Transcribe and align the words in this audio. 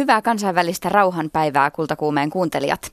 Hyvää 0.00 0.22
kansainvälistä 0.22 0.88
rauhanpäivää 0.88 1.70
kultakuumeen 1.70 2.30
kuuntelijat. 2.30 2.92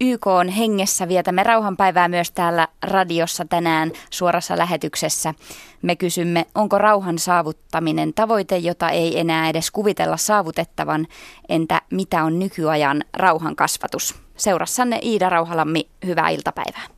YK 0.00 0.26
on 0.26 0.48
hengessä 0.48 1.08
vietämme 1.08 1.42
rauhanpäivää 1.42 2.08
myös 2.08 2.30
täällä 2.30 2.68
radiossa 2.82 3.44
tänään 3.44 3.92
suorassa 4.10 4.58
lähetyksessä. 4.58 5.34
Me 5.82 5.96
kysymme, 5.96 6.46
onko 6.54 6.78
rauhan 6.78 7.18
saavuttaminen 7.18 8.14
tavoite, 8.14 8.56
jota 8.56 8.90
ei 8.90 9.18
enää 9.20 9.48
edes 9.48 9.70
kuvitella 9.70 10.16
saavutettavan, 10.16 11.06
entä 11.48 11.82
mitä 11.90 12.24
on 12.24 12.38
nykyajan 12.38 13.04
rauhan 13.16 13.56
kasvatus? 13.56 14.14
Seurassanne 14.36 14.98
Iida 15.02 15.28
Rauhalammi, 15.28 15.88
hyvää 16.06 16.28
iltapäivää. 16.28 16.97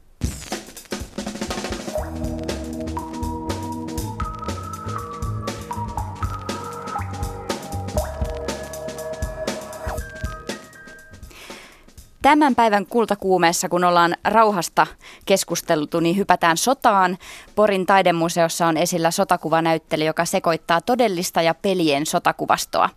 Tämän 12.22 12.54
päivän 12.54 12.86
kultakuumeessa, 12.86 13.68
kun 13.68 13.84
ollaan 13.84 14.16
rauhasta 14.24 14.86
keskusteltu, 15.26 16.00
niin 16.00 16.16
hypätään 16.16 16.56
sotaan. 16.56 17.18
Porin 17.54 17.86
taidemuseossa 17.86 18.66
on 18.66 18.76
esillä 18.76 19.10
sotakuvanäyttely, 19.10 20.04
joka 20.04 20.24
sekoittaa 20.24 20.80
todellista 20.80 21.42
ja 21.42 21.54
pelien 21.54 22.06
sotakuvastoa. 22.06 22.88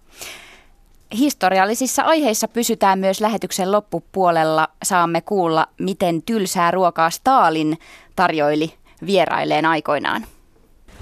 Historiallisissa 1.18 2.04
aiheissa 2.04 2.48
pysytään 2.48 3.00
myös 3.00 3.22
lähetyksen 3.22 3.72
loppupuolella. 3.72 4.68
Saamme 4.84 5.22
kuulla, 5.22 5.68
miten 5.80 6.22
tylsää 6.22 6.72
ruokaa 6.72 7.10
Stalin 7.10 7.80
tarjoili 8.16 8.74
vierailleen 9.06 9.66
aikoinaan. 9.66 10.26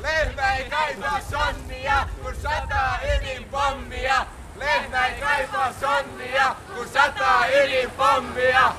Lehmä 0.02 0.56
ei 0.56 0.70
kaipaa 0.70 1.20
sonnia, 1.22 2.08
kun 2.24 2.34
sataa 2.42 3.00
ydinpommia. 3.18 4.26
Lehmä 4.62 5.06
ei 5.08 5.22
kaipaa 5.22 5.74
sonnia, 5.80 6.56
kun 6.76 6.88
sataa 6.94 7.46
ydinpommia. 7.48 8.72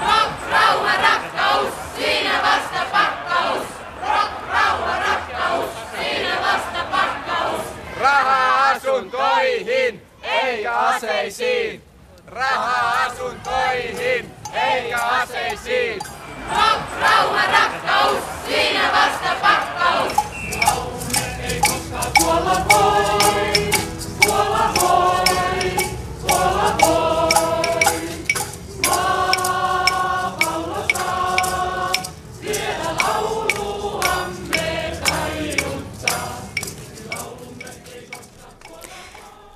Rock, 0.00 0.50
rauha, 0.52 0.92
rakkaus, 1.02 1.74
siinä 1.96 2.32
vasta 2.42 2.86
pakkaus. 2.92 3.66
Rock, 4.02 4.32
rauha, 4.52 4.98
rakkaus, 4.98 5.70
siinä 5.98 6.36
vasta 6.42 6.84
pakkaus. 6.90 7.60
Rahaa 8.00 8.68
asuntoihin, 8.70 10.06
eikä 10.22 10.76
aseisiin. 10.76 11.82
Rahaa 12.26 13.04
asuntoihin, 13.04 14.34
eikä 14.52 14.98
aseisiin. 14.98 16.00
Rock, 16.50 17.00
rauha, 17.00 17.42
rakkaus, 17.52 18.22
siinä 18.46 18.90
vasta 18.92 19.36
pakkaus. 19.42 20.12
Rauha 20.64 20.90
ei 21.42 21.60
koskaan 21.60 22.12
kuolla 22.18 22.64
voi. 22.72 23.59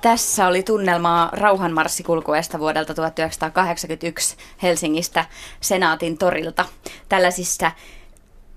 Tässä 0.05 0.47
oli 0.47 0.63
tunnelmaa 0.63 1.29
rauhanmarssikulkueesta 1.33 2.59
vuodelta 2.59 2.93
1981 2.93 4.37
Helsingistä 4.63 5.25
Senaatin 5.61 6.17
torilta. 6.17 6.65
Tällaisissa 7.09 7.71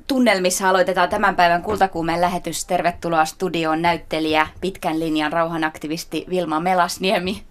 tunnelmissa 0.09 0.69
aloitetaan 0.69 1.09
tämän 1.09 1.37
päivän 1.37 1.63
kultakuumeen 1.63 2.21
lähetys. 2.21 2.65
Tervetuloa 2.65 3.25
studioon 3.25 3.83
näyttelijä, 3.83 4.47
pitkän 4.61 5.01
linjan 5.01 5.33
rauhanaktivisti 5.33 6.25
Vilma 6.31 6.61
Melasniemi 6.61 7.43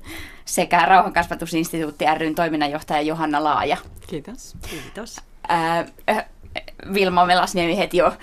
sekä 0.45 0.85
Rauhankasvatusinstituutti 0.85 2.05
ryn 2.17 2.35
toiminnanjohtaja 2.35 3.01
Johanna 3.01 3.43
Laaja. 3.43 3.77
Kiitos. 4.07 4.55
Kiitos. 4.69 5.21
Ää, 5.47 5.85
Vilma 6.93 7.25
Melasniemi 7.25 7.77
heti 7.77 7.97
jo 7.97 8.13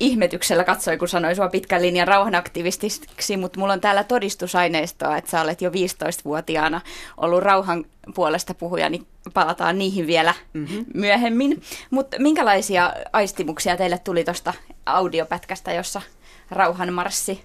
ihmetyksellä 0.00 0.64
katsoi, 0.64 0.96
kun 0.96 1.08
sanoi 1.08 1.34
sua 1.34 1.48
pitkän 1.48 1.82
linjan 1.82 2.08
rauhanaktivistiksi, 2.08 3.36
mutta 3.36 3.60
mulla 3.60 3.72
on 3.72 3.80
täällä 3.80 4.04
todistusaineistoa, 4.04 5.16
että 5.16 5.30
sä 5.30 5.40
olet 5.40 5.62
jo 5.62 5.70
15-vuotiaana 5.70 6.80
ollut 7.16 7.42
rauhan 7.42 7.84
puolesta 8.14 8.54
puhuja, 8.54 8.90
niin 8.90 9.06
palataan 9.34 9.78
niihin 9.78 10.06
vielä 10.06 10.34
mm-hmm. 10.52 10.84
myöhemmin. 10.94 11.62
Mutta 11.90 12.16
minkälaisia 12.18 12.92
aistimuksia 13.12 13.76
teille 13.76 13.98
tuli 13.98 14.24
tuosta 14.24 14.54
audiopätkästä, 14.86 15.72
jossa 15.72 16.02
rauhanmarssi 16.50 17.44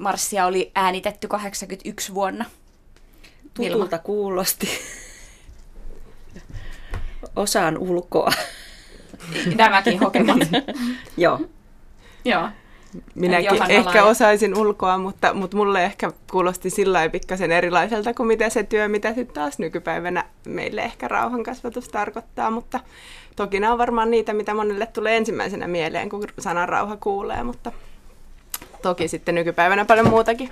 marssia 0.00 0.46
oli 0.46 0.70
äänitetty 0.74 1.28
81 1.28 2.14
vuonna? 2.14 2.44
Tutulta 3.54 3.98
kuulosti. 3.98 4.68
Osaan 7.36 7.78
ulkoa. 7.78 8.32
Nämäkin 9.56 10.00
hokemat. 10.00 10.38
Joo. 11.16 11.40
Joo. 12.24 12.48
Minäkin 13.14 13.44
Johanna 13.44 13.74
ehkä 13.74 14.04
osaisin 14.04 14.58
ulkoa, 14.58 14.98
mutta, 14.98 15.34
mutta 15.34 15.56
mulle 15.56 15.84
ehkä 15.84 16.12
kuulosti 16.30 16.70
sillä 16.70 17.08
pikkasen 17.08 17.52
erilaiselta 17.52 18.14
kuin 18.14 18.26
mitä 18.26 18.48
se 18.48 18.62
työ, 18.62 18.88
mitä 18.88 19.14
sitten 19.14 19.34
taas 19.34 19.58
nykypäivänä 19.58 20.24
meille 20.46 20.80
ehkä 20.80 21.08
rauhankasvatus 21.08 21.88
tarkoittaa, 21.88 22.50
mutta 22.50 22.80
toki 23.36 23.60
nämä 23.60 23.72
on 23.72 23.78
varmaan 23.78 24.10
niitä, 24.10 24.32
mitä 24.32 24.54
monelle 24.54 24.86
tulee 24.86 25.16
ensimmäisenä 25.16 25.68
mieleen, 25.68 26.08
kun 26.08 26.24
sanan 26.38 26.68
rauha 26.68 26.96
kuulee, 26.96 27.42
mutta 27.42 27.72
toki 28.82 29.08
sitten 29.08 29.34
nykypäivänä 29.34 29.84
paljon 29.84 30.08
muutakin. 30.08 30.50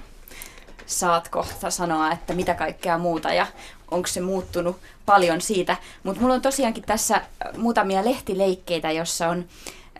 Saat 0.86 1.28
kohta 1.28 1.70
sanoa, 1.70 2.12
että 2.12 2.34
mitä 2.34 2.54
kaikkea 2.54 2.98
muuta 2.98 3.32
ja 3.32 3.46
onko 3.90 4.06
se 4.06 4.20
muuttunut 4.20 4.76
paljon 5.06 5.40
siitä. 5.40 5.76
Mutta 6.02 6.20
mulla 6.20 6.34
on 6.34 6.42
tosiaankin 6.42 6.82
tässä 6.82 7.22
muutamia 7.56 8.04
lehtileikkeitä, 8.04 8.90
jossa 8.90 9.28
on 9.28 9.44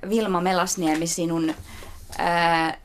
Vilma 0.08 0.40
Melasniemi 0.40 1.06
sinun, 1.06 1.54
ää, 2.18 2.78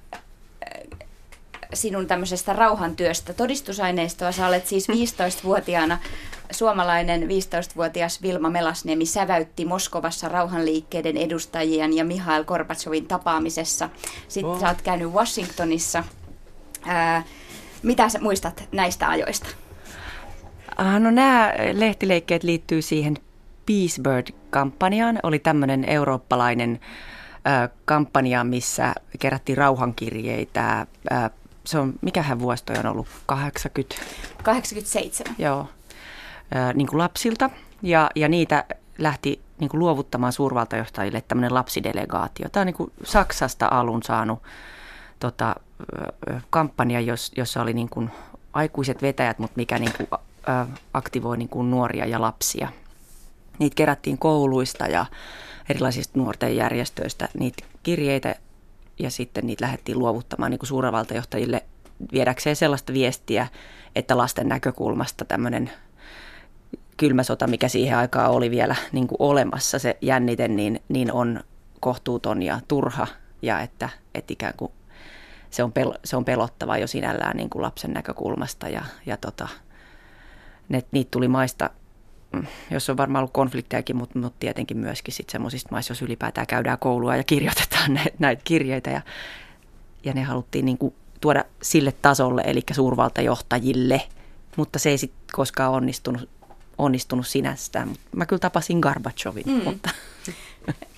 sinun 1.74 2.08
tämmöisestä 2.08 2.54
rauhantyöstä 2.54 3.34
todistusaineistoa. 3.34 4.32
Sä 4.32 4.48
olet 4.48 4.68
siis 4.68 4.88
15-vuotiaana 5.00 5.98
suomalainen 6.52 7.22
15-vuotias 7.22 8.22
Vilma 8.22 8.50
Melasniemi 8.50 9.06
säväytti 9.06 9.66
Moskovassa 9.66 10.30
rauhanliikkeiden 10.30 11.18
edustajien 11.18 11.94
ja 11.94 12.06
Mihail 12.06 12.44
Gorbachevin 12.44 13.08
tapaamisessa. 13.08 13.90
Sitten 14.28 14.52
oh. 14.52 14.60
sä 14.60 14.68
oot 14.68 14.82
käynyt 14.82 15.12
Washingtonissa. 15.12 16.04
Ää, 16.86 17.24
mitä 17.84 18.10
sä 18.10 18.20
muistat 18.20 18.64
näistä 18.72 19.10
ajoista? 19.10 19.48
Ah, 20.75 21.00
no 21.00 21.12
nämä 21.12 21.53
lehtileikkeet 21.74 22.44
liittyy 22.44 22.81
siihen 22.81 23.18
Peacebird-kampanjaan. 23.66 25.19
Oli 25.24 25.40
tämmöinen 25.40 25.86
eurooppalainen 25.90 26.80
äh, 27.47 27.69
kampanja, 27.86 28.44
missä 28.44 28.94
kerättiin 29.19 29.58
rauhankirjeitä. 29.58 30.88
Äh, 31.12 31.31
se 31.64 31.80
on, 31.80 31.94
mikähän 32.02 32.40
vuosi 32.40 32.66
toi 32.66 32.75
on 32.80 32.85
ollut? 32.85 33.08
80? 33.25 33.96
87. 34.44 35.35
Joo, 35.38 35.68
äh, 36.56 36.74
niin 36.74 36.88
kuin 36.88 36.97
lapsilta. 36.97 37.50
Ja, 37.81 38.09
ja 38.16 38.30
niitä 38.30 38.66
lähti 38.97 39.41
niin 39.59 39.69
kuin 39.69 39.80
luovuttamaan 39.80 40.34
suurvaltajohtajille 40.34 41.24
tämmöinen 41.28 41.53
lapsidelegaatio. 41.53 42.50
Tämä 42.50 42.62
on 42.62 42.66
niin 42.68 42.75
kuin 42.75 42.91
Saksasta 43.03 43.68
alun 43.72 44.03
saanut 44.03 44.44
tota, 45.19 45.56
kampanja, 46.50 47.00
jossa 47.38 47.62
oli 47.62 47.74
niin 47.74 47.90
kuin 47.90 48.09
aikuiset 48.53 49.02
vetäjät, 49.02 49.40
mutta 49.40 49.53
mikä 49.56 49.80
niin 49.80 49.94
kuin 49.97 50.08
aktivoi 50.94 51.38
niin 51.38 51.50
kuin 51.50 51.72
nuoria 51.72 52.06
ja 52.06 52.22
lapsia. 52.22 52.70
Niitä 53.60 53.76
kerättiin 53.76 54.18
kouluista 54.18 54.88
ja 54.88 55.06
erilaisista 55.70 56.20
nuorten 56.20 56.56
järjestöistä 56.56 57.30
niitä 57.40 57.64
kirjeitä 57.84 58.36
ja 59.00 59.10
sitten 59.10 59.48
niitä 59.48 59.66
lähdettiin 59.66 60.00
luovuttamaan 60.00 60.52
niin 60.52 60.60
kuin 60.60 60.68
suurvaltajohtajille 60.68 61.64
viedäkseen 62.12 62.56
sellaista 62.56 62.94
viestiä, 62.94 63.48
että 63.96 64.18
lasten 64.18 64.48
näkökulmasta 64.48 65.26
tämmöinen 65.26 65.72
kylmä 66.98 67.24
sota, 67.24 67.48
mikä 67.48 67.68
siihen 67.68 67.98
aikaan 67.98 68.32
oli 68.32 68.52
vielä 68.52 68.76
niin 68.91 69.08
kuin 69.08 69.18
olemassa, 69.20 69.80
se 69.80 69.98
jännite, 70.02 70.48
niin, 70.48 70.82
niin 70.90 71.12
on 71.12 71.44
kohtuuton 71.80 72.41
ja 72.41 72.59
turha 72.68 73.08
ja 73.41 73.62
että, 73.62 73.90
että 74.16 74.34
ikään 74.34 74.53
kuin 74.58 74.72
se 75.50 75.64
on, 75.64 75.72
pel, 75.72 75.94
se 76.03 76.16
on 76.16 76.26
pelottava 76.26 76.78
jo 76.78 76.88
sinällään 76.88 77.38
niin 77.38 77.50
kuin 77.50 77.62
lapsen 77.62 77.91
näkökulmasta 77.91 78.70
ja, 78.70 78.84
ja 79.06 79.18
tota, 79.18 79.48
ne, 80.70 80.84
niitä 80.91 81.12
tuli 81.12 81.28
maista, 81.28 81.70
mm, 82.32 82.46
jos 82.72 82.90
on 82.90 82.97
varmaan 82.97 83.22
ollut 83.22 83.34
konfliktejakin, 83.34 83.96
mutta, 83.96 84.20
mutta 84.20 84.40
tietenkin 84.40 84.78
myöskin 84.78 85.14
sitten 85.14 85.32
semmoisista 85.32 85.70
maista, 85.72 85.91
jos 85.91 86.02
ylipäätään 86.02 86.47
käydään 86.47 86.79
koulua 86.79 87.16
ja 87.16 87.23
kirjoitetaan 87.23 87.94
näitä, 87.94 88.16
näitä 88.20 88.41
kirjeitä 88.46 88.90
ja, 88.90 89.02
ja 90.03 90.14
ne 90.14 90.23
haluttiin 90.23 90.66
niin 90.66 90.78
kuin 90.78 90.94
tuoda 91.22 91.46
sille 91.62 91.91
tasolle, 92.02 92.44
eli 92.46 92.62
suurvaltajohtajille, 92.72 94.02
mutta 94.56 94.79
se 94.79 94.90
ei 94.90 94.97
sitten 94.97 95.26
koskaan 95.34 95.72
onnistunut, 95.72 96.29
onnistunut 96.78 97.28
sinästään. 97.28 97.94
Mä 98.16 98.26
kyllä 98.26 98.40
tapasin 98.40 98.79
Garbachevin, 98.79 99.46
mm. 99.46 99.64
mutta... 99.64 99.90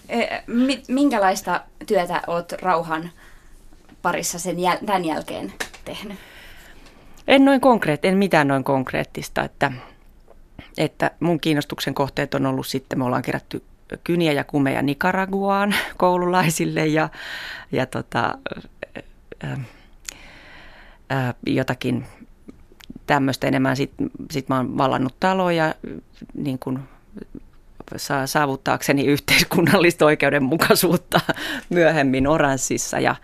E, 0.09 0.43
minkälaista 0.87 1.61
työtä 1.87 2.21
olet 2.27 2.51
rauhan 2.51 3.11
parissa 4.01 4.39
sen 4.39 4.55
jäl- 4.55 4.85
tämän 4.85 5.05
jälkeen 5.05 5.53
tehnyt? 5.85 6.17
En 7.27 7.45
noin 7.45 7.61
konkreet, 7.61 8.05
en 8.05 8.17
mitään 8.17 8.47
noin 8.47 8.63
konkreettista, 8.63 9.43
että, 9.43 9.71
että 10.77 11.11
mun 11.19 11.39
kiinnostuksen 11.39 11.93
kohteet 11.93 12.33
on 12.33 12.45
ollut 12.45 12.67
sitten, 12.67 12.99
me 12.99 13.05
ollaan 13.05 13.21
kerätty 13.21 13.63
kyniä 14.03 14.31
ja 14.31 14.43
kumeja 14.43 14.81
Nicaraguaan 14.81 15.75
koululaisille 15.97 16.87
ja, 16.87 17.09
ja 17.71 17.85
tota, 17.85 18.37
ää, 19.43 19.59
ää, 21.09 21.33
jotakin 21.45 22.05
tämmöistä 23.07 23.47
enemmän. 23.47 23.75
Sitten 23.75 24.09
sit 24.31 24.49
mä 24.49 24.57
oon 24.57 24.77
vallannut 24.77 25.15
taloja 25.19 25.75
niin 26.33 26.59
kuin 26.59 26.79
saavuttaakseni 28.25 29.05
yhteiskunnallista 29.05 30.05
oikeudenmukaisuutta 30.05 31.19
myöhemmin 31.69 32.27
Oranssissa 32.27 32.99
ja, 32.99 33.15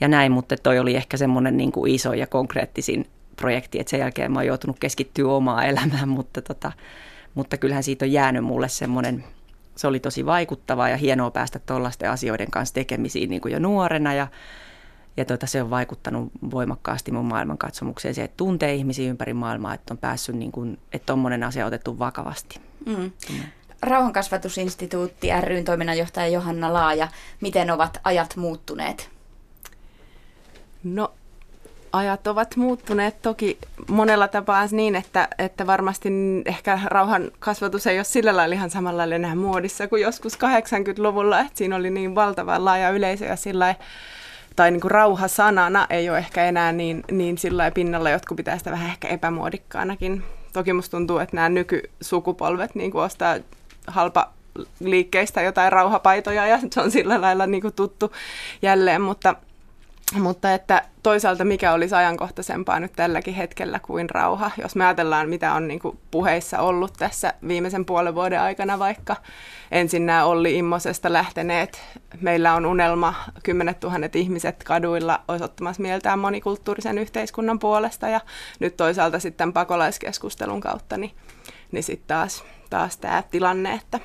ja 0.00 0.08
näin, 0.08 0.32
mutta 0.32 0.56
toi 0.56 0.78
oli 0.78 0.96
ehkä 0.96 1.16
semmoinen 1.16 1.56
niin 1.56 1.72
iso 1.88 2.12
ja 2.12 2.26
konkreettisin 2.26 3.06
projekti, 3.36 3.80
että 3.80 3.90
sen 3.90 4.00
jälkeen 4.00 4.32
mä 4.32 4.38
oon 4.38 4.46
joutunut 4.46 4.78
keskittyä 4.80 5.32
omaa 5.32 5.64
elämään, 5.64 6.08
mutta, 6.18 6.42
tota, 6.42 6.72
mutta 7.34 7.56
kyllähän 7.56 7.82
siitä 7.82 8.04
on 8.04 8.12
jäänyt 8.12 8.44
mulle 8.44 8.68
semmoinen, 8.68 9.24
se 9.76 9.86
oli 9.86 10.00
tosi 10.00 10.26
vaikuttavaa 10.26 10.88
ja 10.88 10.96
hienoa 10.96 11.30
päästä 11.30 11.58
tuollaisten 11.58 12.10
asioiden 12.10 12.50
kanssa 12.50 12.74
tekemisiin 12.74 13.30
niin 13.30 13.40
kuin 13.40 13.52
jo 13.52 13.58
nuorena 13.58 14.14
ja, 14.14 14.26
ja 15.16 15.24
tota, 15.24 15.46
se 15.46 15.62
on 15.62 15.70
vaikuttanut 15.70 16.32
voimakkaasti 16.50 17.12
mun 17.12 17.24
maailmankatsomukseen, 17.24 18.14
se, 18.14 18.24
että 18.24 18.36
tuntee 18.36 18.74
ihmisiä 18.74 19.10
ympäri 19.10 19.34
maailmaa, 19.34 19.74
että 19.74 19.94
on 19.94 19.98
päässyt, 19.98 20.36
niin 20.36 20.52
kuin, 20.52 20.78
että 20.92 21.06
tuommoinen 21.06 21.42
asia 21.44 21.64
on 21.64 21.68
otettu 21.68 21.98
vakavasti. 21.98 22.60
Mm. 22.86 22.96
Mm. 22.96 23.40
Rauhankasvatusinstituutti 23.82 25.28
ryn 25.40 25.64
toiminnanjohtaja 25.64 26.26
Johanna 26.26 26.72
Laaja, 26.72 27.08
miten 27.40 27.70
ovat 27.70 28.00
ajat 28.04 28.36
muuttuneet? 28.36 29.10
No 30.84 31.14
ajat 31.94 32.26
ovat 32.26 32.56
muuttuneet 32.56 33.22
toki 33.22 33.58
monella 33.88 34.28
tapaa 34.28 34.66
niin, 34.70 34.96
että, 34.96 35.28
että 35.38 35.66
varmasti 35.66 36.08
ehkä 36.46 36.78
rauhan 36.84 37.30
kasvatus 37.38 37.86
ei 37.86 37.98
ole 37.98 38.04
sillä 38.04 38.36
lailla 38.36 38.54
ihan 38.54 38.70
samalla 38.70 38.98
lailla 38.98 39.14
enää 39.14 39.34
muodissa 39.34 39.88
kuin 39.88 40.02
joskus 40.02 40.34
80-luvulla, 40.34 41.40
että 41.40 41.52
siinä 41.54 41.76
oli 41.76 41.90
niin 41.90 42.14
valtavan 42.14 42.64
laaja 42.64 42.90
yleisö 42.90 43.24
ja 43.24 43.36
sillä 43.36 43.74
tai 44.56 44.70
niin 44.70 44.80
kuin 44.80 44.90
rauha 44.90 45.28
sanana 45.28 45.86
ei 45.90 46.10
ole 46.10 46.18
ehkä 46.18 46.44
enää 46.44 46.72
niin, 46.72 47.04
niin 47.10 47.38
sillä 47.38 47.70
pinnalla, 47.70 48.10
jotkut 48.10 48.36
pitää 48.36 48.58
sitä 48.58 48.70
vähän 48.70 48.90
ehkä 48.90 49.08
epämuodikkaanakin. 49.08 50.22
Toki 50.52 50.72
musta 50.72 50.90
tuntuu, 50.96 51.18
että 51.18 51.36
nämä 51.36 51.48
nykysukupolvet 51.48 52.74
niin 52.74 52.90
kuin 52.90 53.04
ostaa 53.04 53.36
halpa 53.86 54.30
liikkeistä 54.80 55.42
jotain 55.42 55.72
rauhapaitoja 55.72 56.46
ja 56.46 56.58
se 56.70 56.80
on 56.80 56.90
sillä 56.90 57.20
lailla 57.20 57.46
niin 57.46 57.62
kuin 57.62 57.74
tuttu 57.74 58.12
jälleen, 58.62 59.00
mutta, 59.00 59.34
mutta 60.12 60.54
että 60.54 60.82
toisaalta 61.02 61.44
mikä 61.44 61.72
olisi 61.72 61.94
ajankohtaisempaa 61.94 62.80
nyt 62.80 62.92
tälläkin 62.92 63.34
hetkellä 63.34 63.78
kuin 63.78 64.10
rauha, 64.10 64.50
jos 64.62 64.76
me 64.76 64.84
ajatellaan 64.84 65.28
mitä 65.28 65.52
on 65.52 65.68
niin 65.68 65.80
kuin 65.80 65.98
puheissa 66.10 66.58
ollut 66.58 66.92
tässä 66.92 67.34
viimeisen 67.48 67.84
puolen 67.84 68.14
vuoden 68.14 68.40
aikana 68.40 68.78
vaikka. 68.78 69.16
Ensin 69.70 70.06
nämä 70.06 70.24
Olli 70.24 70.58
Immosesta 70.58 71.12
lähteneet, 71.12 71.82
meillä 72.20 72.54
on 72.54 72.66
unelma 72.66 73.14
kymmenet 73.42 73.80
tuhannet 73.80 74.16
ihmiset 74.16 74.64
kaduilla 74.64 75.20
osoittamassa 75.28 75.82
mieltään 75.82 76.18
monikulttuurisen 76.18 76.98
yhteiskunnan 76.98 77.58
puolesta. 77.58 78.08
Ja 78.08 78.20
nyt 78.60 78.76
toisaalta 78.76 79.18
sitten 79.18 79.52
pakolaiskeskustelun 79.52 80.60
kautta 80.60 80.96
niin, 80.96 81.14
niin 81.72 81.82
sitten 81.84 82.08
taas 82.08 82.44
taas 82.70 82.96
tämä 82.96 83.22
tilanne, 83.30 83.74
että 83.74 84.00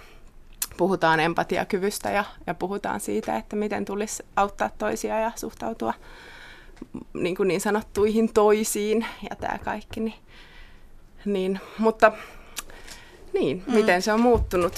puhutaan 0.80 1.20
empatiakyvystä 1.20 2.12
ja, 2.12 2.24
ja 2.48 2.54
puhutaan 2.54 3.00
siitä, 3.00 3.38
että 3.38 3.56
miten 3.56 3.86
tulisi 3.86 4.24
auttaa 4.36 4.70
toisia 4.78 5.20
ja 5.20 5.32
suhtautua 5.36 5.94
niin, 7.14 7.36
kuin 7.36 7.48
niin 7.48 7.62
sanottuihin 7.62 8.34
toisiin 8.34 9.06
ja 9.30 9.36
tämä 9.36 9.58
kaikki. 9.58 10.00
Niin, 10.00 10.16
niin, 11.26 11.60
mutta 11.78 12.12
niin, 13.34 13.64
mm. 13.68 13.74
miten 13.74 14.02
se 14.02 14.14
on 14.14 14.22
muuttunut? 14.22 14.74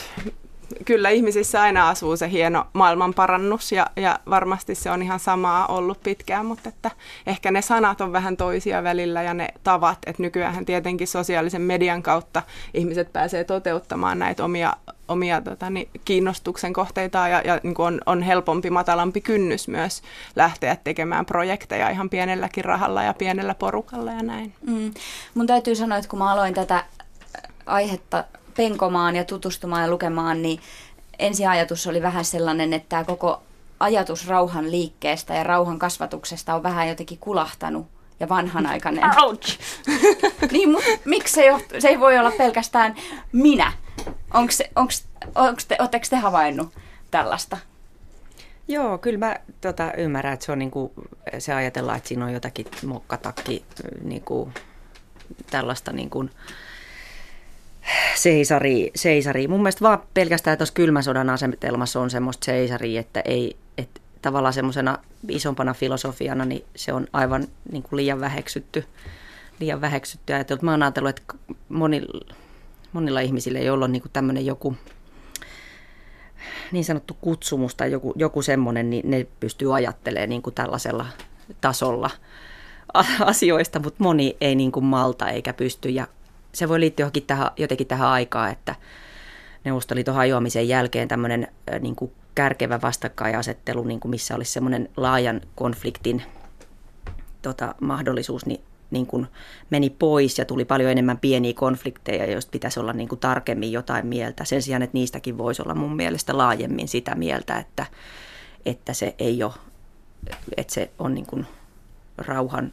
Kyllä 0.86 1.10
ihmisissä 1.10 1.62
aina 1.62 1.90
asuu 1.90 2.18
se 2.18 2.30
hieno 2.30 2.68
maailmanparannus 2.74 3.72
ja, 3.72 3.88
ja 3.96 4.20
varmasti 4.30 4.76
se 4.76 4.92
on 4.92 5.02
ihan 5.02 5.20
samaa 5.20 5.68
ollut 5.68 6.04
pitkään, 6.04 6.46
mutta 6.46 6.70
että 6.70 6.92
ehkä 7.28 7.52
ne 7.52 7.62
sanat 7.62 8.02
on 8.02 8.12
vähän 8.12 8.38
toisia 8.38 8.84
välillä 8.84 9.24
ja 9.24 9.34
ne 9.34 9.48
tavat, 9.64 9.98
että 10.06 10.24
nykyään 10.24 10.66
tietenkin 10.66 11.08
sosiaalisen 11.08 11.62
median 11.62 12.04
kautta 12.04 12.44
ihmiset 12.74 13.14
pääsee 13.14 13.44
toteuttamaan 13.44 14.20
näitä 14.20 14.46
omia, 14.46 14.74
omia 15.12 15.42
tota, 15.42 15.70
niin, 15.70 15.90
kiinnostuksen 16.06 16.74
kohteita 16.74 17.28
ja, 17.28 17.42
ja 17.46 17.60
niin 17.64 17.76
on, 17.78 18.02
on 18.06 18.22
helpompi, 18.22 18.70
matalampi 18.70 19.22
kynnys 19.22 19.68
myös 19.68 20.02
lähteä 20.36 20.78
tekemään 20.84 21.26
projekteja 21.26 21.90
ihan 21.90 22.10
pienelläkin 22.10 22.66
rahalla 22.66 23.04
ja 23.04 23.14
pienellä 23.14 23.56
porukalla 23.56 24.12
ja 24.12 24.24
näin. 24.24 24.54
Mm. 24.68 24.94
Mun 25.34 25.48
täytyy 25.48 25.76
sanoa, 25.76 25.98
että 25.98 26.10
kun 26.10 26.20
mä 26.20 26.32
aloin 26.32 26.54
tätä 26.54 26.84
aihetta 27.66 28.24
penkomaan 28.58 29.16
ja 29.16 29.24
tutustumaan 29.24 29.82
ja 29.82 29.90
lukemaan, 29.90 30.42
niin 30.42 30.60
ensi 31.20 31.46
ajatus 31.46 31.88
oli 31.88 32.02
vähän 32.02 32.26
sellainen, 32.26 32.74
että 32.74 32.90
tämä 32.90 33.04
koko 33.04 33.42
ajatus 33.80 34.28
rauhan 34.28 34.72
liikkeestä 34.72 35.34
ja 35.34 35.44
rauhan 35.44 35.80
kasvatuksesta 35.80 36.56
on 36.56 36.64
vähän 36.64 36.88
jotenkin 36.90 37.18
kulahtanut 37.18 37.88
ja 38.20 38.30
vanhanaikainen. 38.30 39.04
Ouch! 39.24 39.60
niin, 40.52 40.72
mutta 40.72 40.90
miksi 41.06 41.34
se, 41.34 41.54
se 41.80 41.88
ei 41.88 42.00
voi 42.00 42.18
olla 42.18 42.32
pelkästään 42.32 42.96
minä? 43.32 43.72
Onko 44.34 44.52
se, 44.52 44.70
te, 45.68 45.78
te 46.10 46.16
havainnut 46.16 46.74
tällaista? 47.12 47.58
Joo, 48.68 48.98
kyllä 48.98 49.20
mä 49.20 49.36
tota, 49.62 49.94
ymmärrän, 49.98 50.34
että 50.34 50.46
se 50.46 50.52
on 50.52 50.60
niinku, 50.60 50.94
se 51.40 51.54
ajatellaan, 51.54 51.98
että 51.98 52.08
siinä 52.08 52.26
on 52.26 52.34
jotakin 52.34 52.66
mokkatakki 52.86 53.66
niinku, 54.04 54.50
tällaista 55.50 55.92
niinku, 55.92 56.30
seisari, 58.16 58.92
seisari. 58.96 59.48
Mun 59.48 59.60
mielestä 59.60 59.82
vaan 59.82 60.04
pelkästään 60.14 60.58
tuossa 60.58 60.74
kylmän 60.74 61.04
sodan 61.04 61.30
asetelmassa 61.30 62.00
on 62.00 62.10
semmoista 62.10 62.46
seisari, 62.46 62.98
että 62.98 63.22
ei, 63.26 63.58
että 63.78 64.02
tavallaan 64.22 64.54
semmoisena 64.54 64.98
isompana 65.30 65.74
filosofiana, 65.74 66.46
niin 66.46 66.66
se 66.76 66.94
on 66.94 67.08
aivan 67.14 67.48
niin 67.72 67.84
kuin 67.84 67.98
liian 67.98 68.22
väheksytty. 68.22 68.86
Liian 69.60 69.82
väheksytty 69.82 70.34
ajateltu. 70.34 70.66
Mä 70.66 70.72
oon 70.72 70.84
ajatellut, 70.84 71.10
että 71.10 71.34
monilla, 71.70 72.36
monilla 72.94 73.20
ihmisillä, 73.20 73.60
joilla 73.60 73.86
on 73.86 73.92
niin 73.92 74.04
tämmöinen 74.14 74.46
joku 74.46 74.76
niin 76.72 76.86
sanottu 76.86 77.18
kutsumus 77.22 77.76
tai 77.76 77.92
joku, 77.92 78.14
joku 78.16 78.42
semmoinen, 78.42 78.90
niin 78.90 79.10
ne 79.10 79.28
pystyy 79.40 79.76
ajattelemaan 79.76 80.30
niin 80.30 80.42
kuin 80.42 80.54
tällaisella 80.54 81.06
tasolla 81.62 82.10
asioista, 83.20 83.80
mutta 83.80 84.04
moni 84.04 84.38
ei 84.42 84.56
niin 84.56 84.72
kuin 84.72 84.86
malta 84.86 85.30
eikä 85.30 85.54
pysty. 85.54 85.90
Ja 85.90 86.08
se 86.54 86.70
voi 86.70 86.80
liittyä 86.80 87.04
johonkin 87.04 87.24
tähän, 87.24 87.52
jotenkin 87.58 87.88
tähän 87.88 88.08
aikaan, 88.08 88.52
että 88.52 88.76
Neuvostoliiton 89.64 90.16
hajoamisen 90.16 90.68
jälkeen 90.68 91.08
tämmöinen 91.08 91.48
niin 91.80 91.96
kuin 91.96 92.12
kärkevä 92.36 92.80
vastakkainasettelu, 92.82 93.84
niin 93.84 94.00
kuin 94.00 94.10
missä 94.10 94.36
olisi 94.36 94.52
semmoinen 94.52 94.90
laajan 94.98 95.42
konfliktin 95.56 96.24
tota, 97.42 97.76
mahdollisuus, 97.82 98.46
niin, 98.46 98.62
niin 98.92 99.06
kuin 99.06 99.28
meni 99.70 99.90
pois 99.90 100.38
ja 100.38 100.46
tuli 100.46 100.66
paljon 100.66 100.92
enemmän 100.92 101.18
pieniä 101.18 101.54
konflikteja, 101.54 102.32
joista 102.32 102.52
pitäisi 102.52 102.80
olla 102.80 102.94
niin 102.94 103.10
kuin 103.10 103.20
tarkemmin 103.20 103.72
jotain 103.72 104.08
mieltä. 104.08 104.46
Sen 104.46 104.62
sijaan, 104.62 104.82
että 104.82 104.98
niistäkin 104.98 105.38
voisi 105.38 105.62
olla 105.62 105.76
mun 105.76 105.96
mielestä 105.96 106.38
laajemmin 106.38 106.88
sitä 106.88 107.16
mieltä, 107.16 107.58
että, 107.58 107.86
että 108.66 108.94
se 108.94 109.16
ei 109.20 109.44
ole, 109.44 109.54
että 110.58 110.74
se 110.74 110.92
on 111.00 111.14
niin 111.14 111.26
kuin 111.26 111.48
rauhan 112.18 112.72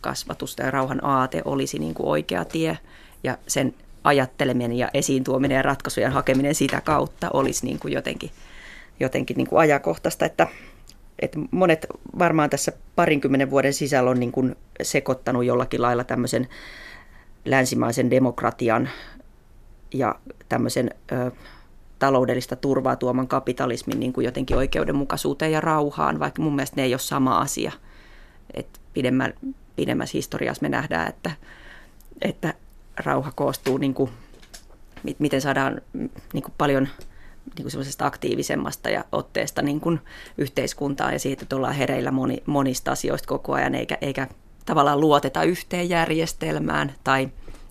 kasvatusta 0.00 0.62
ja 0.62 0.70
rauhan 0.70 1.04
aate 1.04 1.42
olisi 1.44 1.78
niin 1.78 1.94
kuin 1.94 2.08
oikea 2.08 2.44
tie 2.44 2.78
ja 3.24 3.38
sen 3.46 3.74
ajatteleminen 4.04 4.78
ja 4.78 4.90
esiin 4.94 5.24
tuominen 5.24 5.56
ja 5.56 5.62
ratkaisujen 5.62 6.12
hakeminen 6.12 6.54
sitä 6.54 6.80
kautta 6.80 7.30
olisi 7.32 7.66
niin 7.66 7.78
kuin 7.78 7.94
jotenkin, 7.94 8.30
jotenkin 9.00 9.36
niin 9.36 9.46
kuin 9.46 9.60
ajankohtaista, 9.60 10.26
että, 10.26 10.46
että 11.18 11.38
monet 11.50 11.86
varmaan 12.18 12.50
tässä 12.50 12.72
parinkymmenen 12.96 13.50
vuoden 13.50 13.74
sisällä 13.74 14.10
on 14.10 14.20
niin 14.20 14.32
kuin 14.32 14.56
sekoittanut 14.82 15.44
jollakin 15.44 15.82
lailla 15.82 16.04
tämmöisen 16.04 16.48
länsimaisen 17.44 18.10
demokratian 18.10 18.88
ja 19.94 20.14
tämmöisen 20.48 20.90
ö, 21.12 21.30
taloudellista 21.98 22.56
turvaa 22.56 22.96
tuoman 22.96 23.28
kapitalismin 23.28 24.00
niin 24.00 24.12
kuin 24.12 24.24
jotenkin 24.24 24.56
oikeudenmukaisuuteen 24.56 25.52
ja 25.52 25.60
rauhaan, 25.60 26.18
vaikka 26.18 26.42
mun 26.42 26.56
mielestä 26.56 26.76
ne 26.76 26.82
ei 26.82 26.94
ole 26.94 26.98
sama 26.98 27.38
asia. 27.38 27.72
Et 28.54 28.80
pidemmän, 28.94 29.34
pidemmässä 29.76 30.18
historiassa 30.18 30.62
me 30.62 30.68
nähdään, 30.68 31.08
että, 31.08 31.30
että 32.22 32.54
rauha 32.96 33.32
koostuu, 33.34 33.78
niin 33.78 33.94
kuin, 33.94 34.10
miten 35.18 35.40
saadaan 35.40 35.80
niin 36.32 36.42
kuin 36.42 36.54
paljon 36.58 36.88
niin 37.58 37.68
kuin 37.72 38.06
aktiivisemmasta 38.06 38.90
ja 38.90 39.04
otteesta 39.12 39.62
niin 39.62 39.80
kuin 39.80 40.00
yhteiskuntaa 40.38 41.12
ja 41.12 41.18
siitä 41.18 41.46
tullaan 41.46 41.74
hereillä 41.74 42.10
moni, 42.10 42.42
monista 42.46 42.92
asioista 42.92 43.28
koko 43.28 43.52
ajan, 43.52 43.74
eikä, 43.74 43.98
eikä 44.00 44.28
tavallaan 44.66 45.00
luoteta 45.00 45.42
yhteen 45.42 45.88
järjestelmään 45.88 46.94
tai 47.04 47.28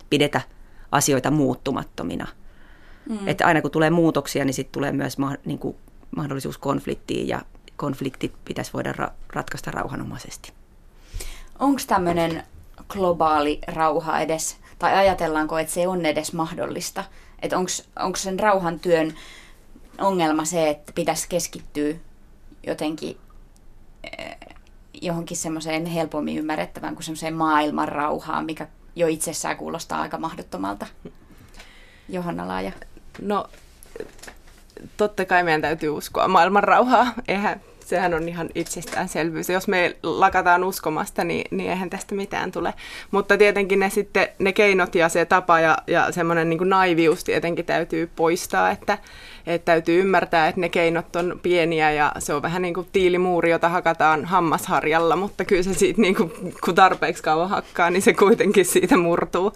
pidetä 0.09 0.41
asioita 0.91 1.31
muuttumattomina. 1.31 2.27
Mm. 3.09 3.27
Että 3.27 3.45
aina 3.45 3.61
kun 3.61 3.71
tulee 3.71 3.89
muutoksia, 3.89 4.45
niin 4.45 4.53
sitten 4.53 4.73
tulee 4.73 4.91
myös 4.91 5.17
ma- 5.17 5.35
niin 5.45 5.59
kuin 5.59 5.75
mahdollisuus 6.15 6.57
konfliktiin 6.57 7.27
ja 7.27 7.41
konfliktit 7.75 8.33
pitäisi 8.45 8.73
voida 8.73 8.91
ra- 8.91 9.11
ratkaista 9.33 9.71
rauhanomaisesti. 9.71 10.53
Onko 11.59 11.81
tämmöinen 11.87 12.43
globaali 12.87 13.59
rauha 13.67 14.19
edes, 14.19 14.57
tai 14.79 14.93
ajatellaanko, 14.93 15.59
että 15.59 15.73
se 15.73 15.87
on 15.87 16.05
edes 16.05 16.33
mahdollista? 16.33 17.03
Että 17.41 17.57
onko 17.99 18.17
sen 18.17 18.39
rauhantyön 18.39 19.13
ongelma 19.97 20.45
se, 20.45 20.69
että 20.69 20.93
pitäisi 20.93 21.29
keskittyä 21.29 21.93
jotenkin 22.67 23.17
eh, 24.17 24.37
johonkin 25.01 25.37
semmoiseen 25.37 25.85
helpommin 25.85 26.37
ymmärrettävään 26.37 26.95
kuin 26.95 27.03
semmoiseen 27.03 27.33
maailman 27.33 27.87
rauhaan, 27.87 28.45
mikä 28.45 28.67
jo 28.95 29.07
itsessään 29.07 29.57
kuulostaa 29.57 30.01
aika 30.01 30.17
mahdottomalta. 30.17 30.87
Johanna 32.09 32.47
Laaja. 32.47 32.71
No, 33.21 33.47
totta 34.97 35.25
kai 35.25 35.43
meidän 35.43 35.61
täytyy 35.61 35.89
uskoa 35.89 36.27
maailman 36.27 36.63
rauhaa. 36.63 37.13
Eihän, 37.27 37.61
sehän 37.91 38.13
on 38.13 38.29
ihan 38.29 38.49
itsestäänselvyys. 38.55 39.49
Jos 39.49 39.67
me 39.67 39.95
lakataan 40.03 40.63
uskomasta, 40.63 41.23
niin, 41.23 41.45
niin 41.51 41.69
eihän 41.69 41.89
tästä 41.89 42.15
mitään 42.15 42.51
tule. 42.51 42.73
Mutta 43.11 43.37
tietenkin 43.37 43.79
ne, 43.79 43.89
sitten, 43.89 44.27
ne 44.39 44.53
keinot 44.53 44.95
ja 44.95 45.09
se 45.09 45.25
tapa 45.25 45.59
ja, 45.59 45.77
ja 45.87 46.11
semmoinen 46.11 46.49
niin 46.49 46.69
naivius 46.69 47.23
tietenkin 47.23 47.65
täytyy 47.65 48.09
poistaa, 48.15 48.71
että, 48.71 48.97
että 49.47 49.65
täytyy 49.65 49.99
ymmärtää, 49.99 50.47
että 50.47 50.61
ne 50.61 50.69
keinot 50.69 51.15
on 51.15 51.39
pieniä 51.43 51.91
ja 51.91 52.11
se 52.19 52.33
on 52.33 52.41
vähän 52.41 52.61
niin 52.61 52.73
kuin 52.73 52.87
tiilimuuri, 52.91 53.51
jota 53.51 53.69
hakataan 53.69 54.25
hammasharjalla, 54.25 55.15
mutta 55.15 55.45
kyllä 55.45 55.63
se 55.63 55.73
siitä, 55.73 56.01
niin 56.01 56.15
kuin, 56.15 56.31
kun 56.63 56.75
tarpeeksi 56.75 57.23
kauan 57.23 57.49
hakkaa, 57.49 57.89
niin 57.89 58.01
se 58.01 58.13
kuitenkin 58.13 58.65
siitä 58.65 58.97
murtuu 58.97 59.53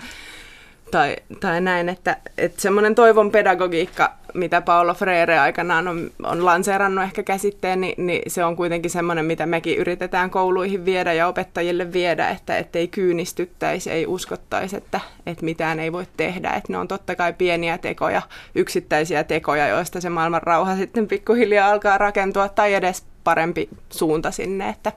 tai, 0.96 1.16
tai 1.40 1.62
näin, 1.62 1.90
että, 1.90 2.18
että 2.38 2.62
semmoinen 2.62 2.96
toivon 2.96 3.32
pedagogiikka, 3.32 4.14
mitä 4.34 4.62
Paolo 4.62 4.94
Freire 4.94 5.40
aikanaan 5.40 5.88
on, 5.88 6.12
on 6.24 6.46
lanseerannut 6.46 7.04
ehkä 7.04 7.24
käsitteen, 7.24 7.82
niin, 7.82 8.06
niin 8.06 8.32
se 8.32 8.46
on 8.46 8.56
kuitenkin 8.56 8.92
semmoinen, 8.92 9.26
mitä 9.26 9.46
mekin 9.46 9.78
yritetään 9.78 10.30
kouluihin 10.30 10.86
viedä 10.86 11.14
ja 11.14 11.28
opettajille 11.28 11.94
viedä, 11.94 12.30
että 12.30 12.58
ettei 12.58 12.88
kyynistyttäisi, 12.88 13.92
ei 13.92 14.06
uskottaisi, 14.08 14.78
että, 14.78 15.00
että 15.26 15.46
mitään 15.46 15.80
ei 15.80 15.92
voi 15.92 16.08
tehdä. 16.18 16.50
Että 16.50 16.74
ne 16.74 16.78
on 16.78 16.88
totta 16.88 17.16
kai 17.16 17.34
pieniä 17.34 17.78
tekoja, 17.78 18.22
yksittäisiä 18.56 19.24
tekoja, 19.24 19.68
joista 19.68 20.02
se 20.02 20.10
maailman 20.10 20.44
rauha 20.44 20.76
sitten 20.76 21.08
pikkuhiljaa 21.08 21.72
alkaa 21.72 21.98
rakentua 21.98 22.50
tai 22.50 22.74
edes 22.74 23.04
parempi 23.24 23.70
suunta 23.90 24.32
sinne, 24.32 24.70
että 24.70 24.92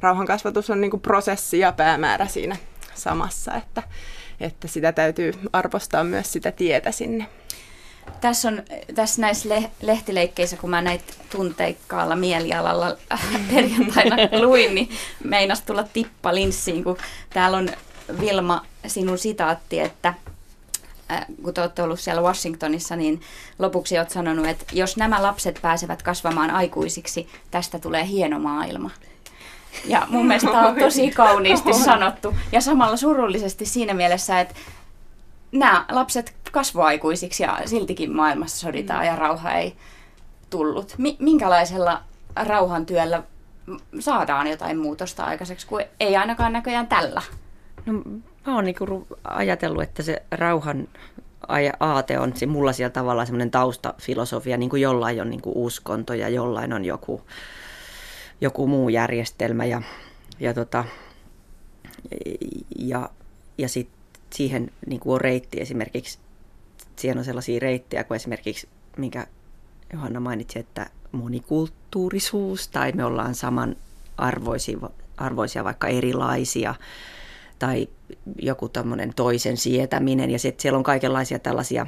rauhankasvatus 0.00 0.70
on 0.70 0.80
niin 0.80 1.00
prosessi 1.00 1.58
ja 1.58 1.72
päämäärä 1.72 2.26
siinä 2.26 2.56
samassa, 2.94 3.54
että, 3.54 3.82
että 4.40 4.68
sitä 4.68 4.92
täytyy 4.92 5.32
arvostaa 5.52 6.04
myös 6.04 6.32
sitä 6.32 6.52
tietä 6.52 6.92
sinne. 6.92 7.26
Tässä, 8.20 8.48
on, 8.48 8.62
tässä 8.94 9.20
näissä 9.20 9.48
le- 9.48 9.70
lehtileikkeissä, 9.82 10.56
kun 10.56 10.70
mä 10.70 10.82
näitä 10.82 11.04
tunteikkaalla 11.30 12.16
mielialalla 12.16 12.96
perjantaina 13.54 14.16
luin, 14.40 14.74
niin 14.74 14.90
meinas 15.24 15.62
tulla 15.62 15.82
tippa 15.92 16.34
linssiin, 16.34 16.84
kun 16.84 16.96
täällä 17.30 17.56
on 17.56 17.68
Vilma 18.20 18.66
sinun 18.86 19.18
sitaatti, 19.18 19.80
että 19.80 20.14
äh, 21.10 21.26
kun 21.42 21.54
te 21.54 21.60
olette 21.60 21.82
ollut 21.82 22.00
siellä 22.00 22.22
Washingtonissa, 22.22 22.96
niin 22.96 23.20
lopuksi 23.58 23.98
olet 23.98 24.10
sanonut, 24.10 24.46
että 24.46 24.64
jos 24.72 24.96
nämä 24.96 25.22
lapset 25.22 25.58
pääsevät 25.62 26.02
kasvamaan 26.02 26.50
aikuisiksi, 26.50 27.28
tästä 27.50 27.78
tulee 27.78 28.06
hieno 28.06 28.38
maailma. 28.38 28.90
Ja 29.84 30.06
mun 30.10 30.26
mielestä 30.26 30.50
tämä 30.50 30.68
on 30.68 30.76
tosi 30.76 31.10
kauniisti 31.10 31.72
sanottu. 31.72 32.34
Ja 32.52 32.60
samalla 32.60 32.96
surullisesti 32.96 33.64
siinä 33.64 33.94
mielessä, 33.94 34.40
että 34.40 34.54
nämä 35.52 35.84
lapset 35.90 36.34
kasvoaikuisiksi 36.52 37.42
ja 37.42 37.58
siltikin 37.66 38.16
maailmassa 38.16 38.58
soditaan 38.58 39.06
ja 39.06 39.16
rauha 39.16 39.52
ei 39.52 39.76
tullut. 40.50 40.94
Minkälaisella 41.18 42.02
rauhantyöllä 42.36 43.22
saadaan 44.00 44.46
jotain 44.46 44.78
muutosta 44.78 45.24
aikaiseksi, 45.24 45.66
kun 45.66 45.82
ei 46.00 46.16
ainakaan 46.16 46.52
näköjään 46.52 46.86
tällä? 46.86 47.22
No, 47.86 47.92
mä 48.46 48.54
oon 48.54 48.64
niinku 48.64 49.06
ajatellut, 49.24 49.82
että 49.82 50.02
se 50.02 50.22
rauhan 50.30 50.88
aate 51.80 52.18
on 52.18 52.36
se 52.36 52.46
mulla 52.46 52.72
siellä 52.72 52.90
tavallaan 52.90 53.26
semmoinen 53.26 53.50
taustafilosofia, 53.50 54.56
niin 54.56 54.70
kuin 54.70 54.82
jollain 54.82 55.20
on 55.20 55.30
niin 55.30 55.42
kuin 55.42 55.56
uskonto 55.56 56.14
ja 56.14 56.28
jollain 56.28 56.72
on 56.72 56.84
joku 56.84 57.22
joku 58.40 58.66
muu 58.66 58.88
järjestelmä 58.88 59.64
ja, 59.64 59.82
ja, 60.40 60.54
tota, 60.54 60.84
ja, 62.78 63.10
ja 63.58 63.68
sit 63.68 63.88
siihen 64.30 64.70
niin 64.86 65.00
kuin 65.00 65.14
on 65.14 65.20
reitti 65.20 65.60
esimerkiksi, 65.60 66.18
siihen 66.96 67.18
on 67.18 67.24
sellaisia 67.24 67.60
reittejä 67.60 68.04
kuin 68.04 68.16
esimerkiksi, 68.16 68.68
minkä 68.96 69.26
Johanna 69.92 70.20
mainitsi, 70.20 70.58
että 70.58 70.86
monikulttuurisuus 71.12 72.68
tai 72.68 72.92
me 72.92 73.04
ollaan 73.04 73.34
saman 73.34 73.76
arvoisia, 74.16 74.78
arvoisia 75.16 75.64
vaikka 75.64 75.88
erilaisia 75.88 76.74
tai 77.58 77.88
joku 78.42 78.68
tämmöinen 78.68 79.14
toisen 79.14 79.56
sietäminen 79.56 80.30
ja 80.30 80.38
sitten 80.38 80.62
siellä 80.62 80.76
on 80.76 80.82
kaikenlaisia 80.82 81.38
tällaisia 81.38 81.86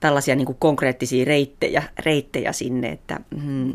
tällaisia 0.00 0.36
niin 0.36 0.46
kuin 0.46 0.58
konkreettisia 0.58 1.24
reittejä, 1.24 1.82
reittejä 1.98 2.52
sinne, 2.52 2.88
että 2.88 3.20
hmm, 3.42 3.72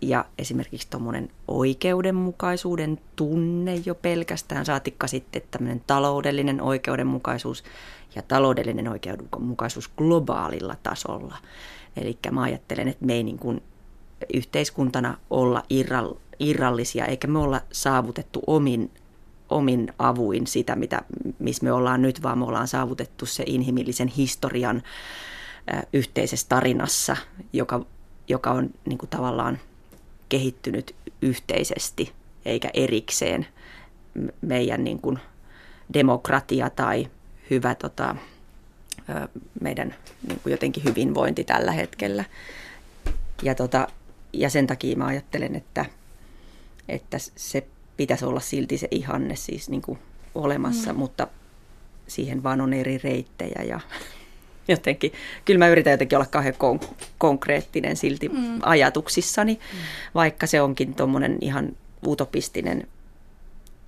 ja 0.00 0.24
esimerkiksi 0.38 0.90
tuommoinen 0.90 1.28
oikeudenmukaisuuden 1.48 2.98
tunne 3.16 3.74
jo 3.74 3.94
pelkästään, 3.94 4.66
saatikka 4.66 5.06
sitten 5.06 5.42
tämmöinen 5.50 5.82
taloudellinen 5.86 6.62
oikeudenmukaisuus 6.62 7.64
ja 8.14 8.22
taloudellinen 8.22 8.88
oikeudenmukaisuus 8.88 9.88
globaalilla 9.88 10.76
tasolla. 10.82 11.36
Eli 11.96 12.18
mä 12.30 12.42
ajattelen, 12.42 12.88
että 12.88 13.06
me 13.06 13.12
ei 13.12 13.22
niin 13.22 13.38
kuin 13.38 13.62
yhteiskuntana 14.34 15.16
olla 15.30 15.62
irrallisia, 16.40 17.04
eikä 17.06 17.26
me 17.26 17.38
olla 17.38 17.60
saavutettu 17.72 18.42
omin, 18.46 18.90
omin 19.48 19.92
avuin 19.98 20.46
sitä, 20.46 20.76
mitä, 20.76 21.02
missä 21.38 21.64
me 21.64 21.72
ollaan 21.72 22.02
nyt, 22.02 22.22
vaan 22.22 22.38
me 22.38 22.44
ollaan 22.44 22.68
saavutettu 22.68 23.26
se 23.26 23.42
inhimillisen 23.46 24.08
historian 24.08 24.82
yhteisessä 25.92 26.46
tarinassa, 26.48 27.16
joka 27.52 27.86
joka 28.28 28.50
on 28.50 28.70
niin 28.86 28.98
kuin 28.98 29.10
tavallaan 29.10 29.58
kehittynyt 30.28 30.94
yhteisesti 31.22 32.12
eikä 32.44 32.70
erikseen 32.74 33.46
meidän 34.40 34.84
niin 34.84 34.98
kuin 34.98 35.18
demokratia 35.94 36.70
tai 36.70 37.06
hyvä 37.50 37.74
tota, 37.74 38.16
meidän 39.60 39.94
niin 40.28 40.40
kuin 40.42 40.50
jotenkin 40.50 40.84
hyvinvointi 40.84 41.44
tällä 41.44 41.72
hetkellä. 41.72 42.24
Ja, 43.42 43.54
tota, 43.54 43.88
ja 44.32 44.50
sen 44.50 44.66
takia 44.66 44.96
mä 44.96 45.06
ajattelen, 45.06 45.56
että, 45.56 45.84
että 46.88 47.18
se 47.36 47.66
pitäisi 47.96 48.24
olla 48.24 48.40
silti 48.40 48.78
se 48.78 48.88
ihanne 48.90 49.36
siis 49.36 49.68
niin 49.68 49.82
kuin 49.82 49.98
olemassa, 50.34 50.92
mm. 50.92 50.98
mutta 50.98 51.28
siihen 52.08 52.42
vaan 52.42 52.60
on 52.60 52.72
eri 52.72 52.98
reittejä 52.98 53.62
ja 53.68 53.80
jotenkin, 54.68 55.12
kyllä 55.44 55.58
mä 55.58 55.68
yritän 55.68 55.90
jotenkin 55.90 56.18
olla 56.18 56.26
kauhean 56.26 56.54
kon- 56.54 56.94
konkreettinen 57.18 57.96
silti 57.96 58.28
mm. 58.28 58.58
ajatuksissani, 58.62 59.54
mm. 59.54 59.78
vaikka 60.14 60.46
se 60.46 60.60
onkin 60.60 60.94
tuommoinen 60.94 61.38
ihan 61.40 61.76
utopistinen. 62.06 62.88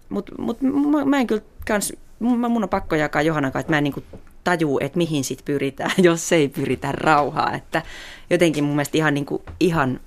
Mutta 0.08 0.32
mut, 0.38 0.60
mä, 0.62 1.04
mä 1.04 1.20
en 1.20 1.26
kyllä 1.26 1.42
kans, 1.66 1.92
mun 2.18 2.62
on 2.62 2.68
pakko 2.68 2.96
jakaa 2.96 3.22
Johannan 3.22 3.52
kanssa, 3.52 3.60
että 3.60 3.72
mä 3.72 3.78
en 3.78 3.84
niin 3.84 4.04
tajuu, 4.44 4.78
että 4.82 4.98
mihin 4.98 5.24
sit 5.24 5.44
pyritään, 5.44 5.90
jos 6.08 6.32
ei 6.32 6.48
pyritä 6.48 6.92
rauhaa. 6.92 7.54
Että 7.54 7.82
jotenkin 8.30 8.64
mun 8.64 8.76
mielestä 8.76 8.98
ihan, 8.98 9.14
niin 9.14 9.26
kuin, 9.26 9.42
ihan, 9.60 10.00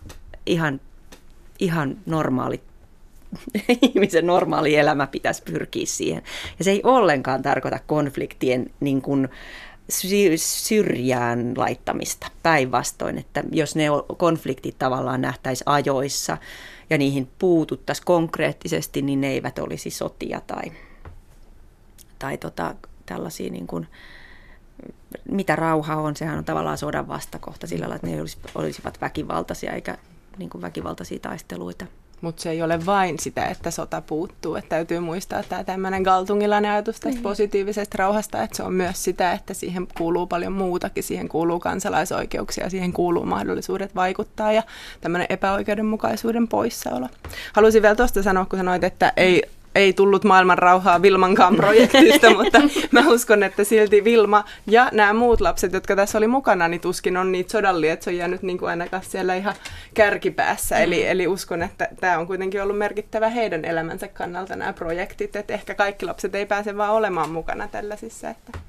ihan, 0.45 0.79
ihan 1.59 1.97
normaali 2.05 2.61
ihmisen 3.81 4.27
normaali 4.27 4.75
elämä 4.75 5.07
pitäisi 5.07 5.43
pyrkiä 5.43 5.85
siihen. 5.85 6.23
Ja 6.59 6.65
se 6.65 6.71
ei 6.71 6.81
ollenkaan 6.83 7.41
tarkoita 7.41 7.79
konfliktien 7.87 8.69
niin 8.79 9.01
kuin, 9.01 9.29
syrjään 10.35 11.53
laittamista. 11.57 12.27
Päinvastoin, 12.43 13.17
että 13.17 13.43
jos 13.51 13.75
ne 13.75 13.85
konfliktit 14.17 14.75
tavallaan 14.79 15.21
nähtäisi 15.21 15.63
ajoissa 15.67 16.37
ja 16.89 16.97
niihin 16.97 17.29
puututtaisiin 17.39 18.05
konkreettisesti, 18.05 19.01
niin 19.01 19.21
ne 19.21 19.27
eivät 19.27 19.59
olisi 19.59 19.89
sotia 19.89 20.41
tai, 20.47 20.71
tai 22.19 22.37
tota, 22.37 22.75
tällaisia 23.05 23.51
niin 23.51 23.67
kuin, 23.67 23.87
mitä 25.31 25.55
rauha 25.55 25.95
on, 25.95 26.15
sehän 26.15 26.37
on 26.37 26.45
tavallaan 26.45 26.77
sodan 26.77 27.07
vastakohta 27.07 27.67
sillä 27.67 27.83
lailla, 27.83 27.95
että 27.95 28.07
ne 28.07 28.21
olisivat 28.55 29.01
väkivaltaisia 29.01 29.71
eikä 29.71 29.97
niin 30.37 30.49
kuin 30.49 30.61
väkivaltaisia 30.61 31.19
taisteluita 31.19 31.85
mutta 32.21 32.41
se 32.41 32.49
ei 32.49 32.63
ole 32.63 32.85
vain 32.85 33.19
sitä, 33.19 33.45
että 33.45 33.71
sota 33.71 34.01
puuttuu. 34.01 34.55
Että 34.55 34.69
täytyy 34.69 34.99
muistaa 34.99 35.43
tämä 35.43 35.63
tämmöinen 35.63 36.01
galtungilainen 36.01 36.71
ajatus 36.71 36.95
tästä 36.95 37.09
niin. 37.09 37.23
positiivisesta 37.23 37.97
rauhasta, 37.97 38.43
että 38.43 38.57
se 38.57 38.63
on 38.63 38.73
myös 38.73 39.03
sitä, 39.03 39.31
että 39.31 39.53
siihen 39.53 39.87
kuuluu 39.97 40.27
paljon 40.27 40.53
muutakin. 40.53 41.03
Siihen 41.03 41.29
kuuluu 41.29 41.59
kansalaisoikeuksia, 41.59 42.69
siihen 42.69 42.93
kuuluu 42.93 43.25
mahdollisuudet 43.25 43.95
vaikuttaa 43.95 44.51
ja 44.51 44.63
tämmöinen 45.01 45.27
epäoikeudenmukaisuuden 45.29 46.47
poissaolo. 46.47 47.07
Haluaisin 47.53 47.81
vielä 47.81 47.95
tuosta 47.95 48.23
sanoa, 48.23 48.45
kun 48.45 48.59
sanoit, 48.59 48.83
että 48.83 49.13
ei 49.17 49.43
ei 49.75 49.93
tullut 49.93 50.23
maailman 50.23 50.57
rauhaa 50.57 51.01
Vilmankaan 51.01 51.55
projektista, 51.55 52.29
mutta 52.37 52.61
mä 52.91 53.09
uskon, 53.09 53.43
että 53.43 53.63
silti 53.63 54.03
Vilma 54.03 54.45
ja 54.67 54.89
nämä 54.91 55.13
muut 55.13 55.41
lapset, 55.41 55.73
jotka 55.73 55.95
tässä 55.95 56.17
oli 56.17 56.27
mukana, 56.27 56.67
niin 56.67 56.81
tuskin 56.81 57.17
on 57.17 57.31
niitä 57.31 57.51
sodallia, 57.51 57.93
että 57.93 58.03
se 58.03 58.09
on 58.09 58.17
jäänyt 58.17 58.41
niin 58.41 58.57
kuin 58.57 58.69
ainakaan 58.69 59.03
siellä 59.03 59.35
ihan 59.35 59.55
kärkipäässä. 59.93 60.75
Mm. 60.75 60.83
Eli, 60.83 61.07
eli 61.07 61.27
uskon, 61.27 61.63
että 61.63 61.87
tämä 61.99 62.17
on 62.17 62.27
kuitenkin 62.27 62.63
ollut 62.63 62.77
merkittävä 62.77 63.29
heidän 63.29 63.65
elämänsä 63.65 64.07
kannalta 64.07 64.55
nämä 64.55 64.73
projektit, 64.73 65.35
että 65.35 65.53
ehkä 65.53 65.75
kaikki 65.75 66.05
lapset 66.05 66.35
ei 66.35 66.45
pääse 66.45 66.77
vaan 66.77 66.93
olemaan 66.93 67.29
mukana 67.29 67.67
tällaisissa. 67.67 68.29
Että. 68.29 68.59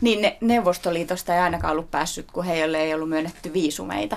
Niin 0.00 0.22
ne, 0.22 0.36
Neuvostoliitosta 0.40 1.34
ei 1.34 1.40
ainakaan 1.40 1.72
ollut 1.72 1.90
päässyt, 1.90 2.26
kun 2.32 2.44
heille 2.44 2.82
ei 2.82 2.94
ollut 2.94 3.08
myönnetty 3.08 3.52
viisumeita 3.52 4.16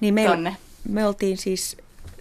niin 0.00 0.14
me, 0.14 0.24
tonne. 0.24 0.56
Me 0.88 1.06
oltiin 1.06 1.36
siis, 1.36 1.76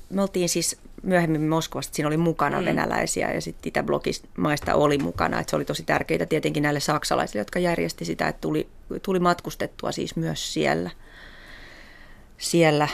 me 0.10 0.22
oltiin 0.22 0.50
siis 0.50 0.78
myöhemmin 1.06 1.48
Moskovasta, 1.48 1.96
siinä 1.96 2.08
oli 2.08 2.18
mukana 2.18 2.60
mm. 2.60 2.66
venäläisiä 2.66 3.32
ja 3.32 3.42
sitten 3.42 3.70
Itäblogimaista 3.70 4.76
oli 4.76 4.98
mukana. 4.98 5.40
Et 5.40 5.50
se 5.50 5.56
oli 5.56 5.66
tosi 5.66 5.84
tärkeää 5.84 6.26
tietenkin 6.26 6.64
näille 6.64 6.80
saksalaisille, 6.80 7.42
jotka 7.42 7.60
järjesti 7.60 8.06
sitä, 8.06 8.28
että 8.28 8.42
tuli, 8.42 8.68
tuli 9.02 9.20
matkustettua 9.20 9.92
siis 9.92 10.16
myös 10.16 10.54
siellä. 10.54 10.90
siellä. 12.38 12.88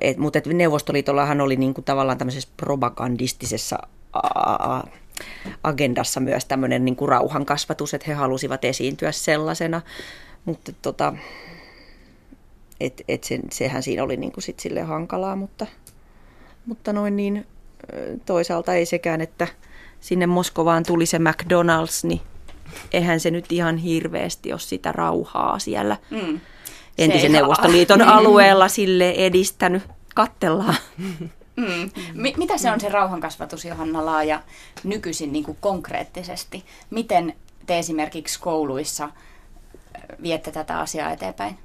et, 0.00 0.16
mutta 0.16 0.38
et 0.38 0.46
Neuvostoliitollahan 0.46 1.40
oli 1.40 1.56
niinku 1.56 1.82
tavallaan 1.82 2.18
tämmöisessä 2.18 2.48
propagandistisessa 2.56 3.78
agendassa 5.64 6.20
myös 6.20 6.44
tämmöinen 6.44 6.84
niinku 6.84 7.06
rauhankasvatus, 7.06 7.94
että 7.94 8.06
he 8.06 8.14
halusivat 8.14 8.64
esiintyä 8.64 9.12
sellaisena. 9.12 9.82
Mutta 10.44 10.72
tota, 10.82 11.14
et, 12.80 13.02
et 13.08 13.24
sen, 13.24 13.40
sehän 13.52 13.82
siinä 13.82 14.02
oli 14.02 14.16
niinku 14.16 14.40
sit 14.40 14.60
sille 14.60 14.82
hankalaa, 14.82 15.36
mutta– 15.36 15.66
mutta 16.70 16.92
noin 16.92 17.16
niin 17.16 17.46
toisaalta 18.26 18.74
ei 18.74 18.86
sekään, 18.86 19.20
että 19.20 19.48
sinne 20.00 20.26
Moskovaan 20.26 20.82
tuli 20.82 21.06
se 21.06 21.18
McDonald's, 21.18 22.08
niin 22.08 22.20
eihän 22.92 23.20
se 23.20 23.30
nyt 23.30 23.52
ihan 23.52 23.76
hirveästi 23.76 24.52
ole 24.52 24.60
sitä 24.60 24.92
rauhaa 24.92 25.58
siellä 25.58 25.96
mm. 26.10 26.40
entisen 26.98 27.32
Neuvostoliiton 27.32 28.02
alueella 28.16 28.68
sille 28.68 29.10
edistänyt. 29.10 29.82
Kattellaan. 30.14 30.76
Mm. 31.56 31.90
M- 32.14 32.36
mitä 32.38 32.58
se 32.58 32.70
on 32.70 32.80
se 32.80 32.88
rauhankasvatus, 32.88 33.64
Johanna 33.64 34.06
Laaja, 34.06 34.42
nykyisin 34.84 35.32
niin 35.32 35.44
kuin 35.44 35.58
konkreettisesti? 35.60 36.64
Miten 36.90 37.34
te 37.66 37.78
esimerkiksi 37.78 38.40
kouluissa 38.40 39.08
viette 40.22 40.52
tätä 40.52 40.78
asiaa 40.78 41.10
eteenpäin? 41.10 41.58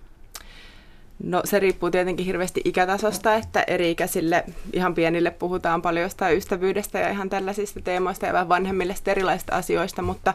No 1.23 1.41
se 1.45 1.59
riippuu 1.59 1.91
tietenkin 1.91 2.25
hirveästi 2.25 2.61
ikätasosta, 2.65 3.35
että 3.35 3.63
eri-ikäisille 3.67 4.43
ihan 4.73 4.95
pienille 4.95 5.31
puhutaan 5.31 5.81
paljon 5.81 6.03
jostain 6.03 6.37
ystävyydestä 6.37 6.99
ja 6.99 7.09
ihan 7.09 7.29
tällaisista 7.29 7.81
teemoista 7.81 8.25
ja 8.25 8.33
vähän 8.33 8.49
vanhemmille 8.49 8.95
erilaisista 9.05 9.55
asioista, 9.55 10.01
mutta 10.01 10.33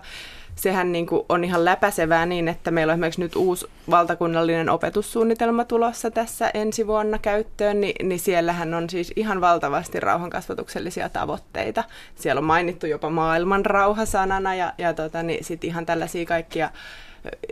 sehän 0.55 0.93
niin 0.93 1.07
kuin 1.07 1.23
on 1.29 1.45
ihan 1.45 1.65
läpäisevää 1.65 2.27
niin, 2.27 2.49
että 2.49 2.71
meillä 2.71 2.91
on 2.91 2.95
esimerkiksi 2.95 3.21
nyt 3.21 3.37
uusi 3.37 3.67
valtakunnallinen 3.91 4.69
opetussuunnitelma 4.69 5.65
tulossa 5.65 6.11
tässä 6.11 6.51
ensi 6.55 6.87
vuonna 6.87 7.19
käyttöön, 7.19 7.81
niin, 7.81 8.09
niin 8.09 8.21
siellähän 8.21 8.75
on 8.75 8.91
siis 8.91 9.13
ihan 9.17 9.41
valtavasti 9.41 10.01
rauhankasvatuksellisia 10.01 11.09
tavoitteita. 11.09 11.85
Siellä 12.15 12.39
on 12.39 12.45
mainittu 12.45 12.87
jopa 12.87 13.11
maailman 13.11 13.67
rauha 13.67 14.07
sanana 14.07 14.55
ja, 14.55 14.73
ja 14.79 14.95
tota, 14.95 15.23
niin 15.23 15.45
sitten 15.45 15.71
ihan 15.71 15.87
tällaisia 15.87 16.25
kaikkia 16.25 16.71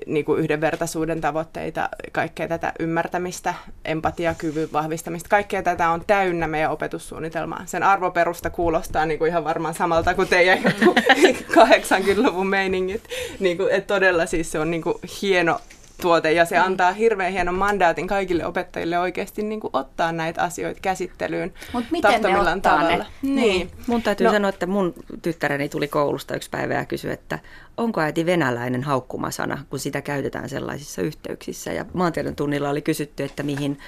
niin 0.07 0.25
kuin 0.25 0.41
yhdenvertaisuuden 0.41 1.21
tavoitteita, 1.21 1.89
kaikkea 2.13 2.49
tätä 2.49 2.73
ymmärtämistä, 2.79 3.55
empatiakyvyn 3.85 4.73
vahvistamista, 4.73 5.29
kaikkea 5.29 5.63
tätä 5.63 5.91
on 5.91 6.03
täynnä 6.07 6.47
meidän 6.47 6.71
opetussuunnitelmaa. 6.71 7.63
Sen 7.67 7.83
arvoperusta 7.83 8.51
kuulostaa 8.51 9.07
niin 9.07 9.19
kuin 9.19 9.29
ihan 9.29 9.45
varmaan 9.45 9.75
samalta 9.75 10.15
kuin 10.15 10.29
teidän 10.29 10.59
80-luvun 10.59 12.47
meiningit. 12.57 13.03
Niin 13.41 13.57
kuin, 13.57 13.71
että 13.71 13.95
todella 13.95 14.27
siis 14.27 14.53
se 14.53 14.59
on 14.59 14.71
niin 14.71 14.83
kuin 14.83 14.95
hieno 15.23 15.61
tuote 16.00 16.33
ja 16.33 16.45
se 16.45 16.59
mm. 16.59 16.64
antaa 16.64 16.93
hirveän 16.93 17.33
hienon 17.33 17.55
mandaatin 17.55 18.07
kaikille 18.07 18.47
opettajille 18.47 18.99
oikeasti 18.99 19.43
niin 19.43 19.61
kuin 19.61 19.71
ottaa 19.73 20.12
näitä 20.12 20.43
asioita 20.43 20.81
käsittelyyn 20.81 21.55
Mut 21.73 21.85
miten 21.90 22.23
ne 22.23 22.38
ottaa 22.38 22.61
tavalla. 22.61 22.97
Ne? 22.97 23.07
Niin. 23.23 23.37
niin. 23.37 23.71
Mun 23.87 24.02
täytyy 24.02 24.26
no. 24.26 24.33
sanoa, 24.33 24.49
että 24.49 24.67
mun 24.67 24.95
tyttäreni 25.23 25.69
tuli 25.69 25.88
koulusta 25.88 26.37
yksi 26.37 26.50
päivä 26.50 26.75
ja 26.75 26.85
kysyi, 26.85 27.12
että 27.12 27.38
onko 27.76 28.00
äiti 28.00 28.26
venäläinen 28.26 28.83
haukkumasana, 28.83 29.64
kun 29.71 29.78
sitä 29.78 30.02
käytetään 30.02 30.49
sellaisissa 30.49 31.02
yhteyksissä. 31.02 31.73
Ja 31.73 31.87
maantiedon 31.92 32.37
tunnilla 32.37 32.70
oli 32.70 32.83
kysytty, 32.83 33.23
että 33.23 33.42
mihin 33.42 33.79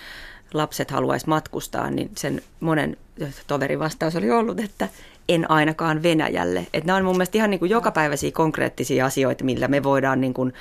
lapset 0.54 0.90
haluaisi 0.90 1.28
matkustaa, 1.28 1.90
niin 1.90 2.10
sen 2.16 2.42
monen 2.60 2.96
toverin 3.46 3.78
vastaus 3.78 4.16
oli 4.16 4.30
ollut, 4.30 4.60
että 4.60 4.88
en 5.34 5.50
ainakaan 5.50 6.02
Venäjälle. 6.02 6.66
Että 6.74 6.86
nämä 6.86 6.96
on 6.96 7.04
mun 7.04 7.16
mielestä 7.16 7.38
ihan 7.38 7.50
niin 7.50 7.58
kuin 7.58 7.70
jokapäiväisiä 7.70 8.30
konkreettisia 8.32 9.06
asioita, 9.06 9.44
millä 9.44 9.68
me 9.68 9.82
voidaan 9.82 10.20
niin 10.20 10.34
kuin 10.34 10.52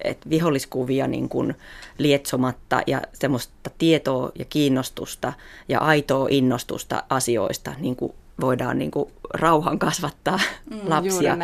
että 0.00 0.30
viholliskuvia 0.30 1.06
niin 1.06 1.28
kuin 1.28 1.54
lietsomatta 1.98 2.82
ja 2.86 3.02
semmoista 3.12 3.70
tietoa 3.78 4.32
ja 4.38 4.44
kiinnostusta 4.44 5.32
ja 5.68 5.78
aitoa 5.78 6.26
innostusta 6.30 7.02
asioista 7.10 7.72
niin 7.78 7.96
kuin 7.96 8.12
voidaan 8.40 8.78
niin 8.78 8.90
kuin 8.90 9.10
rauhan 9.34 9.78
kasvattaa 9.78 10.40
mm, 10.70 10.80
lapsia. 10.84 11.36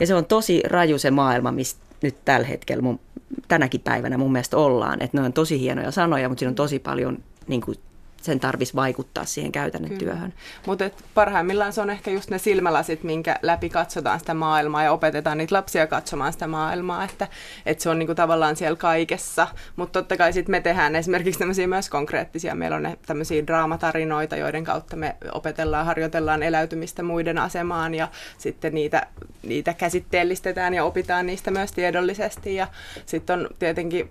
Ja 0.00 0.06
se 0.06 0.14
on 0.14 0.24
tosi 0.24 0.62
raju 0.66 0.98
se 0.98 1.10
maailma, 1.10 1.52
missä 1.52 1.76
nyt 2.02 2.16
tällä 2.24 2.46
hetkellä 2.46 2.82
mun, 2.82 3.00
tänäkin 3.48 3.80
päivänä 3.80 4.18
mun 4.18 4.32
mielestä 4.32 4.56
ollaan. 4.56 5.02
Että 5.02 5.16
ne 5.16 5.24
on 5.24 5.32
tosi 5.32 5.60
hienoja 5.60 5.90
sanoja, 5.90 6.28
mutta 6.28 6.40
siinä 6.40 6.50
on 6.50 6.54
tosi 6.54 6.78
paljon 6.78 7.18
niin 7.46 7.60
kuin 7.60 7.78
sen 8.22 8.40
tarvitsisi 8.40 8.76
vaikuttaa 8.76 9.24
siihen 9.24 9.52
käytännön 9.52 9.90
Kyllä. 9.90 10.12
työhön. 10.12 10.34
Mutta 10.66 10.90
parhaimmillaan 11.14 11.72
se 11.72 11.80
on 11.80 11.90
ehkä 11.90 12.10
just 12.10 12.30
ne 12.30 12.38
silmälasit, 12.38 13.02
minkä 13.02 13.38
läpi 13.42 13.68
katsotaan 13.68 14.20
sitä 14.20 14.34
maailmaa 14.34 14.82
ja 14.82 14.92
opetetaan 14.92 15.38
niitä 15.38 15.54
lapsia 15.54 15.86
katsomaan 15.86 16.32
sitä 16.32 16.46
maailmaa, 16.46 17.04
että, 17.04 17.28
että 17.66 17.82
se 17.82 17.90
on 17.90 17.98
niinku 17.98 18.14
tavallaan 18.14 18.56
siellä 18.56 18.76
kaikessa. 18.76 19.48
Mutta 19.76 20.00
totta 20.00 20.16
kai 20.16 20.32
sitten 20.32 20.50
me 20.50 20.60
tehdään 20.60 20.96
esimerkiksi 20.96 21.38
tämmöisiä 21.38 21.66
myös 21.66 21.90
konkreettisia, 21.90 22.54
meillä 22.54 22.76
on 22.76 22.96
tämmöisiä 23.06 23.46
draamatarinoita, 23.46 24.36
joiden 24.36 24.64
kautta 24.64 24.96
me 24.96 25.16
opetellaan, 25.32 25.86
harjoitellaan 25.86 26.42
eläytymistä 26.42 27.02
muiden 27.02 27.38
asemaan 27.38 27.94
ja 27.94 28.08
sitten 28.38 28.74
niitä, 28.74 29.06
niitä 29.42 29.74
käsitteellistetään 29.74 30.74
ja 30.74 30.84
opitaan 30.84 31.26
niistä 31.26 31.50
myös 31.50 31.72
tiedollisesti 31.72 32.54
ja 32.54 32.66
sitten 33.06 33.40
on 33.40 33.48
tietenkin 33.58 34.10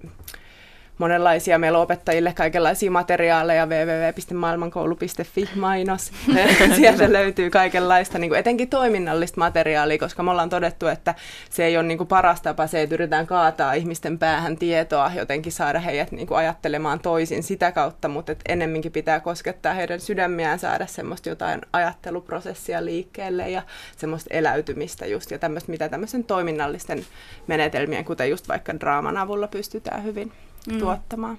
monenlaisia. 1.01 1.59
Meillä 1.59 1.77
on 1.77 1.83
opettajille 1.83 2.33
kaikenlaisia 2.33 2.91
materiaaleja, 2.91 3.65
www.maailmankoulu.fi 3.65 5.49
mainos. 5.55 6.11
Sieltä 6.75 7.13
löytyy 7.13 7.49
kaikenlaista, 7.49 8.19
niin 8.19 8.29
kuin 8.29 8.39
etenkin 8.39 8.69
toiminnallista 8.69 9.39
materiaalia, 9.39 9.97
koska 9.97 10.23
me 10.23 10.31
ollaan 10.31 10.49
todettu, 10.49 10.87
että 10.87 11.15
se 11.49 11.65
ei 11.65 11.77
ole 11.77 11.83
niin 11.83 11.97
kuin 11.97 12.07
paras 12.07 12.41
tapa 12.41 12.67
se, 12.67 12.81
että 12.81 12.95
yritetään 12.95 13.27
kaataa 13.27 13.73
ihmisten 13.73 14.19
päähän 14.19 14.57
tietoa, 14.57 15.11
jotenkin 15.15 15.51
saada 15.51 15.79
heidät 15.79 16.11
niin 16.11 16.27
kuin 16.27 16.37
ajattelemaan 16.37 16.99
toisin 16.99 17.43
sitä 17.43 17.71
kautta, 17.71 18.07
mutta 18.07 18.31
että 18.31 18.53
ennemminkin 18.53 18.91
pitää 18.91 19.19
koskettaa 19.19 19.73
heidän 19.73 19.99
sydämiään, 19.99 20.59
saada 20.59 20.85
semmoista 20.85 21.29
jotain 21.29 21.61
ajatteluprosessia 21.73 22.85
liikkeelle 22.85 23.49
ja 23.49 23.61
semmoista 23.97 24.29
eläytymistä 24.33 25.05
just, 25.05 25.31
ja 25.31 25.39
tämmöistä, 25.39 25.71
mitä 25.71 25.89
tämmöisen 25.89 26.23
toiminnallisten 26.23 27.05
menetelmien, 27.47 28.05
kuten 28.05 28.29
just 28.29 28.47
vaikka 28.47 28.79
draaman 28.79 29.17
avulla 29.17 29.47
pystytään 29.47 30.03
hyvin 30.03 30.31
mm. 30.67 30.79
tuottamaan. 30.79 31.37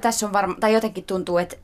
Tässä 0.00 0.26
on 0.26 0.32
varma, 0.32 0.54
tai 0.60 0.72
jotenkin 0.72 1.04
tuntuu, 1.04 1.38
että 1.38 1.56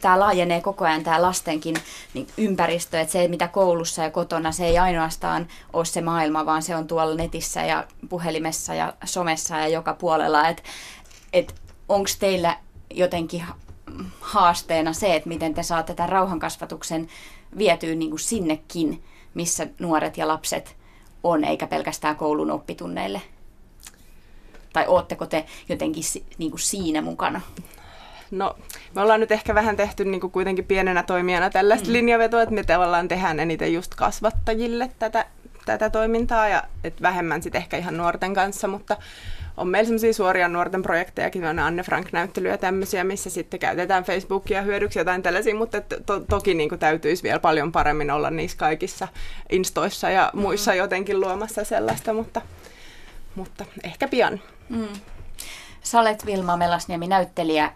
tämä, 0.00 0.20
laajenee 0.20 0.60
koko 0.60 0.84
ajan 0.84 1.02
tämä 1.02 1.22
lastenkin 1.22 1.76
niin 2.14 2.26
ympäristö, 2.36 3.00
että 3.00 3.12
se 3.12 3.28
mitä 3.28 3.48
koulussa 3.48 4.02
ja 4.02 4.10
kotona, 4.10 4.52
se 4.52 4.66
ei 4.66 4.78
ainoastaan 4.78 5.48
ole 5.72 5.84
se 5.84 6.00
maailma, 6.00 6.46
vaan 6.46 6.62
se 6.62 6.76
on 6.76 6.86
tuolla 6.86 7.14
netissä 7.14 7.62
ja 7.64 7.84
puhelimessa 8.08 8.74
ja 8.74 8.94
somessa 9.04 9.58
ja 9.58 9.68
joka 9.68 9.94
puolella, 9.94 10.48
että 10.48 10.62
et, 11.32 11.54
onko 11.88 12.10
teillä 12.18 12.56
jotenkin 12.90 13.44
haasteena 14.20 14.92
se, 14.92 15.14
että 15.14 15.28
miten 15.28 15.54
te 15.54 15.62
saatte 15.62 15.94
tämän 15.94 16.08
rauhankasvatuksen 16.08 17.08
vietyä 17.58 17.94
niin 17.94 18.10
kuin 18.10 18.20
sinnekin, 18.20 19.04
missä 19.34 19.66
nuoret 19.78 20.16
ja 20.16 20.28
lapset 20.28 20.76
on, 21.24 21.44
eikä 21.44 21.66
pelkästään 21.66 22.16
koulun 22.16 22.50
oppitunneille? 22.50 23.22
Tai 24.72 24.84
ootteko 24.88 25.26
te 25.26 25.44
jotenkin 25.68 26.04
niin 26.38 26.50
kuin 26.50 26.60
siinä 26.60 27.02
mukana? 27.02 27.40
No, 28.30 28.56
me 28.94 29.00
ollaan 29.00 29.20
nyt 29.20 29.32
ehkä 29.32 29.54
vähän 29.54 29.76
tehty 29.76 30.04
niin 30.04 30.20
kuin 30.20 30.30
kuitenkin 30.30 30.64
pienenä 30.64 31.02
toimijana 31.02 31.50
tällaista 31.50 31.88
mm. 31.88 31.92
linjavetoa, 31.92 32.42
että 32.42 32.54
me 32.54 32.64
tavallaan 32.64 33.08
tehdään 33.08 33.40
eniten 33.40 33.72
just 33.72 33.94
kasvattajille 33.94 34.90
tätä, 34.98 35.26
tätä 35.66 35.90
toimintaa 35.90 36.48
ja 36.48 36.62
et 36.84 37.02
vähemmän 37.02 37.42
sitten 37.42 37.60
ehkä 37.60 37.76
ihan 37.76 37.96
nuorten 37.96 38.34
kanssa, 38.34 38.68
mutta 38.68 38.96
on 39.56 39.68
meillä 39.68 39.86
sellaisia 39.86 40.12
suoria 40.12 40.48
nuorten 40.48 40.82
projektejakin, 40.82 41.44
on 41.44 41.58
Anne 41.58 41.82
Frank-näyttelyjä 41.82 42.56
tämmöisiä, 42.56 43.04
missä 43.04 43.30
sitten 43.30 43.60
käytetään 43.60 44.04
Facebookia 44.04 44.62
hyödyksi 44.62 44.98
jotain 44.98 45.22
tällaisia, 45.22 45.54
mutta 45.54 45.80
to- 45.80 46.20
toki 46.20 46.54
niin 46.54 46.68
kuin 46.68 46.78
täytyisi 46.78 47.22
vielä 47.22 47.38
paljon 47.38 47.72
paremmin 47.72 48.10
olla 48.10 48.30
niissä 48.30 48.58
kaikissa 48.58 49.08
instoissa 49.50 50.10
ja 50.10 50.30
muissa 50.34 50.70
mm. 50.70 50.78
jotenkin 50.78 51.20
luomassa 51.20 51.64
sellaista, 51.64 52.12
mutta, 52.12 52.40
mutta 53.34 53.64
ehkä 53.84 54.08
pian. 54.08 54.40
Mm. 54.70 54.88
Sä 55.82 56.00
olet 56.00 56.26
Vilma 56.26 56.56
Melasniemi, 56.56 57.06
näyttelijä, 57.06 57.72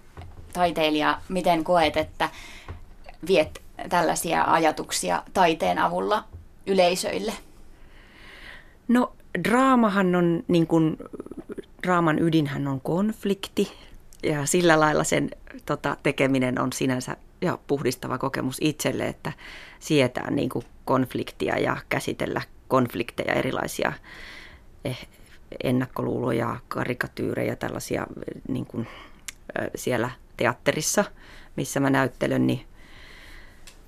taiteilija. 0.52 1.20
Miten 1.28 1.64
koet, 1.64 1.96
että 1.96 2.28
viet 3.26 3.62
tällaisia 3.88 4.44
ajatuksia 4.44 5.22
taiteen 5.35 5.78
avulla 5.78 6.24
yleisöille? 6.66 7.33
No 8.88 9.12
draamahan 9.48 10.14
on, 10.14 10.44
niin 10.48 10.66
kuin, 10.66 10.96
draaman 11.83 12.18
ydinhän 12.18 12.68
on 12.68 12.80
konflikti 12.80 13.72
ja 14.22 14.46
sillä 14.46 14.80
lailla 14.80 15.04
sen 15.04 15.30
tota, 15.66 15.96
tekeminen 16.02 16.61
on 16.61 16.72
sinänsä 16.72 17.16
ja 17.40 17.59
puhdistava 17.66 18.18
kokemus 18.18 18.57
itselle, 18.61 19.07
että 19.07 19.33
sietää 19.78 20.30
niin 20.30 20.48
kuin 20.48 20.64
konfliktia 20.85 21.59
ja 21.59 21.76
käsitellä 21.88 22.42
konflikteja, 22.68 23.33
erilaisia 23.33 23.92
eh, 24.85 25.09
ennakkoluuloja, 25.64 26.56
karikatyyrejä, 26.68 27.56
tällaisia 27.56 28.06
niin 28.48 28.66
kuin, 28.66 28.86
siellä 29.74 30.10
teatterissa, 30.36 31.04
missä 31.56 31.80
mä 31.80 31.90
näyttelen, 31.90 32.46
niin, 32.46 32.64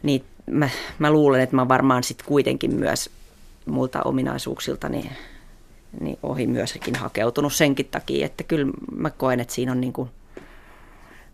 niin 0.03 0.25
mä, 0.47 0.69
mä 0.99 1.11
luulen, 1.11 1.41
että 1.41 1.57
mä 1.57 1.69
varmaan 1.69 2.03
sitten 2.03 2.27
kuitenkin 2.27 2.75
myös 2.75 3.11
multa 3.67 4.03
ominaisuuksilta 4.03 4.89
niin, 4.89 5.11
niin 6.01 6.19
ohi 6.23 6.47
myöskin 6.47 6.95
hakeutunut 6.95 7.53
senkin 7.53 7.89
takia, 7.91 8.27
että 8.27 8.45
kyllä 8.45 8.73
mä 8.97 9.11
koen, 9.11 9.41
että 9.41 9.55
siinä 9.55 9.73
on 9.73 9.81
niin 9.81 9.93
kuin, 9.93 10.11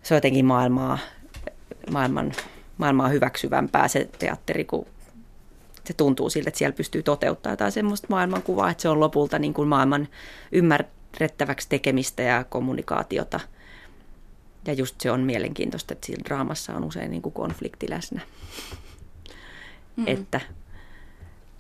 se 0.03 0.15
on 0.15 0.17
jotenkin 0.17 0.45
maailmaa, 0.45 0.99
maailman, 1.91 2.33
maailmaa 2.79 3.09
hyväksyvämpää 3.09 3.89
se 3.89 4.09
teatteri, 4.19 4.65
kun 4.65 4.87
se 5.85 5.95
tuntuu 5.95 6.31
siltä, 6.31 6.49
että 6.49 6.59
siellä 6.59 6.77
pystyy 6.77 7.03
toteuttamaan 7.03 7.53
jotain 7.53 7.73
semmoista 7.73 8.07
maailmankuvaa, 8.11 8.71
että 8.71 8.83
se 8.83 8.89
on 8.89 9.01
lopulta 9.01 9.39
niin 9.39 9.55
kuin 9.55 9.69
maailman 9.69 10.09
ymmärrettäväksi 10.53 11.69
tekemistä 11.69 12.23
ja 12.23 12.45
kommunikaatiota. 12.45 13.41
Ja 14.67 14.73
just 14.73 15.01
se 15.01 15.11
on 15.11 15.21
mielenkiintoista, 15.21 15.95
että 15.95 16.07
siinä 16.07 16.25
draamassa 16.25 16.75
on 16.75 16.85
usein 16.85 17.11
niin 17.11 17.23
kuin 17.23 17.33
konflikti 17.33 17.91
läsnä. 17.91 18.21
Mm. 19.97 20.05
Että, 20.07 20.41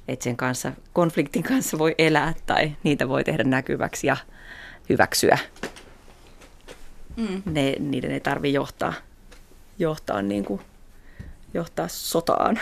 että 0.08 0.24
sen 0.24 0.36
kanssa, 0.36 0.72
konfliktin 0.92 1.42
kanssa 1.42 1.78
voi 1.78 1.94
elää 1.98 2.34
tai 2.46 2.76
niitä 2.82 3.08
voi 3.08 3.24
tehdä 3.24 3.44
näkyväksi 3.44 4.06
ja 4.06 4.16
hyväksyä. 4.88 5.38
Mm. 7.16 7.42
Ne, 7.44 7.76
niiden 7.78 8.10
ei 8.10 8.20
tarvitse 8.20 8.54
johtaa, 8.54 8.92
johtaa, 9.78 10.22
niin 10.22 10.44
kuin, 10.44 10.60
johtaa 11.54 11.88
sotaan. 11.88 12.60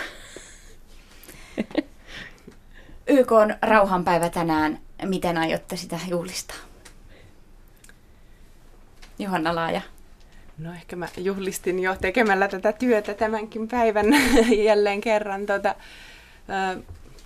YK 3.06 3.32
on 3.32 3.54
rauhanpäivä 3.62 4.28
tänään. 4.28 4.78
Miten 5.04 5.38
aiotte 5.38 5.76
sitä 5.76 5.98
juhlistaa? 6.08 6.56
Johanna 9.18 9.54
Laaja. 9.54 9.80
No 10.58 10.72
ehkä 10.72 10.96
mä 10.96 11.08
juhlistin 11.16 11.78
jo 11.78 11.96
tekemällä 12.00 12.48
tätä 12.48 12.72
työtä 12.72 13.14
tämänkin 13.14 13.68
päivän 13.68 14.06
jälleen 14.66 15.00
kerran. 15.00 15.46
Tota, 15.46 15.74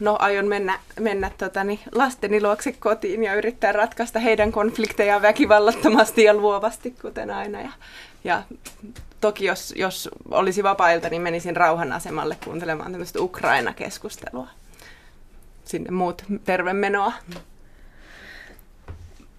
no 0.00 0.16
aion 0.18 0.46
mennä, 0.46 0.78
mennä 1.00 1.30
tota, 1.38 1.64
niin, 1.64 1.80
lasteni 1.94 2.42
luokse 2.42 2.72
kotiin 2.72 3.24
ja 3.24 3.34
yrittää 3.34 3.72
ratkaista 3.72 4.18
heidän 4.18 4.52
konfliktejaan 4.52 5.22
väkivallattomasti 5.22 6.24
ja 6.24 6.34
luovasti, 6.34 6.90
kuten 6.90 7.30
aina. 7.30 7.60
Ja, 7.60 7.70
ja 8.24 8.42
toki 9.24 9.44
jos, 9.44 9.74
jos 9.76 10.08
olisi 10.30 10.62
vapailta, 10.62 11.08
niin 11.08 11.22
menisin 11.22 11.56
rauhanasemalle 11.56 12.36
kuuntelemaan 12.44 12.92
tämmöistä 12.92 13.20
Ukraina-keskustelua. 13.20 14.48
Sinne 15.64 15.90
muut 15.90 16.24
tervemenoa. 16.44 17.12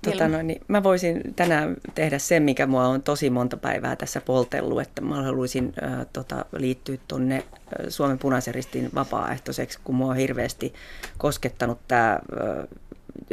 Tota 0.01 0.27
noin, 0.27 0.47
niin 0.47 0.61
mä 0.67 0.83
voisin 0.83 1.21
tänään 1.35 1.75
tehdä 1.95 2.19
sen, 2.19 2.43
mikä 2.43 2.65
mua 2.65 2.87
on 2.87 3.03
tosi 3.03 3.29
monta 3.29 3.57
päivää 3.57 3.95
tässä 3.95 4.21
poltellut, 4.21 4.81
että 4.81 5.01
mä 5.01 5.23
haluaisin 5.23 5.73
äh, 5.83 6.05
tota, 6.13 6.45
liittyä 6.57 6.97
tuonne 7.07 7.43
Suomen 7.89 8.19
punaisen 8.19 8.55
ristin 8.55 8.89
vapaaehtoiseksi, 8.95 9.79
kun 9.83 9.95
mua 9.95 10.09
on 10.09 10.15
hirveästi 10.15 10.73
koskettanut 11.17 11.79
tämä 11.87 12.11
äh, 12.11 12.19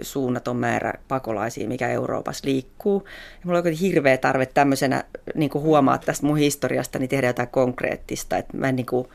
suunnaton 0.03 0.57
määrä 0.57 0.93
pakolaisia, 1.09 1.69
mikä 1.69 1.89
Euroopassa 1.89 2.47
liikkuu. 2.47 3.05
Ja 3.07 3.41
mulla 3.45 3.59
on 3.59 3.73
hirveä 3.73 4.19
tarve 4.19 4.47
tämmöisenä 4.47 5.05
niin 5.35 5.51
huomaa 5.55 5.99
tästä 5.99 6.27
mun 6.27 6.37
historiasta, 6.37 6.99
niin 6.99 7.09
tehdä 7.09 7.27
jotain 7.27 7.49
konkreettista. 7.49 8.37
Että 8.37 8.57
mä 8.57 8.73
niin 8.73 8.87
kuin 8.87 9.09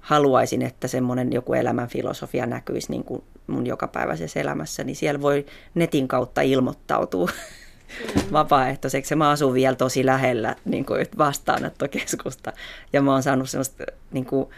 haluaisin, 0.00 0.62
että 0.62 0.88
semmoinen 0.88 1.32
joku 1.32 1.54
elämän 1.54 1.88
filosofia 1.88 2.46
näkyisi 2.46 2.90
niin 2.90 3.04
kuin 3.04 3.22
mun 3.46 3.66
jokapäiväisessä 3.66 4.40
elämässä, 4.40 4.84
niin 4.84 4.96
siellä 4.96 5.22
voi 5.22 5.46
netin 5.74 6.08
kautta 6.08 6.40
ilmoittautua 6.40 7.28
mm. 7.28 8.20
vapaaehtoiseksi. 8.32 9.12
Ja 9.14 9.16
mä 9.16 9.30
asun 9.30 9.54
vielä 9.54 9.76
tosi 9.76 10.06
lähellä 10.06 10.56
niin 10.64 10.84
kuin 10.84 11.06
vastaanottokeskusta 11.18 12.52
ja 12.92 13.02
mä 13.02 13.12
oon 13.12 13.22
saanut 13.22 13.50
semmoista 13.50 13.84
niin 14.12 14.26
kuin 14.26 14.48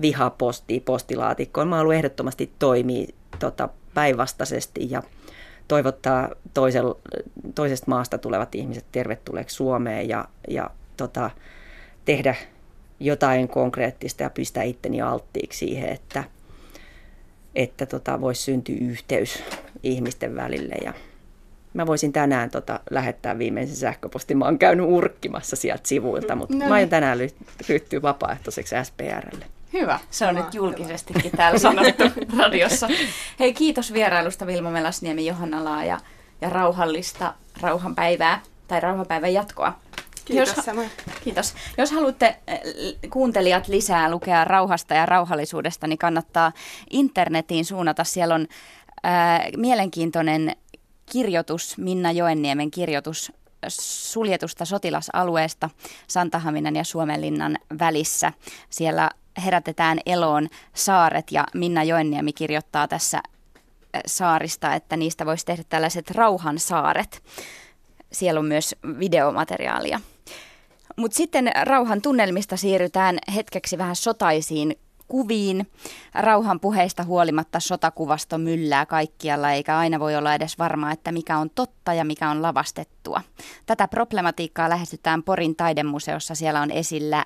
vihapostia 0.00 0.80
postilaatikkoon. 0.84 1.68
Mä 1.68 1.76
haluan 1.76 1.96
ehdottomasti 1.96 2.52
toimia 2.58 3.06
tota, 3.38 3.68
päinvastaisesti 3.94 4.90
ja 4.90 5.02
toivottaa 5.68 6.28
toisel, 6.54 6.94
toisesta 7.54 7.86
maasta 7.88 8.18
tulevat 8.18 8.54
ihmiset 8.54 8.84
tervetulleeksi 8.92 9.56
Suomeen 9.56 10.08
ja, 10.08 10.24
ja 10.48 10.70
tota, 10.96 11.30
tehdä 12.04 12.34
jotain 13.00 13.48
konkreettista 13.48 14.22
ja 14.22 14.30
pistää 14.30 14.62
itteni 14.62 15.02
alttiiksi 15.02 15.58
siihen, 15.58 15.88
että, 15.88 16.24
että 17.54 17.86
tota, 17.86 18.20
voisi 18.20 18.42
syntyä 18.42 18.76
yhteys 18.80 19.42
ihmisten 19.82 20.36
välille. 20.36 20.74
Ja 20.84 20.94
mä 21.74 21.86
voisin 21.86 22.12
tänään 22.12 22.50
tota, 22.50 22.80
lähettää 22.90 23.38
viimeisen 23.38 23.76
sähköpostin. 23.76 24.38
Mä 24.38 24.44
oon 24.44 24.58
käynyt 24.58 24.86
urkkimassa 24.88 25.56
sieltä 25.56 25.88
sivuilta, 25.88 26.36
mutta 26.36 26.56
no. 26.56 26.68
mä 26.68 26.74
aion 26.74 26.88
tänään 26.88 27.18
ryhtyä 27.68 28.02
vapaaehtoiseksi 28.02 28.74
SPRlle. 28.82 29.44
Hyvä, 29.72 30.00
se 30.10 30.26
on 30.26 30.34
nyt 30.34 30.54
julkisestikin 30.54 31.30
täällä 31.30 31.58
sanottu 31.68 32.04
radiossa. 32.38 32.88
Hei, 33.38 33.54
kiitos 33.54 33.92
vierailusta 33.92 34.46
Vilma 34.46 34.70
Melasniemi, 34.70 35.26
Johanna 35.26 35.64
Laa 35.64 35.84
ja, 35.84 36.00
ja 36.40 36.50
rauhallista 36.50 37.34
rauhanpäivää 37.60 38.40
tai 38.68 38.80
rauhanpäivän 38.80 39.32
jatkoa. 39.32 39.78
Kiitos 40.24 40.56
Jos, 40.56 40.64
samoin. 40.64 40.90
Kiitos. 41.24 41.54
Jos 41.78 41.92
haluatte 41.92 42.36
eh, 42.46 42.60
kuuntelijat 43.10 43.68
lisää 43.68 44.10
lukea 44.10 44.44
rauhasta 44.44 44.94
ja 44.94 45.06
rauhallisuudesta, 45.06 45.86
niin 45.86 45.98
kannattaa 45.98 46.52
internetiin 46.90 47.64
suunnata. 47.64 48.04
Siellä 48.04 48.34
on 48.34 48.46
ää, 49.02 49.46
mielenkiintoinen 49.56 50.56
kirjoitus, 51.12 51.78
Minna 51.78 52.12
Joenniemen 52.12 52.70
kirjoitus 52.70 53.32
suljetusta 53.68 54.64
sotilasalueesta 54.64 55.70
Santahaminan 56.06 56.76
ja 56.76 56.84
Suomenlinnan 56.84 57.58
välissä. 57.78 58.32
Siellä 58.70 59.10
herätetään 59.44 59.98
eloon 60.06 60.48
saaret 60.74 61.32
ja 61.32 61.46
Minna 61.54 61.82
Joenniemi 61.82 62.32
kirjoittaa 62.32 62.88
tässä 62.88 63.20
saarista, 64.06 64.74
että 64.74 64.96
niistä 64.96 65.26
voisi 65.26 65.46
tehdä 65.46 65.62
tällaiset 65.68 66.10
rauhan 66.10 66.58
saaret. 66.58 67.22
Siellä 68.12 68.40
on 68.40 68.46
myös 68.46 68.74
videomateriaalia. 68.98 70.00
Mutta 70.96 71.16
sitten 71.16 71.52
rauhan 71.62 72.02
tunnelmista 72.02 72.56
siirrytään 72.56 73.18
hetkeksi 73.34 73.78
vähän 73.78 73.96
sotaisiin 73.96 74.76
kuviin. 75.08 75.70
Rauhan 76.14 76.60
puheista 76.60 77.04
huolimatta 77.04 77.60
sotakuvasto 77.60 78.38
myllää 78.38 78.86
kaikkialla, 78.86 79.50
eikä 79.50 79.78
aina 79.78 80.00
voi 80.00 80.16
olla 80.16 80.34
edes 80.34 80.58
varmaa, 80.58 80.92
että 80.92 81.12
mikä 81.12 81.38
on 81.38 81.50
totta 81.50 81.94
ja 81.94 82.04
mikä 82.04 82.30
on 82.30 82.42
lavastettua. 82.42 83.22
Tätä 83.66 83.88
problematiikkaa 83.88 84.68
lähestytään 84.68 85.22
Porin 85.22 85.56
taidemuseossa. 85.56 86.34
Siellä 86.34 86.60
on 86.60 86.70
esillä 86.70 87.24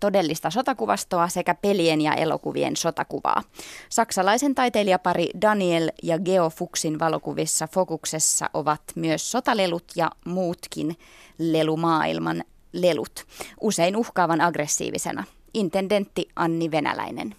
todellista 0.00 0.50
sotakuvastoa 0.50 1.28
sekä 1.28 1.54
pelien 1.54 2.00
ja 2.00 2.14
elokuvien 2.14 2.76
sotakuvaa. 2.76 3.42
Saksalaisen 3.88 4.54
taiteilijapari 4.54 5.30
Daniel 5.42 5.90
ja 6.02 6.18
Geo 6.18 6.50
Fuchsin 6.50 6.98
valokuvissa 6.98 7.68
fokuksessa 7.72 8.50
ovat 8.54 8.80
myös 8.94 9.30
sotalelut 9.30 9.84
ja 9.96 10.10
muutkin 10.26 10.96
lelumaailman 11.38 12.44
lelut, 12.72 13.24
usein 13.60 13.96
uhkaavan 13.96 14.40
aggressiivisena. 14.40 15.24
Intendentti 15.54 16.28
Anni 16.36 16.70
Venäläinen. 16.70 17.34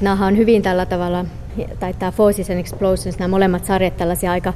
Nämä 0.00 0.26
on 0.26 0.36
hyvin 0.36 0.62
tällä 0.62 0.86
tavalla, 0.86 1.24
tai 1.80 1.94
tämä 1.94 2.12
Forces 2.12 2.50
and 2.50 2.58
Explosions, 2.58 3.18
nämä 3.18 3.28
molemmat 3.28 3.64
sarjat 3.64 3.96
tällaisia 3.96 4.32
aika 4.32 4.52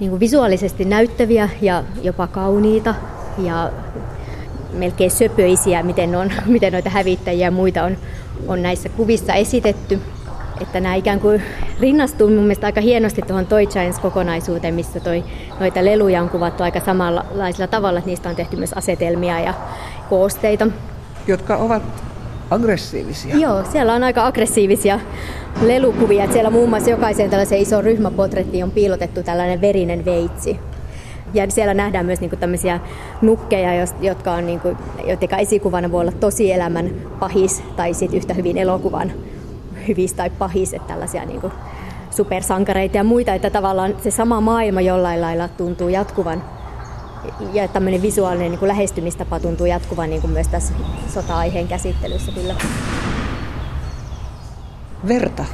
niin 0.00 0.20
visuaalisesti 0.20 0.84
näyttäviä 0.84 1.48
ja 1.62 1.84
jopa 2.02 2.26
kauniita 2.26 2.94
ja 3.38 3.72
melkein 4.72 5.10
söpöisiä, 5.10 5.82
miten, 5.82 6.14
on, 6.14 6.32
miten 6.46 6.72
noita 6.72 6.90
hävittäjiä 6.90 7.46
ja 7.46 7.50
muita 7.50 7.84
on, 7.84 7.96
on 8.48 8.62
näissä 8.62 8.88
kuvissa 8.88 9.34
esitetty. 9.34 9.98
Että 10.60 10.80
nämä 10.80 10.94
ikään 10.94 11.20
kuin 11.20 11.42
rinnastuu 11.80 12.28
mun 12.28 12.38
mielestä 12.38 12.66
aika 12.66 12.80
hienosti 12.80 13.22
tuohon 13.22 13.46
Toy 13.46 13.66
Giants-kokonaisuuteen, 13.66 14.74
missä 14.74 15.00
toi, 15.00 15.24
noita 15.60 15.84
leluja 15.84 16.22
on 16.22 16.28
kuvattu 16.28 16.62
aika 16.62 16.80
samanlaisella 16.80 17.66
tavalla, 17.66 17.98
että 17.98 18.10
niistä 18.10 18.28
on 18.28 18.36
tehty 18.36 18.56
myös 18.56 18.72
asetelmia 18.72 19.40
ja 19.40 19.54
koosteita. 20.08 20.66
Jotka 21.26 21.56
ovat 21.56 21.82
aggressiivisia. 22.50 23.36
Joo, 23.36 23.64
siellä 23.72 23.94
on 23.94 24.02
aika 24.02 24.26
aggressiivisia 24.26 25.00
lelukuvia. 25.62 26.24
Että 26.24 26.34
siellä 26.34 26.50
muun 26.50 26.68
muassa 26.68 26.90
jokaiseen 26.90 27.30
tällaiseen 27.30 27.62
isoon 27.62 27.84
ryhmäpotrettiin 27.84 28.64
on 28.64 28.70
piilotettu 28.70 29.22
tällainen 29.22 29.60
verinen 29.60 30.04
veitsi. 30.04 30.60
Ja 31.34 31.50
siellä 31.50 31.74
nähdään 31.74 32.06
myös 32.06 32.20
niin 32.20 32.30
tämmöisiä 32.40 32.80
nukkeja, 33.22 33.86
jotka 34.00 34.32
on, 34.32 34.46
niin 34.46 34.60
kuin, 34.60 34.76
jotka 35.06 35.36
esikuvana 35.36 35.92
voi 35.92 36.00
olla 36.00 36.12
tosi 36.12 36.52
elämän 36.52 36.90
pahis 37.20 37.62
tai 37.76 37.94
sitten 37.94 38.16
yhtä 38.16 38.34
hyvin 38.34 38.58
elokuvan 38.58 39.12
hyvis 39.88 40.14
tai 40.14 40.30
pahis, 40.30 40.74
että 40.74 40.88
tällaisia 40.88 41.24
niin 41.24 41.40
supersankareita 42.10 42.96
ja 42.96 43.04
muita, 43.04 43.34
että 43.34 43.50
tavallaan 43.50 43.96
se 44.02 44.10
sama 44.10 44.40
maailma 44.40 44.80
jollain 44.80 45.20
lailla 45.20 45.48
tuntuu 45.48 45.88
jatkuvan 45.88 46.42
ja 47.52 47.68
tämmöinen 47.68 48.02
visuaalinen 48.02 48.50
niin 48.50 48.58
kuin 48.58 48.68
lähestymistapa 48.68 49.40
tuntuu 49.40 49.66
jatkuvan 49.66 50.10
niin 50.10 50.20
kuin 50.20 50.32
myös 50.32 50.48
tässä 50.48 50.74
sota-aiheen 51.14 51.68
käsittelyssä 51.68 52.32
kyllä. 52.32 52.54
Verta 55.08 55.44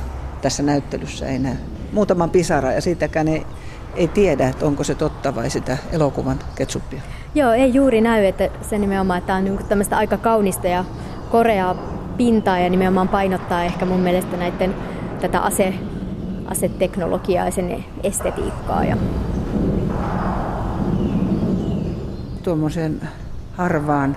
tässä 0.42 0.62
näyttelyssä 0.62 1.26
ei 1.26 1.38
näy. 1.38 1.56
Muutaman 1.92 2.30
pisara 2.30 2.72
ja 2.72 2.80
siitäkään 2.80 3.28
ei, 3.28 3.46
ei 3.96 4.08
tiedä, 4.08 4.48
että 4.48 4.66
onko 4.66 4.84
se 4.84 4.94
totta 4.94 5.34
vai 5.34 5.50
sitä 5.50 5.78
elokuvan 5.92 6.38
ketsuppia. 6.54 7.00
Joo, 7.34 7.52
ei 7.52 7.74
juuri 7.74 8.00
näy, 8.00 8.24
että 8.24 8.48
se 8.62 8.78
nimenomaan, 8.78 9.18
että 9.18 9.26
tämä 9.26 9.38
on 9.38 9.44
niin 9.44 9.68
tämmöistä 9.68 9.96
aika 9.96 10.16
kaunista 10.16 10.68
ja 10.68 10.84
koreaa 11.30 11.74
pintaa 12.16 12.58
ja 12.58 12.70
nimenomaan 12.70 13.08
painottaa 13.08 13.64
ehkä 13.64 13.84
mun 13.84 14.00
mielestä 14.00 14.36
näiden 14.36 14.74
tätä 15.20 15.40
ase, 15.40 15.74
aseteknologiaa 16.46 17.44
ja 17.44 17.50
sen 17.50 17.84
estetiikkaa. 18.02 18.84
Ja... 18.84 18.96
Tuommoisen 22.42 23.00
harvaan 23.56 24.16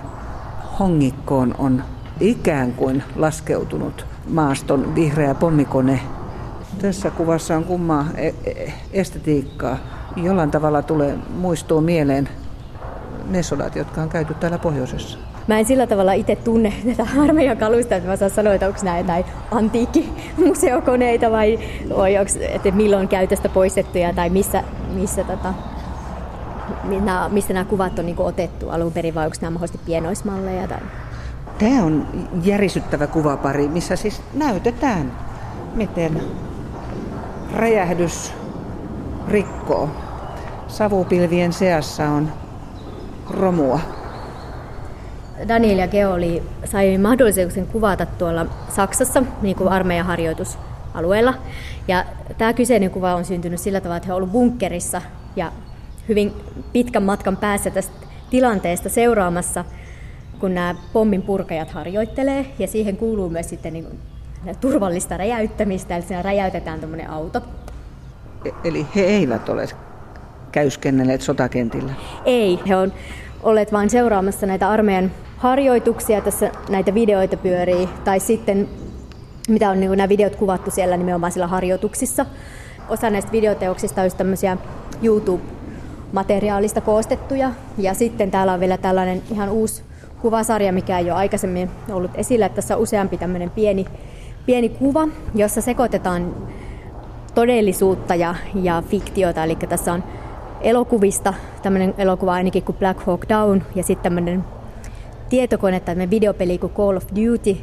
hongikkoon 0.78 1.54
on 1.58 1.82
ikään 2.20 2.72
kuin 2.72 3.02
laskeutunut 3.16 4.06
maaston 4.28 4.94
vihreä 4.94 5.34
pommikone. 5.34 6.00
Tässä 6.82 7.10
kuvassa 7.10 7.56
on 7.56 7.64
kummaa 7.64 8.06
e- 8.16 8.34
e- 8.44 8.72
estetiikkaa. 8.92 9.76
Jollain 10.16 10.50
tavalla 10.50 10.82
tulee 10.82 11.18
muistuu 11.36 11.80
mieleen 11.80 12.28
ne 13.30 13.42
sodat, 13.42 13.76
jotka 13.76 14.02
on 14.02 14.08
käyty 14.08 14.34
täällä 14.34 14.58
pohjoisessa. 14.58 15.18
Mä 15.46 15.58
en 15.58 15.64
sillä 15.64 15.86
tavalla 15.86 16.12
itse 16.12 16.36
tunne 16.36 16.72
tätä 16.86 17.08
armeijan 17.24 17.56
kalusta, 17.56 17.96
että 17.96 18.08
mä 18.08 18.16
saan 18.16 18.30
sanoa, 18.30 18.54
että 18.54 18.66
onko 18.66 18.80
nämä 18.82 18.98
jotain 18.98 19.24
antiikkimuseokoneita 19.50 21.30
vai, 21.36 21.58
vai 21.96 22.18
onko, 22.18 22.32
että 22.48 22.70
milloin 22.70 23.08
käytöstä 23.08 23.48
poistettuja 23.48 24.12
tai 24.12 24.30
missä, 24.30 24.64
missä 24.94 25.24
tota, 25.24 25.54
missä 27.30 27.52
nämä 27.52 27.64
kuvat 27.64 27.98
on 27.98 28.06
niin 28.06 28.18
otettu 28.18 28.68
alun 28.68 28.92
perin 28.92 29.14
vai 29.14 29.24
onko 29.24 29.36
nämä 29.40 29.50
mahdollisesti 29.50 29.86
pienoismalleja 29.86 30.68
tai 30.68 30.80
Tämä 31.58 31.82
on 31.84 32.06
järisyttävä 32.44 33.06
kuvapari, 33.06 33.68
missä 33.68 33.96
siis 33.96 34.22
näytetään, 34.34 35.12
miten 35.74 36.22
räjähdys 37.54 38.32
rikkoo. 39.28 39.88
Savupilvien 40.68 41.52
seassa 41.52 42.08
on 42.08 42.32
romua. 43.30 43.80
Daniel 45.48 45.78
ja 45.78 45.88
Geoli 45.88 46.42
sai 46.64 46.98
mahdollisuuden 46.98 47.66
kuvata 47.66 48.06
tuolla 48.06 48.46
Saksassa 48.68 49.22
niin 49.42 49.56
kuin 49.56 49.68
armeijan 49.68 50.06
harjoitusalueella. 50.06 51.34
Ja 51.88 52.04
tämä 52.38 52.52
kyseinen 52.52 52.90
kuva 52.90 53.14
on 53.14 53.24
syntynyt 53.24 53.60
sillä 53.60 53.80
tavalla, 53.80 53.96
että 53.96 54.06
he 54.06 54.12
ovat 54.12 54.22
olleet 54.22 54.32
bunkkerissa 54.32 55.02
ja 55.36 55.52
hyvin 56.08 56.32
pitkän 56.72 57.02
matkan 57.02 57.36
päässä 57.36 57.70
tästä 57.70 58.06
tilanteesta 58.30 58.88
seuraamassa– 58.88 59.64
kun 60.40 60.54
nämä 60.54 60.74
pommin 60.92 61.22
purkajat 61.22 61.70
harjoittelee, 61.70 62.46
ja 62.58 62.66
siihen 62.66 62.96
kuuluu 62.96 63.30
myös 63.30 63.48
sitten 63.48 63.72
niin 63.72 63.86
turvallista 64.60 65.16
räjäyttämistä, 65.16 65.96
eli 65.96 66.04
siinä 66.04 66.22
räjäytetään 66.22 66.80
tuommoinen 66.80 67.10
auto. 67.10 67.42
E- 68.44 68.50
eli 68.64 68.86
he 68.94 69.00
eivät 69.00 69.48
ole 69.48 69.68
käyskennelleet 70.52 71.20
sotakentillä? 71.20 71.92
Ei, 72.24 72.60
he 72.68 72.76
on 72.76 72.92
olleet 73.42 73.72
vain 73.72 73.90
seuraamassa 73.90 74.46
näitä 74.46 74.70
armeijan 74.70 75.10
harjoituksia, 75.36 76.20
tässä 76.20 76.50
näitä 76.68 76.94
videoita 76.94 77.36
pyörii, 77.36 77.88
tai 78.04 78.20
sitten 78.20 78.68
mitä 79.48 79.70
on 79.70 79.80
niin 79.80 79.90
nämä 79.90 80.08
videot 80.08 80.36
kuvattu 80.36 80.70
siellä 80.70 80.96
nimenomaan 80.96 81.32
siellä 81.32 81.46
harjoituksissa. 81.46 82.26
Osa 82.88 83.10
näistä 83.10 83.32
videoteoksista 83.32 84.02
olisi 84.02 84.16
tämmöisiä 84.16 84.56
YouTube-materiaalista 85.02 86.80
koostettuja, 86.80 87.50
ja 87.78 87.94
sitten 87.94 88.30
täällä 88.30 88.52
on 88.52 88.60
vielä 88.60 88.76
tällainen 88.76 89.22
ihan 89.32 89.48
uusi 89.48 89.82
kuvasarja, 90.22 90.72
mikä 90.72 90.98
ei 90.98 91.04
ole 91.04 91.18
aikaisemmin 91.18 91.70
ollut 91.90 92.10
esillä. 92.14 92.48
Tässä 92.48 92.76
on 92.76 92.82
useampi 92.82 93.18
tämmöinen 93.18 93.50
pieni, 93.50 93.84
pieni 94.46 94.68
kuva, 94.68 95.08
jossa 95.34 95.60
sekoitetaan 95.60 96.34
todellisuutta 97.34 98.14
ja, 98.14 98.34
ja 98.62 98.82
fiktiota. 98.88 99.44
Eli 99.44 99.56
tässä 99.56 99.92
on 99.92 100.04
elokuvista 100.60 101.34
tämmöinen 101.62 101.94
elokuva 101.98 102.32
ainakin 102.32 102.62
kuin 102.62 102.76
Black 102.76 103.06
Hawk 103.06 103.28
Down 103.28 103.62
ja 103.74 103.82
sitten 103.82 104.02
tämmöinen 104.02 104.44
tietokone, 105.28 105.80
tämmöinen 105.80 106.10
videopeli 106.10 106.58
kuin 106.58 106.72
Call 106.72 106.96
of 106.96 107.04
Duty 107.08 107.56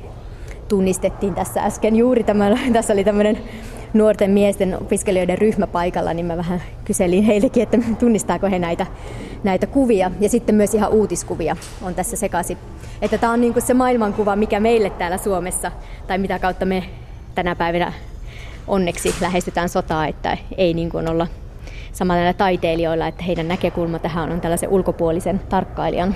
tunnistettiin 0.67 1.35
tässä 1.35 1.63
äsken 1.63 1.95
juuri. 1.95 2.23
Tämän, 2.23 2.59
tässä 2.73 2.93
oli 2.93 3.03
tämmöinen 3.03 3.37
nuorten 3.93 4.31
miesten 4.31 4.81
opiskelijoiden 4.81 5.37
ryhmä 5.37 5.67
paikalla, 5.67 6.13
niin 6.13 6.25
mä 6.25 6.37
vähän 6.37 6.61
kyselin 6.85 7.23
heillekin, 7.23 7.63
että 7.63 7.77
tunnistaako 7.99 8.47
he 8.47 8.59
näitä, 8.59 8.85
näitä 9.43 9.67
kuvia. 9.67 10.11
Ja 10.19 10.29
sitten 10.29 10.55
myös 10.55 10.73
ihan 10.73 10.91
uutiskuvia 10.91 11.55
on 11.81 11.95
tässä 11.95 12.15
sekaisin. 12.15 12.57
Että 13.01 13.17
tämä 13.17 13.33
on 13.33 13.41
niin 13.41 13.61
se 13.61 13.73
maailmankuva, 13.73 14.35
mikä 14.35 14.59
meille 14.59 14.89
täällä 14.89 15.17
Suomessa, 15.17 15.71
tai 16.07 16.17
mitä 16.17 16.39
kautta 16.39 16.65
me 16.65 16.83
tänä 17.35 17.55
päivänä 17.55 17.93
onneksi 18.67 19.15
lähestytään 19.21 19.69
sotaa, 19.69 20.07
että 20.07 20.37
ei 20.57 20.73
niin 20.73 20.89
kuin 20.89 21.09
olla 21.09 21.27
samalla 21.93 22.21
näillä 22.21 22.37
taiteilijoilla, 22.37 23.07
että 23.07 23.23
heidän 23.23 23.47
näkökulma 23.47 23.99
tähän 23.99 24.31
on 24.31 24.41
tällaisen 24.41 24.69
ulkopuolisen 24.69 25.39
tarkkailijan. 25.39 26.15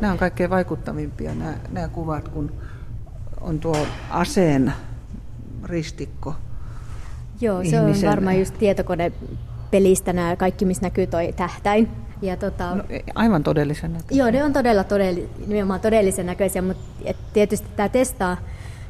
Nämä 0.00 0.12
on 0.12 0.18
kaikkein 0.18 0.50
vaikuttavimpia 0.50 1.34
nämä, 1.34 1.54
nämä 1.72 1.88
kuvat, 1.88 2.28
kun 2.28 2.52
on 3.40 3.60
tuo 3.60 3.76
aseen 4.10 4.72
ristikko 5.64 6.34
Joo, 7.40 7.64
se 7.64 7.80
on 7.80 7.94
varmaan 8.06 8.38
just 8.38 8.54
tietokonepelistä 8.58 10.12
nämä 10.12 10.36
kaikki, 10.36 10.64
missä 10.64 10.82
näkyy 10.82 11.06
toi 11.06 11.34
tähtäin. 11.36 11.88
Ja 12.22 12.36
tota, 12.36 12.74
no, 12.74 12.84
aivan 13.14 13.42
todellisen 13.42 13.92
näköisiä. 13.92 14.18
Joo, 14.18 14.30
ne 14.30 14.44
on 14.44 14.52
todella 14.52 14.84
todelli, 14.84 15.28
nimenomaan 15.46 15.80
todellisen 15.80 16.26
näköisiä, 16.26 16.62
mutta 16.62 16.82
et 17.04 17.16
tietysti 17.32 17.68
tämä 17.76 17.88
testaa 17.88 18.36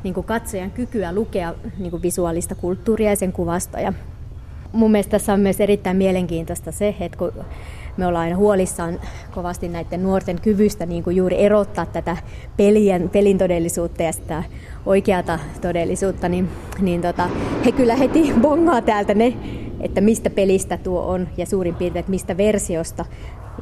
niin 0.05 0.15
kuin 0.15 0.27
katsojan 0.27 0.71
kykyä 0.71 1.13
lukea 1.15 1.55
niin 1.79 1.91
kuin 1.91 2.03
visuaalista 2.03 2.55
kulttuuria 2.55 3.11
ja 3.11 3.17
sen 3.17 3.33
kuvastoja. 3.33 3.93
Mun 4.73 4.91
mielestä 4.91 5.11
tässä 5.11 5.33
on 5.33 5.41
myös 5.41 5.61
erittäin 5.61 5.97
mielenkiintoista 5.97 6.73
se, 6.73 6.95
että 7.01 7.19
kun 7.19 7.33
me 7.97 8.07
ollaan 8.07 8.25
aina 8.25 8.37
huolissaan 8.37 9.01
kovasti 9.35 9.69
näiden 9.69 10.03
nuorten 10.03 10.41
kyvystä 10.41 10.87
niin 10.87 11.03
kuin 11.03 11.17
juuri 11.17 11.45
erottaa 11.45 11.87
tätä 11.87 12.17
pelien, 12.57 13.09
pelin 13.09 13.39
todellisuutta 13.39 14.03
ja 14.03 14.13
sitä 14.13 14.45
oikeata 14.87 15.39
todellisuutta, 15.61 16.29
niin, 16.29 16.49
niin 16.81 17.03
tota, 17.03 17.31
he 17.65 17.73
kyllä 17.73 17.97
heti 17.97 18.33
bongaa 18.41 18.83
täältä 18.83 19.15
ne, 19.15 19.37
että 19.81 20.01
mistä 20.01 20.31
pelistä 20.31 20.79
tuo 20.79 21.03
on 21.03 21.29
ja 21.37 21.47
suurin 21.47 21.75
piirtein, 21.75 22.01
että 22.01 22.11
mistä 22.11 22.37
versiosta. 22.37 23.05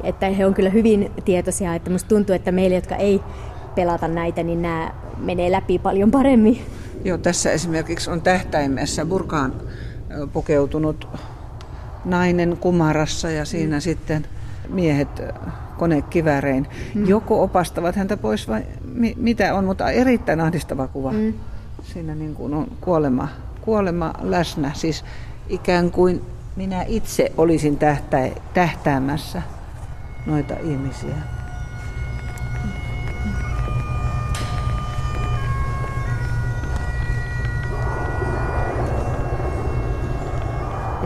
Että 0.03 0.29
he 0.29 0.45
on 0.45 0.53
kyllä 0.53 0.69
hyvin 0.69 1.11
tietoisia, 1.25 1.75
että 1.75 1.89
musta 1.89 2.09
tuntuu, 2.09 2.35
että 2.35 2.51
meille, 2.51 2.75
jotka 2.75 2.95
ei 2.95 3.21
pelata 3.75 4.07
näitä, 4.07 4.43
niin 4.43 4.61
nämä 4.61 4.91
menee 5.17 5.51
läpi 5.51 5.79
paljon 5.79 6.11
paremmin. 6.11 6.61
Joo, 7.03 7.17
tässä 7.17 7.51
esimerkiksi 7.51 8.09
on 8.09 8.21
tähtäimessä 8.21 9.05
burkaan 9.05 9.53
pukeutunut 10.33 11.07
nainen 12.05 12.57
kumarassa 12.57 13.29
ja 13.29 13.45
siinä 13.45 13.75
mm. 13.75 13.81
sitten 13.81 14.25
miehet 14.69 15.21
konekivärein. 15.77 16.67
Mm. 16.95 17.07
Joko 17.07 17.43
opastavat 17.43 17.95
häntä 17.95 18.17
pois 18.17 18.47
vai 18.47 18.63
mi- 18.93 19.15
mitä 19.17 19.53
on, 19.55 19.65
mutta 19.65 19.91
erittäin 19.91 20.39
ahdistava 20.41 20.87
kuva. 20.87 21.11
Mm. 21.11 21.33
Siinä 21.83 22.15
niin 22.15 22.35
kuin 22.35 22.53
on 22.53 22.67
kuolema, 22.81 23.27
kuolema 23.61 24.13
läsnä, 24.21 24.71
siis 24.73 25.05
ikään 25.49 25.91
kuin 25.91 26.21
minä 26.55 26.83
itse 26.87 27.31
olisin 27.37 27.77
tähtä, 27.77 28.29
tähtäämässä 28.53 29.41
noita 30.25 30.53
ihmisiä. 30.63 31.15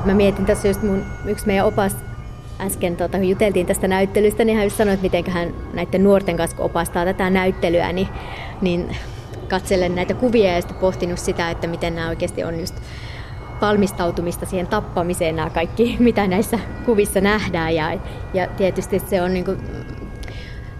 Mä 0.10 0.16
mietin 0.16 0.46
tässä 0.46 0.68
just 0.68 0.84
mun, 0.84 1.06
yksi 1.26 1.48
meidän 1.48 1.66
opas 1.66 1.96
äsken 2.60 2.98
tota, 2.98 3.18
kun 3.18 3.30
juteltiin 3.30 3.66
tästä 3.66 3.88
näyttelystä, 3.88 4.46
niin 4.46 4.58
hän 4.58 4.66
just 4.66 4.78
sanoi, 4.78 4.94
että 4.94 5.04
miten 5.04 5.32
hän 5.32 5.54
näiden 5.74 6.04
nuorten 6.04 6.38
kanssa 6.38 6.58
opastaa 6.60 7.06
tätä 7.06 7.30
näyttelyä, 7.30 7.94
niin, 7.94 8.08
niin 8.62 8.96
katselen 9.50 9.96
näitä 9.96 10.14
kuvia 10.14 10.54
ja 10.54 10.62
sitten 10.62 10.78
pohtinut 10.78 11.20
sitä, 11.20 11.52
että 11.52 11.68
miten 11.68 11.96
nämä 11.96 12.10
oikeasti 12.10 12.44
on 12.44 12.60
just 12.60 12.76
valmistautumista 13.62 14.46
siihen 14.46 14.68
tappamiseen 14.68 15.36
nämä 15.36 15.50
kaikki, 15.50 15.96
mitä 16.00 16.28
näissä 16.28 16.60
kuvissa 16.86 17.22
nähdään. 17.22 17.76
Ja, 17.76 17.98
ja 18.34 18.48
tietysti 18.48 19.00
se 19.00 19.22
on 19.22 19.34
niin 19.34 19.46
kuin, 19.46 19.58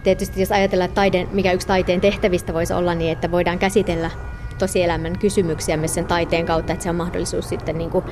tietysti 0.02 0.40
jos 0.40 0.52
ajatellaan, 0.52 0.88
että 0.88 0.94
taide, 0.94 1.26
mikä 1.32 1.52
yksi 1.52 1.66
taiteen 1.66 2.00
tehtävistä 2.00 2.54
voisi 2.54 2.72
olla, 2.72 2.94
niin 2.94 3.12
että 3.12 3.30
voidaan 3.30 3.58
käsitellä 3.58 4.10
tosielämän 4.58 5.18
kysymyksiä 5.18 5.76
myös 5.76 5.94
sen 5.94 6.04
taiteen 6.04 6.46
kautta, 6.46 6.72
että 6.72 6.82
se 6.82 6.90
on 6.90 6.96
mahdollisuus 6.96 7.48
sitten 7.48 7.78
niin 7.78 7.90
kuin 7.90 8.04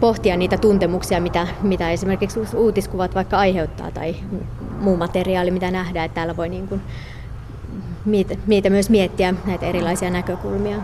pohtia 0.00 0.36
niitä 0.36 0.56
tuntemuksia, 0.56 1.20
mitä, 1.20 1.46
mitä 1.62 1.90
esimerkiksi 1.90 2.40
uutiskuvat 2.56 3.14
vaikka 3.14 3.38
aiheuttaa 3.38 3.90
tai 3.90 4.16
muu 4.80 4.96
materiaali, 4.96 5.50
mitä 5.50 5.70
nähdään, 5.70 6.06
että 6.06 6.14
täällä 6.14 6.36
voi 6.36 6.48
niin 6.48 6.68
kuin, 6.68 6.80
niitä, 8.04 8.34
niitä 8.46 8.70
myös 8.70 8.90
miettiä 8.90 9.34
näitä 9.46 9.66
erilaisia 9.66 10.10
näkökulmia. 10.10 10.76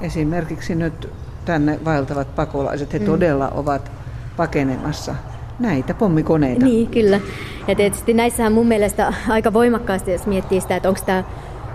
esimerkiksi 0.00 0.74
nyt 0.74 1.08
tänne 1.44 1.78
vaeltavat 1.84 2.34
pakolaiset, 2.34 2.92
he 2.92 2.98
mm. 2.98 3.04
todella 3.04 3.48
ovat 3.48 3.90
pakenemassa 4.36 5.14
näitä 5.58 5.94
pommikoneita. 5.94 6.64
Niin, 6.64 6.86
kyllä. 6.86 7.20
Ja 7.68 7.74
tietysti 7.74 8.14
näissähän 8.14 8.52
mun 8.52 8.66
mielestä 8.66 9.12
aika 9.28 9.52
voimakkaasti, 9.52 10.12
jos 10.12 10.26
miettii 10.26 10.60
sitä, 10.60 10.76
että 10.76 10.88
onko 10.88 11.00
tämä 11.06 11.24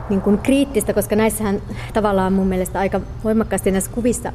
niin 0.10 0.22
kuin 0.22 0.38
kriittistä, 0.38 0.94
koska 0.94 1.16
näissähän 1.16 1.62
tavallaan 1.94 2.34
mun 2.34 2.48
mielestä 2.48 2.80
aika 2.80 3.02
voimakkaasti 3.24 3.72
näissä 3.72 3.92
kuvissa 3.92 4.32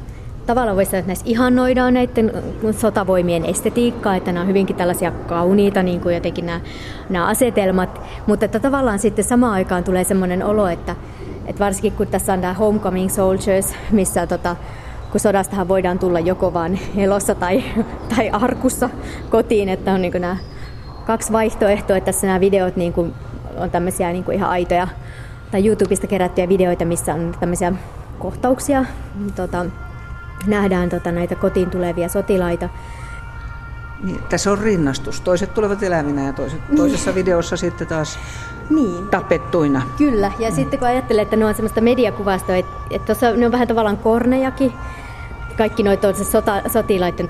tavallaan 0.48 0.76
voisi 0.76 0.90
sanoa, 0.90 0.98
että 0.98 1.08
näissä 1.08 1.24
ihannoidaan 1.28 1.94
näiden 1.94 2.32
sotavoimien 2.72 3.44
estetiikkaa, 3.44 4.16
että 4.16 4.32
nämä 4.32 4.42
on 4.42 4.48
hyvinkin 4.48 4.76
tällaisia 4.76 5.10
kauniita 5.10 5.82
niin 5.82 6.00
kuin 6.00 6.14
jotenkin 6.14 6.46
nämä, 6.46 6.60
nämä 7.08 7.26
asetelmat, 7.26 8.00
mutta 8.26 8.44
että 8.44 8.60
tavallaan 8.60 8.98
sitten 8.98 9.24
samaan 9.24 9.52
aikaan 9.52 9.84
tulee 9.84 10.04
semmoinen 10.04 10.44
olo, 10.44 10.68
että, 10.68 10.96
että 11.46 11.64
varsinkin 11.64 11.92
kun 11.92 12.06
tässä 12.06 12.32
on 12.32 12.40
tämä 12.40 12.54
Homecoming 12.54 13.10
Soldiers, 13.10 13.74
missä 13.90 14.26
tota, 14.26 14.56
kun 15.10 15.20
sodastahan 15.20 15.68
voidaan 15.68 15.98
tulla 15.98 16.20
joko 16.20 16.54
vaan 16.54 16.78
elossa 16.96 17.34
tai, 17.34 17.64
tai 18.16 18.30
arkussa 18.30 18.90
kotiin, 19.30 19.68
että 19.68 19.92
on 19.92 20.02
niin 20.02 20.12
nämä 20.12 20.36
kaksi 21.06 21.32
vaihtoehtoa, 21.32 21.96
että 21.96 22.12
tässä 22.12 22.26
nämä 22.26 22.40
videot 22.40 22.76
niin 22.76 22.92
kuin 22.92 23.14
on 23.56 23.70
tämmöisiä 23.70 24.12
niin 24.12 24.24
kuin 24.24 24.36
ihan 24.36 24.50
aitoja 24.50 24.88
tai 25.50 25.66
YouTubesta 25.66 26.06
kerättyjä 26.06 26.48
videoita, 26.48 26.84
missä 26.84 27.14
on 27.14 27.34
tämmöisiä 27.40 27.72
kohtauksia. 28.18 28.84
Tota, 29.36 29.66
nähdään 30.46 30.88
tota, 30.88 31.12
näitä 31.12 31.34
kotiin 31.34 31.70
tulevia 31.70 32.08
sotilaita. 32.08 32.68
Niin, 34.02 34.22
tässä 34.28 34.52
on 34.52 34.58
rinnastus. 34.58 35.20
Toiset 35.20 35.54
tulevat 35.54 35.82
elävinä 35.82 36.22
ja 36.22 36.32
toiset, 36.32 36.68
niin. 36.68 36.76
toisessa 36.76 37.14
videossa 37.14 37.56
sitten 37.56 37.86
taas 37.86 38.18
niin. 38.70 39.08
tapettuina. 39.08 39.82
Kyllä, 39.98 40.32
ja 40.38 40.50
mm. 40.50 40.54
sitten 40.54 40.78
kun 40.78 40.88
ajattelee, 40.88 41.22
että 41.22 41.36
ne 41.36 41.44
on 41.44 41.54
semmoista 41.54 41.80
mediakuvastoa, 41.80 42.56
että, 42.56 42.72
että 42.90 43.06
tuossa 43.06 43.30
ne 43.30 43.46
on 43.46 43.52
vähän 43.52 43.68
tavallaan 43.68 43.98
kornejakin, 43.98 44.72
kaikki 45.56 45.82
noita 45.82 46.12
sota, 46.12 46.62
sotilaiden 46.66 47.26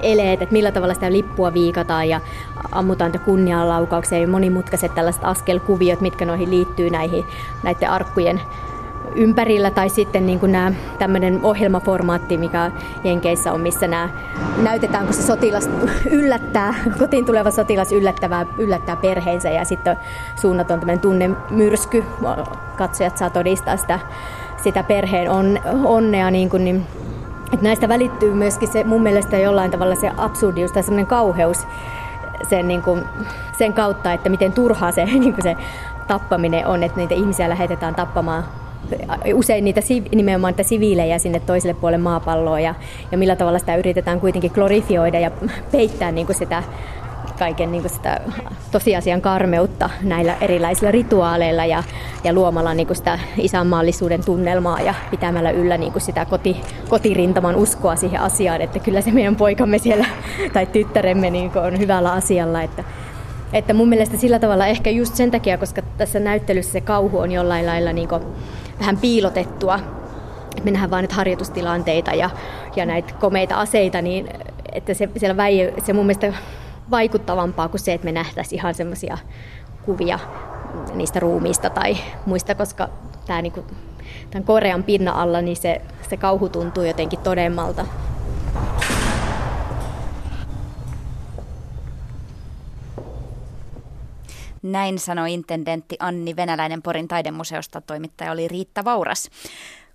eleet, 0.00 0.42
että 0.42 0.52
millä 0.52 0.72
tavalla 0.72 0.94
sitä 0.94 1.12
lippua 1.12 1.54
viikataan 1.54 2.08
ja 2.08 2.20
ammutaan 2.72 3.20
kunnianlaukauksia 3.24 4.18
ja 4.18 4.28
monimutkaiset 4.28 4.94
tällaiset 4.94 5.24
askelkuviot, 5.24 6.00
mitkä 6.00 6.24
noihin 6.24 6.50
liittyy 6.50 6.90
näihin 6.90 7.24
näiden 7.62 7.90
arkkujen 7.90 8.40
ympärillä 9.14 9.70
tai 9.70 9.88
sitten 9.88 10.26
niin 10.26 10.40
kuin 10.40 10.52
nämä 10.52 10.72
tämmöinen 10.98 11.40
ohjelmaformaatti, 11.42 12.36
mikä 12.36 12.70
Jenkeissä 13.04 13.52
on, 13.52 13.60
missä 13.60 13.88
nämä 13.88 14.08
näytetään, 14.62 15.04
kun 15.04 15.14
se 15.14 15.22
sotilas 15.22 15.70
yllättää, 16.10 16.74
kotiin 16.98 17.24
tuleva 17.24 17.50
sotilas 17.50 17.92
yllättävää, 17.92 18.46
yllättää 18.58 18.96
perheensä 18.96 19.50
ja 19.50 19.64
sitten 19.64 19.96
suunnaton 20.36 20.80
tämmöinen 20.80 21.00
tunnemyrsky. 21.00 22.04
Katsojat 22.76 23.18
saa 23.18 23.30
todistaa 23.30 23.76
sitä, 23.76 24.00
sitä 24.62 24.82
perheen 24.82 25.30
on, 25.30 25.58
onnea, 25.84 26.30
niin 26.30 26.50
kuin, 26.50 26.64
niin, 26.64 26.86
että 27.52 27.64
näistä 27.64 27.88
välittyy 27.88 28.34
myöskin 28.34 28.68
se 28.68 28.84
mun 28.84 29.02
mielestä 29.02 29.38
jollain 29.38 29.70
tavalla 29.70 29.94
se 29.94 30.10
absurdius 30.16 30.72
tai 30.72 30.82
semmoinen 30.82 31.06
kauheus 31.06 31.66
sen, 32.48 32.68
niin 32.68 32.82
kuin, 32.82 33.04
sen 33.52 33.72
kautta, 33.72 34.12
että 34.12 34.28
miten 34.28 34.52
turhaa 34.52 34.92
se, 34.92 35.04
niin 35.20 35.34
kuin 35.34 35.42
se 35.42 35.56
tappaminen 36.06 36.66
on, 36.66 36.82
että 36.82 36.96
niitä 36.98 37.14
ihmisiä 37.14 37.48
lähetetään 37.48 37.94
tappamaan 37.94 38.44
usein 39.34 39.64
niitä 39.64 39.80
nimenomaan 40.14 40.52
niitä 40.52 40.68
siviilejä 40.68 41.18
sinne 41.18 41.40
toiselle 41.40 41.74
puolelle 41.74 42.02
maapalloa 42.02 42.60
ja, 42.60 42.74
ja 43.12 43.18
millä 43.18 43.36
tavalla 43.36 43.58
sitä 43.58 43.76
yritetään 43.76 44.20
kuitenkin 44.20 44.50
glorifioida 44.54 45.20
ja 45.20 45.30
peittää 45.72 46.12
niin 46.12 46.26
kuin 46.26 46.36
sitä 46.36 46.62
kaiken 47.38 47.72
niin 47.72 47.82
kuin 47.82 47.92
sitä 47.92 48.20
tosiasian 48.70 49.20
karmeutta 49.20 49.90
näillä 50.02 50.36
erilaisilla 50.40 50.90
rituaaleilla 50.90 51.64
ja, 51.64 51.82
ja 52.24 52.32
luomalla 52.32 52.74
niin 52.74 52.86
kuin 52.86 52.96
sitä 52.96 53.18
isänmaallisuuden 53.36 54.24
tunnelmaa 54.24 54.80
ja 54.80 54.94
pitämällä 55.10 55.50
yllä 55.50 55.76
niin 55.76 55.92
kuin 55.92 56.02
sitä 56.02 56.24
koti, 56.24 56.56
kotirintaman 56.88 57.56
uskoa 57.56 57.96
siihen 57.96 58.20
asiaan, 58.20 58.60
että 58.60 58.78
kyllä 58.78 59.00
se 59.00 59.10
meidän 59.10 59.36
poikamme 59.36 59.78
siellä 59.78 60.06
tai 60.54 60.66
tyttäremme 60.66 61.30
niin 61.30 61.50
kuin 61.50 61.64
on 61.64 61.78
hyvällä 61.78 62.12
asialla. 62.12 62.62
Että, 62.62 62.84
että 63.52 63.74
mun 63.74 63.88
mielestä 63.88 64.16
sillä 64.16 64.38
tavalla 64.38 64.66
ehkä 64.66 64.90
just 64.90 65.14
sen 65.14 65.30
takia, 65.30 65.58
koska 65.58 65.82
tässä 65.98 66.20
näyttelyssä 66.20 66.72
se 66.72 66.80
kauhu 66.80 67.18
on 67.18 67.32
jollain 67.32 67.66
lailla 67.66 67.92
niin 67.92 68.08
kuin 68.08 68.22
vähän 68.80 68.96
piilotettua. 68.96 69.80
Me 70.64 70.70
nähdään 70.70 70.90
vain 70.90 71.02
nyt 71.02 71.12
harjoitustilanteita 71.12 72.14
ja, 72.14 72.30
ja 72.76 72.86
näitä 72.86 73.14
komeita 73.14 73.54
aseita, 73.54 74.02
niin 74.02 74.28
että 74.72 74.94
se, 74.94 75.08
siellä 75.16 75.36
väi, 75.36 75.74
se 75.84 75.92
mun 75.92 76.06
mielestä 76.06 76.32
vaikuttavampaa 76.90 77.68
kuin 77.68 77.80
se, 77.80 77.92
että 77.92 78.04
me 78.04 78.12
nähtäisiin 78.12 78.58
ihan 78.58 78.74
semmoisia 78.74 79.18
kuvia 79.84 80.18
niistä 80.94 81.20
ruumiista 81.20 81.70
tai 81.70 81.96
muista, 82.26 82.54
koska 82.54 82.88
tämä 83.26 83.42
niinku, 83.42 83.64
tämän 84.30 84.44
Korean 84.44 84.82
pinnan 84.82 85.14
alla 85.14 85.42
niin 85.42 85.56
se, 85.56 85.80
se 86.10 86.16
kauhu 86.16 86.48
tuntuu 86.48 86.84
jotenkin 86.84 87.18
todemmalta. 87.18 87.86
Näin 94.62 94.98
sanoi 94.98 95.34
intendentti 95.34 95.96
Anni 96.00 96.36
Venäläinen 96.36 96.82
Porin 96.82 97.08
taidemuseosta. 97.08 97.80
Toimittaja 97.80 98.32
oli 98.32 98.48
Riitta 98.48 98.84
Vauras. 98.84 99.30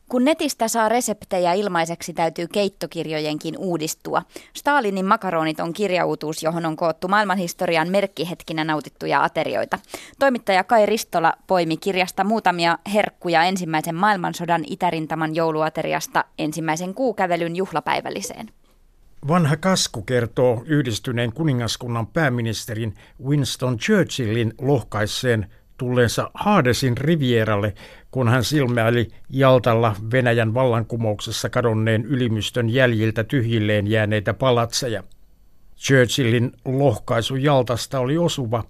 Kun 0.10 0.26
netistä 0.26 0.68
saa 0.68 0.90
reseptejä 0.90 1.54
ilmaiseksi, 1.54 2.14
täytyy 2.14 2.48
keittokirjojenkin 2.48 3.58
uudistua. 3.58 4.22
Stalinin 4.54 5.06
makaronit 5.06 5.60
on 5.60 5.74
kirjautuus, 5.74 6.44
johon 6.44 6.66
on 6.66 6.76
koottu 6.76 7.08
maailmanhistorian 7.08 7.90
merkkihetkinä 7.90 8.64
nautittuja 8.64 9.24
aterioita. 9.24 9.80
Toimittaja 10.20 10.64
Kai 10.64 10.86
Ristola 10.86 11.34
poimi 11.48 11.78
kirjasta 11.78 12.24
muutamia 12.24 12.78
herkkuja 12.94 13.44
ensimmäisen 13.44 13.96
maailmansodan 13.96 14.64
itärintaman 14.68 15.36
jouluateriasta 15.36 16.26
ensimmäisen 16.40 16.94
kuukävelyn 16.94 17.56
juhlapäivälliseen. 17.56 18.50
Vanha 19.28 19.58
kasku 19.58 20.02
kertoo 20.02 20.64
yhdistyneen 20.66 21.34
kuningaskunnan 21.34 22.08
pääministerin 22.08 22.94
Winston 23.26 23.78
Churchillin 23.78 24.54
lohkaisseen 24.62 25.48
tulleensa 25.78 26.32
Hadesin 26.34 26.98
rivieralle, 26.98 27.74
kun 28.12 28.28
hän 28.28 28.44
silmäili 28.44 29.08
Jaltalla 29.30 29.96
Venäjän 30.12 30.54
vallankumouksessa 30.54 31.50
kadonneen 31.50 32.06
ylimystön 32.06 32.70
jäljiltä 32.70 33.24
tyhjilleen 33.24 33.88
jääneitä 33.88 34.34
palatseja. 34.34 35.04
Churchillin 35.78 36.52
lohkaisu 36.66 37.36
Jaltasta 37.36 38.00
oli 38.00 38.18
osuva. 38.18 38.64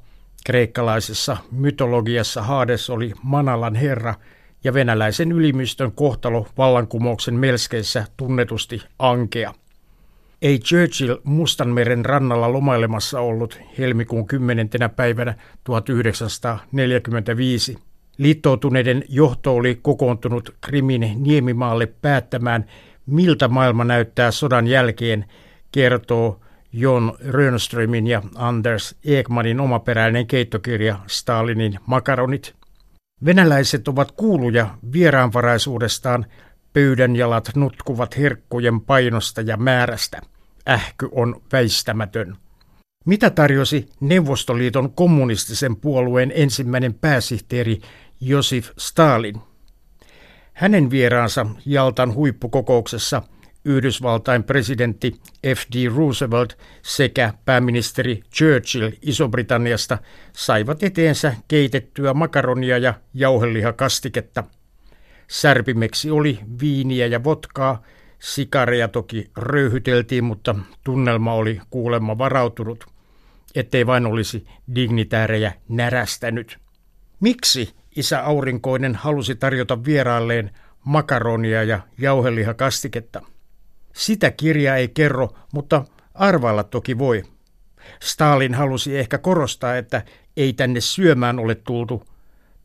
Kreikkalaisessa 0.45 1.37
mytologiassa 1.51 2.41
Hades 2.41 2.89
oli 2.89 3.13
Manalan 3.23 3.75
herra 3.75 4.15
ja 4.63 4.73
venäläisen 4.73 5.31
ylimystön 5.31 5.91
kohtalo 5.91 6.47
vallankumouksen 6.57 7.35
melskeissä 7.35 8.05
tunnetusti 8.17 8.81
ankea. 8.99 9.53
Ei 10.43 10.59
Churchill 10.59 11.17
Mustanmeren 11.23 12.05
rannalla 12.05 12.53
lomailemassa 12.53 13.19
ollut 13.19 13.59
helmikuun 13.77 14.27
10. 14.27 14.69
päivänä 14.95 15.35
1945. 15.63 17.77
Liittoutuneiden 18.17 19.03
johto 19.09 19.55
oli 19.55 19.79
kokoontunut 19.81 20.55
Krimin 20.61 21.13
niemimaalle 21.17 21.85
päättämään, 21.85 22.65
miltä 23.05 23.47
maailma 23.47 23.83
näyttää 23.83 24.31
sodan 24.31 24.67
jälkeen, 24.67 25.25
kertoo 25.71 26.39
Jon 26.73 27.17
Rönströmin 27.27 28.07
ja 28.07 28.21
Anders 28.35 28.95
Ekmanin 29.05 29.59
omaperäinen 29.59 30.27
keittokirja 30.27 30.99
Stalinin 31.07 31.79
makaronit. 31.85 32.55
Venäläiset 33.25 33.87
ovat 33.87 34.11
kuuluja 34.11 34.69
vieraanvaraisuudestaan, 34.93 36.25
pöydänjalat 36.73 37.51
nutkuvat 37.55 38.17
herkkujen 38.17 38.81
painosta 38.81 39.41
ja 39.41 39.57
määrästä– 39.57 40.21
ähky 40.69 41.09
on 41.11 41.41
väistämätön. 41.51 42.37
Mitä 43.05 43.29
tarjosi 43.29 43.89
Neuvostoliiton 43.99 44.93
kommunistisen 44.93 45.75
puolueen 45.75 46.31
ensimmäinen 46.35 46.93
pääsihteeri 46.93 47.81
Josif 48.21 48.69
Stalin? 48.77 49.35
Hänen 50.53 50.89
vieraansa 50.89 51.45
Jaltan 51.65 52.13
huippukokouksessa 52.13 53.21
Yhdysvaltain 53.65 54.43
presidentti 54.43 55.11
F.D. 55.55 55.89
Roosevelt 55.95 56.57
sekä 56.81 57.33
pääministeri 57.45 58.21
Churchill 58.35 58.91
Iso-Britanniasta 59.01 59.97
saivat 60.33 60.83
eteensä 60.83 61.35
keitettyä 61.47 62.13
makaronia 62.13 62.77
ja 62.77 62.93
jauhelihakastiketta. 63.13 64.43
Särpimeksi 65.27 66.11
oli 66.11 66.39
viiniä 66.61 67.07
ja 67.07 67.23
votkaa, 67.23 67.83
Sikareja 68.23 68.87
toki 68.87 69.31
röyhyteltiin, 69.37 70.23
mutta 70.23 70.55
tunnelma 70.83 71.33
oli 71.33 71.61
kuulemma 71.69 72.17
varautunut, 72.17 72.85
ettei 73.55 73.87
vain 73.87 74.05
olisi 74.05 74.47
dignitäärejä 74.75 75.53
närästänyt. 75.69 76.57
Miksi 77.19 77.73
isä 77.95 78.25
Aurinkoinen 78.25 78.95
halusi 78.95 79.35
tarjota 79.35 79.85
vieraalleen 79.85 80.51
makaronia 80.85 81.63
ja 81.63 81.79
jauhelihakastiketta? 81.97 83.21
Sitä 83.93 84.31
kirja 84.31 84.75
ei 84.75 84.87
kerro, 84.87 85.29
mutta 85.53 85.85
arvailla 86.13 86.63
toki 86.63 86.97
voi. 86.97 87.23
Stalin 88.01 88.53
halusi 88.53 88.97
ehkä 88.97 89.17
korostaa, 89.17 89.77
että 89.77 90.03
ei 90.37 90.53
tänne 90.53 90.81
syömään 90.81 91.39
ole 91.39 91.55
tultu, 91.55 92.03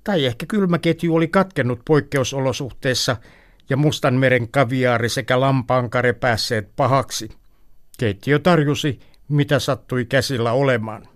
tai 0.04 0.24
ehkä 0.24 0.46
kylmäketju 0.46 1.14
oli 1.14 1.28
katkennut 1.28 1.80
poikkeusolosuhteissa 1.84 3.16
ja 3.70 3.76
Mustanmeren 3.76 4.48
kaviaari 4.48 5.08
sekä 5.08 5.40
lampaankare 5.40 6.12
päässeet 6.12 6.76
pahaksi. 6.76 7.28
Keittiö 7.98 8.38
tarjosi, 8.38 9.00
mitä 9.28 9.58
sattui 9.58 10.04
käsillä 10.04 10.52
olemaan. 10.52 11.08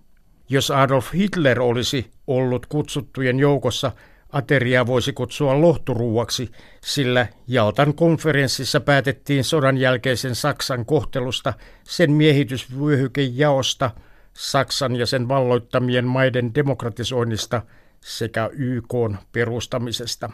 Jos 0.49 0.71
Adolf 0.71 1.13
Hitler 1.13 1.61
olisi 1.61 2.11
ollut 2.27 2.65
kutsuttujen 2.65 3.39
joukossa, 3.39 3.91
ateria 4.31 4.87
voisi 4.87 5.13
kutsua 5.13 5.61
lohturuuaksi, 5.61 6.51
sillä 6.81 7.27
Jaltan 7.47 7.93
konferenssissa 7.93 8.79
päätettiin 8.79 9.43
sodan 9.43 9.77
jälkeisen 9.77 10.35
Saksan 10.35 10.85
kohtelusta, 10.85 11.53
sen 11.83 12.11
miehitysvyöhykejaosta, 12.11 13.91
Saksan 14.33 14.95
ja 14.95 15.05
sen 15.05 15.27
valloittamien 15.27 16.05
maiden 16.05 16.55
demokratisoinnista 16.55 17.61
sekä 18.01 18.49
YK 18.53 18.95
perustamisesta. 19.31 20.29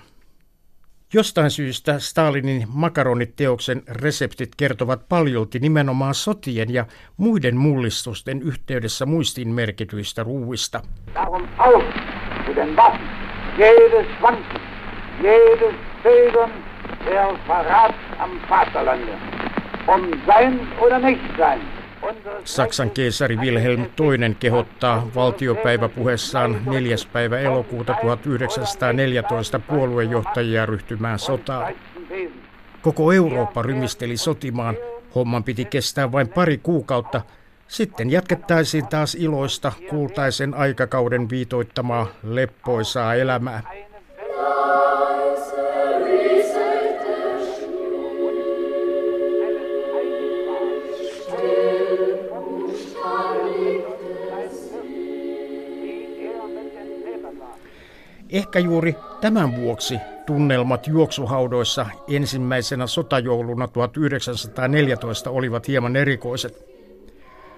Jostain 1.13 1.51
syystä 1.51 1.99
Stalinin 1.99 2.67
makaroniteoksen 2.73 3.83
reseptit 3.87 4.55
kertovat 4.57 5.09
paljolti 5.09 5.59
nimenomaan 5.59 6.13
sotien 6.13 6.73
ja 6.73 6.85
muiden 7.17 7.57
mullistusten 7.57 8.41
yhteydessä 8.41 9.05
muistiin 9.05 9.49
merkityistä 9.49 10.23
ruuista. 10.23 10.81
Um 11.27 11.47
nicht 21.01 21.37
sein, 21.37 21.78
Saksan 22.43 22.89
keisari 22.89 23.37
Wilhelm 23.37 23.81
II 23.81 24.35
kehottaa 24.39 25.07
valtiopäiväpuheessaan 25.15 26.61
4. 26.65 26.95
päivä 27.13 27.39
elokuuta 27.39 27.95
1914 28.01 29.59
puoluejohtajia 29.59 30.65
ryhtymään 30.65 31.19
sotaan. 31.19 31.73
Koko 32.81 33.11
Eurooppa 33.11 33.61
rymisteli 33.61 34.17
sotimaan. 34.17 34.77
Homman 35.15 35.43
piti 35.43 35.65
kestää 35.65 36.11
vain 36.11 36.27
pari 36.27 36.57
kuukautta. 36.57 37.21
Sitten 37.67 38.09
jatkettaisiin 38.09 38.87
taas 38.87 39.15
iloista 39.15 39.71
kultaisen 39.89 40.53
aikakauden 40.53 41.29
viitoittamaa 41.29 42.07
leppoisaa 42.23 43.15
elämää. 43.15 43.61
Ehkä 58.29 58.59
juuri 58.59 58.95
tämän 59.21 59.55
vuoksi 59.55 59.97
tunnelmat 60.25 60.87
juoksuhaudoissa 60.87 61.85
ensimmäisenä 62.07 62.87
sotajouluna 62.87 63.67
1914 63.67 65.29
olivat 65.29 65.67
hieman 65.67 65.95
erikoiset. 65.95 66.65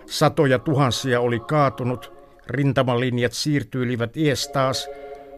Satoja 0.06 0.60
tuhansia 0.60 1.22
oli 1.22 1.40
kaatunut, 1.40 2.14
rintamalinjat 2.48 3.34
siirtyilivät 3.34 4.18
ees 4.18 4.48
taas, 4.48 4.90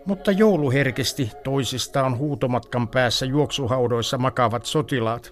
mutta 0.05 0.31
jouluherkisti 0.31 1.31
toisistaan 1.43 2.17
huutomatkan 2.17 2.87
päässä 2.87 3.25
juoksuhaudoissa 3.25 4.17
makaavat 4.17 4.65
sotilaat. 4.65 5.31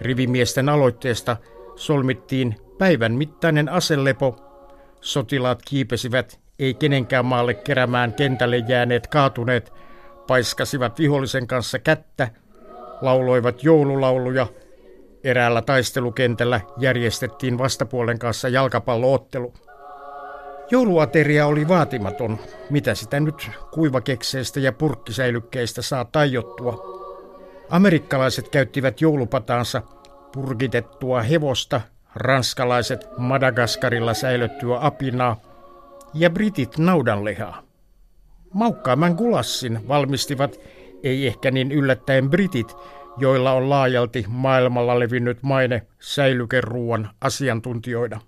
Rivimiesten 0.00 0.68
aloitteesta 0.68 1.36
solmittiin 1.76 2.56
päivän 2.78 3.12
mittainen 3.12 3.68
aselepo. 3.68 4.36
Sotilaat 5.00 5.62
kiipesivät 5.64 6.43
ei 6.58 6.74
kenenkään 6.74 7.24
maalle 7.24 7.54
kerämään 7.54 8.12
kentälle 8.12 8.58
jääneet 8.58 9.06
kaatuneet, 9.06 9.72
paiskasivat 10.26 10.98
vihollisen 10.98 11.46
kanssa 11.46 11.78
kättä, 11.78 12.28
lauloivat 13.00 13.64
joululauluja. 13.64 14.46
Eräällä 15.24 15.62
taistelukentällä 15.62 16.60
järjestettiin 16.78 17.58
vastapuolen 17.58 18.18
kanssa 18.18 18.48
jalkapalloottelu. 18.48 19.54
Jouluateria 20.70 21.46
oli 21.46 21.68
vaatimaton, 21.68 22.38
mitä 22.70 22.94
sitä 22.94 23.20
nyt 23.20 23.50
kuivakekseistä 23.72 24.60
ja 24.60 24.72
purkkisäilykkeistä 24.72 25.82
saa 25.82 26.04
tajottua. 26.04 26.94
Amerikkalaiset 27.70 28.48
käyttivät 28.48 29.00
joulupataansa 29.00 29.82
purkitettua 30.32 31.22
hevosta, 31.22 31.80
ranskalaiset 32.14 33.06
Madagaskarilla 33.16 34.14
säilöttyä 34.14 34.78
apinaa– 34.80 35.36
ja 36.14 36.30
britit 36.30 36.78
naudanlihaa. 36.78 37.62
Maukkaamman 38.52 39.14
gulassin 39.14 39.88
valmistivat 39.88 40.60
ei 41.02 41.26
ehkä 41.26 41.50
niin 41.50 41.72
yllättäen 41.72 42.30
britit, 42.30 42.76
joilla 43.16 43.52
on 43.52 43.70
laajalti 43.70 44.24
maailmalla 44.28 44.98
levinnyt 44.98 45.38
maine 45.42 45.86
säilykeruuan 46.00 47.10
asiantuntijoina. 47.20 48.20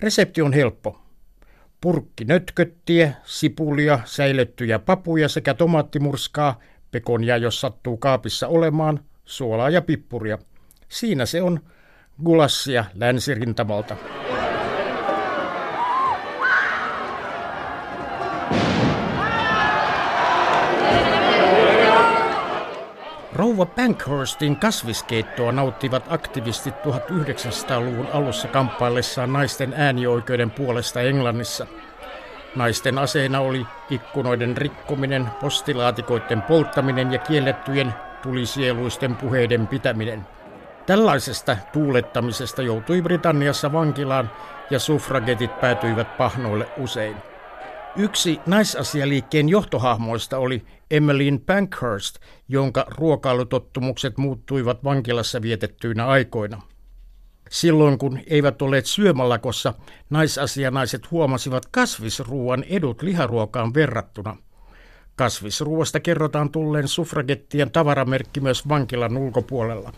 Resepti 0.00 0.42
on 0.42 0.52
helppo. 0.52 1.00
Purkki 1.80 2.24
nötköttiä, 2.24 3.12
sipulia, 3.24 3.98
säilettyjä 4.04 4.78
papuja 4.78 5.28
sekä 5.28 5.54
tomaattimurskaa, 5.54 6.60
pekonia 6.90 7.36
jos 7.36 7.60
sattuu 7.60 7.96
kaapissa 7.96 8.48
olemaan, 8.48 9.00
suolaa 9.24 9.70
ja 9.70 9.82
pippuria. 9.82 10.38
Siinä 10.88 11.26
se 11.26 11.42
on 11.42 11.60
gulassia 12.24 12.84
länsirintamalta. 12.94 13.96
Rouva 23.34 23.66
Bankhurstin 23.66 24.56
kasviskeittoa 24.56 25.52
nauttivat 25.52 26.12
aktivistit 26.12 26.74
1900-luvun 26.74 28.08
alussa 28.12 28.48
kamppaillessaan 28.48 29.32
naisten 29.32 29.74
äänioikeuden 29.76 30.50
puolesta 30.50 31.00
Englannissa. 31.00 31.66
Naisten 32.56 32.98
aseena 32.98 33.40
oli 33.40 33.66
ikkunoiden 33.90 34.56
rikkominen, 34.56 35.28
postilaatikoiden 35.40 36.42
polttaminen 36.42 37.12
ja 37.12 37.18
kiellettyjen 37.18 37.94
tulisieluisten 38.22 39.16
puheiden 39.16 39.66
pitäminen. 39.66 40.26
Tällaisesta 40.86 41.56
tuulettamisesta 41.72 42.62
joutui 42.62 43.02
Britanniassa 43.02 43.72
vankilaan 43.72 44.30
ja 44.70 44.78
suffragetit 44.78 45.60
päätyivät 45.60 46.16
pahnoille 46.16 46.66
usein. 46.76 47.33
Yksi 47.96 48.40
naisasialiikkeen 48.46 49.48
johtohahmoista 49.48 50.38
oli 50.38 50.64
Emmeline 50.90 51.38
Pankhurst, 51.46 52.16
jonka 52.48 52.86
ruokailutottumukset 52.88 54.18
muuttuivat 54.18 54.84
vankilassa 54.84 55.42
vietettyinä 55.42 56.06
aikoina. 56.06 56.62
Silloin 57.50 57.98
kun 57.98 58.20
eivät 58.26 58.62
olleet 58.62 58.86
syömälakossa, 58.86 59.74
naisasianaiset 60.10 61.10
huomasivat 61.10 61.66
kasvisruuan 61.66 62.62
edut 62.62 63.02
liharuokaan 63.02 63.74
verrattuna. 63.74 64.36
Kasvisruuasta 65.16 66.00
kerrotaan 66.00 66.50
tulleen 66.50 66.88
suffragettien 66.88 67.70
tavaramerkki 67.70 68.40
myös 68.40 68.68
vankilan 68.68 69.16
ulkopuolella. 69.16 69.92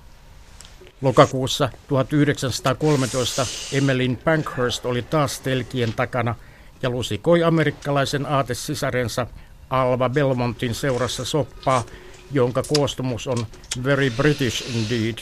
Lokakuussa 1.02 1.68
1913 1.88 3.46
Emmeline 3.72 4.16
Pankhurst 4.24 4.86
oli 4.86 5.02
taas 5.02 5.40
telkien 5.40 5.92
takana– 5.92 6.34
ja 6.82 6.90
lusikoi 6.90 7.42
amerikkalaisen 7.42 8.26
aatesisarensa 8.26 9.26
Alva 9.70 10.08
Belmontin 10.08 10.74
seurassa 10.74 11.24
soppaa, 11.24 11.84
jonka 12.32 12.62
koostumus 12.62 13.26
on 13.26 13.46
very 13.84 14.10
British 14.10 14.76
indeed. 14.76 15.18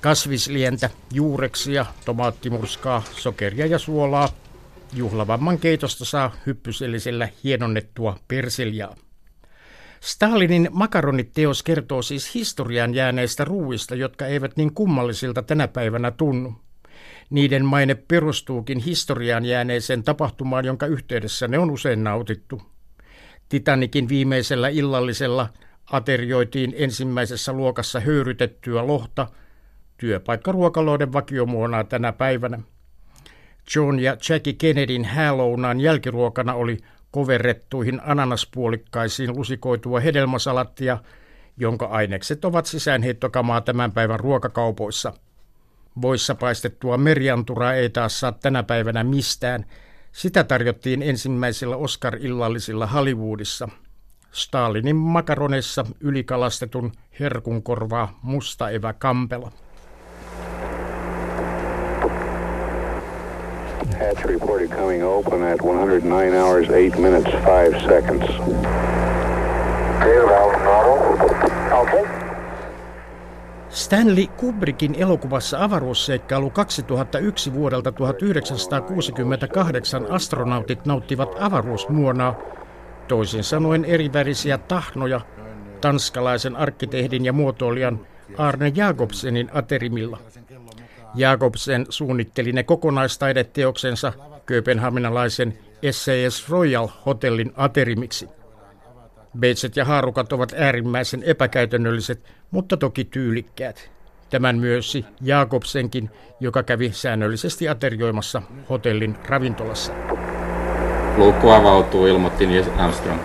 Kasvislientä, 0.00 0.90
juureksia, 1.12 1.86
tomaattimurskaa, 2.04 3.02
sokeria 3.12 3.66
ja 3.66 3.78
suolaa. 3.78 4.28
Juhlavamman 4.92 5.58
keitosta 5.58 6.04
saa 6.04 6.34
hyppysellisellä 6.46 7.28
hienonnettua 7.44 8.18
persiljaa. 8.28 8.96
Stalinin 10.00 10.68
makaroniteos 10.72 11.62
kertoo 11.62 12.02
siis 12.02 12.34
historian 12.34 12.94
jääneistä 12.94 13.44
ruuista, 13.44 13.94
jotka 13.94 14.26
eivät 14.26 14.56
niin 14.56 14.74
kummallisilta 14.74 15.42
tänä 15.42 15.68
päivänä 15.68 16.10
tunnu. 16.10 16.67
Niiden 17.30 17.64
maine 17.64 17.94
perustuukin 17.94 18.78
historiaan 18.78 19.44
jääneeseen 19.44 20.02
tapahtumaan, 20.02 20.64
jonka 20.64 20.86
yhteydessä 20.86 21.48
ne 21.48 21.58
on 21.58 21.70
usein 21.70 22.04
nautittu. 22.04 22.62
Titanikin 23.48 24.08
viimeisellä 24.08 24.68
illallisella 24.68 25.48
aterioitiin 25.92 26.74
ensimmäisessä 26.76 27.52
luokassa 27.52 28.00
höyrytettyä 28.00 28.86
lohta, 28.86 29.26
työpaikkaruokaloiden 29.96 31.12
vakiomuonaa 31.12 31.84
tänä 31.84 32.12
päivänä. 32.12 32.60
John 33.76 33.98
ja 33.98 34.16
Jackie 34.28 34.52
Kennedyn 34.52 35.04
häälounaan 35.04 35.80
jälkiruokana 35.80 36.54
oli 36.54 36.78
koverrettuihin 37.10 38.00
ananaspuolikkaisiin 38.04 39.36
lusikoitua 39.36 40.00
hedelmäsalattia, 40.00 40.98
jonka 41.56 41.86
ainekset 41.86 42.44
ovat 42.44 42.66
sisäänheittokamaa 42.66 43.60
tämän 43.60 43.92
päivän 43.92 44.20
ruokakaupoissa– 44.20 45.12
Voissa 46.02 46.34
paistettua 46.34 46.98
merianturaa 46.98 47.74
ei 47.74 47.90
taas 47.90 48.20
saa 48.20 48.32
tänä 48.32 48.62
päivänä 48.62 49.04
mistään. 49.04 49.64
Sitä 50.12 50.44
tarjottiin 50.44 51.02
ensimmäisillä 51.02 51.76
Oscar-illallisilla 51.76 52.86
Hollywoodissa. 52.86 53.68
Stalinin 54.32 54.96
makaronessa 54.96 55.84
ylikalastetun 56.00 56.92
herkun 57.20 57.62
korvaa 57.62 58.18
musta 58.22 58.70
evä 58.70 58.92
kampela. 58.92 59.52
Hatch 63.98 64.26
reported 64.26 64.68
coming 64.68 65.04
open 65.04 65.42
at 65.42 65.60
109 65.62 66.32
hours 66.32 66.68
8 66.68 67.00
minutes 67.00 67.34
5 67.34 67.86
seconds. 67.86 68.24
Okay. 71.72 72.17
Stanley 73.70 74.26
Kubrickin 74.26 74.94
elokuvassa 74.94 75.64
Avaruusseikkailu 75.64 76.50
2001 76.50 77.52
vuodelta 77.52 77.92
1968 77.92 80.10
astronautit 80.10 80.86
nauttivat 80.86 81.36
avaruusmuonaa, 81.40 82.38
toisin 83.08 83.44
sanoen 83.44 83.84
erivärisiä 83.84 84.58
tahnoja, 84.58 85.20
tanskalaisen 85.80 86.56
arkkitehdin 86.56 87.24
ja 87.24 87.32
muotoilijan 87.32 88.06
Arne 88.38 88.72
Jakobsenin 88.74 89.50
aterimilla. 89.52 90.18
Jakobsen 91.14 91.86
suunnitteli 91.88 92.52
ne 92.52 92.62
kokonaistaideteoksensa 92.62 94.12
kööpenhaminalaisen 94.46 95.58
SAS 95.90 96.48
Royal 96.48 96.88
Hotellin 97.06 97.52
aterimiksi. 97.56 98.37
Beitset 99.38 99.76
ja 99.76 99.84
haarukat 99.84 100.32
ovat 100.32 100.54
äärimmäisen 100.56 101.22
epäkäytännölliset, 101.22 102.20
mutta 102.50 102.76
toki 102.76 103.04
tyylikkäät. 103.04 103.90
Tämän 104.30 104.58
myösi 104.58 105.04
Jakobsenkin, 105.20 106.10
joka 106.40 106.62
kävi 106.62 106.92
säännöllisesti 106.92 107.68
aterioimassa 107.68 108.42
hotellin 108.70 109.16
ravintolassa. 109.24 109.92
Luukku 111.16 111.50
avautuu, 111.50 112.06
ilmoitti 112.06 112.46
Neil 112.46 112.64
Armstrong. 112.76 113.20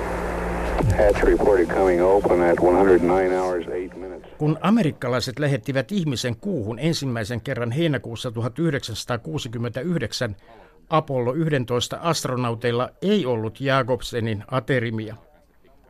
Kun 4.37 4.57
amerikkalaiset 4.61 5.39
lähettivät 5.39 5.91
ihmisen 5.91 6.35
kuuhun 6.35 6.79
ensimmäisen 6.79 7.41
kerran 7.41 7.71
heinäkuussa 7.71 8.31
1969, 8.31 10.35
Apollo 10.89 11.33
11 11.33 11.97
astronauteilla 12.01 12.89
ei 13.01 13.25
ollut 13.25 13.61
Jakobsenin 13.61 14.43
aterimia. 14.51 15.15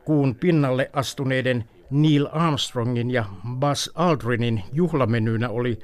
Kuun 0.04 0.34
pinnalle 0.34 0.90
astuneiden 0.92 1.64
Neil 1.90 2.28
Armstrongin 2.32 3.10
ja 3.10 3.24
Buzz 3.58 3.88
Aldrinin 3.94 4.62
juhlamenyynä 4.72 5.48
oli 5.48 5.78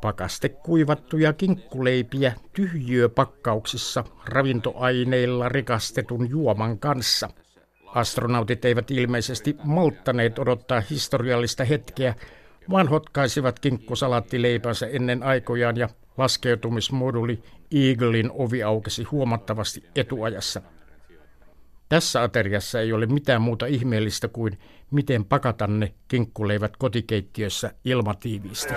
pakaste 0.00 0.48
kuivattuja 0.48 1.32
kinkkuleipiä 1.32 2.32
tyhjöpakkauksissa 2.52 4.04
ravintoaineilla 4.24 5.48
rikastetun 5.48 6.30
juoman 6.30 6.78
kanssa. 6.78 7.30
Astronautit 7.86 8.64
eivät 8.64 8.90
ilmeisesti 8.90 9.56
malttaneet 9.64 10.38
odottaa 10.38 10.82
historiallista 10.90 11.64
hetkeä, 11.64 12.14
vaan 12.70 12.88
hotkaisivat 12.88 13.58
kinkkusalaattileipänsä 13.58 14.86
ennen 14.86 15.22
aikojaan 15.22 15.76
ja 15.76 15.88
laskeutumismoduli 16.16 17.42
Eaglein 17.74 18.30
ovi 18.32 18.62
aukesi 18.62 19.02
huomattavasti 19.02 19.82
etuajassa. 19.96 20.62
Tässä 21.88 22.22
ateriassa 22.22 22.80
ei 22.80 22.92
ole 22.92 23.06
mitään 23.06 23.42
muuta 23.42 23.66
ihmeellistä 23.66 24.28
kuin 24.28 24.58
miten 24.90 25.24
pakatanne 25.24 25.94
kinkkuleivät 26.08 26.76
kotikeittiössä 26.76 27.72
ilmatiiviisti. 27.84 28.74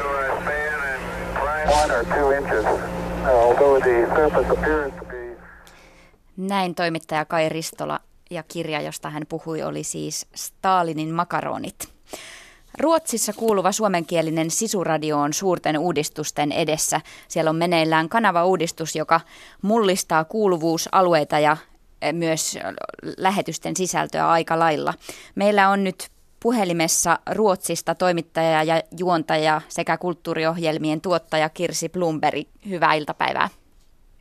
Näin 6.37 6.75
toimittaja 6.75 7.25
Kai 7.25 7.49
Ristola 7.49 7.99
ja 8.29 8.43
kirja, 8.43 8.81
josta 8.81 9.09
hän 9.09 9.23
puhui, 9.29 9.63
oli 9.63 9.83
siis 9.83 10.27
Stalinin 10.35 11.13
makaronit. 11.13 11.75
Ruotsissa 12.79 13.33
kuuluva 13.33 13.71
suomenkielinen 13.71 14.51
sisuradio 14.51 15.19
on 15.19 15.33
suurten 15.33 15.77
uudistusten 15.77 16.51
edessä. 16.51 17.01
Siellä 17.27 17.49
on 17.49 17.55
meneillään 17.55 18.09
kanava-uudistus, 18.09 18.95
joka 18.95 19.21
mullistaa 19.61 20.23
kuuluvuusalueita 20.23 21.39
ja 21.39 21.57
myös 22.13 22.57
lähetysten 23.17 23.75
sisältöä 23.75 24.29
aika 24.29 24.59
lailla. 24.59 24.93
Meillä 25.35 25.69
on 25.69 25.83
nyt 25.83 26.09
puhelimessa 26.39 27.19
Ruotsista 27.31 27.95
toimittaja 27.95 28.63
ja 28.63 28.81
juontaja 28.99 29.61
sekä 29.67 29.97
kulttuuriohjelmien 29.97 31.01
tuottaja 31.01 31.49
Kirsi 31.49 31.89
Blumberg. 31.89 32.47
Hyvää 32.69 32.93
iltapäivää. 32.93 33.49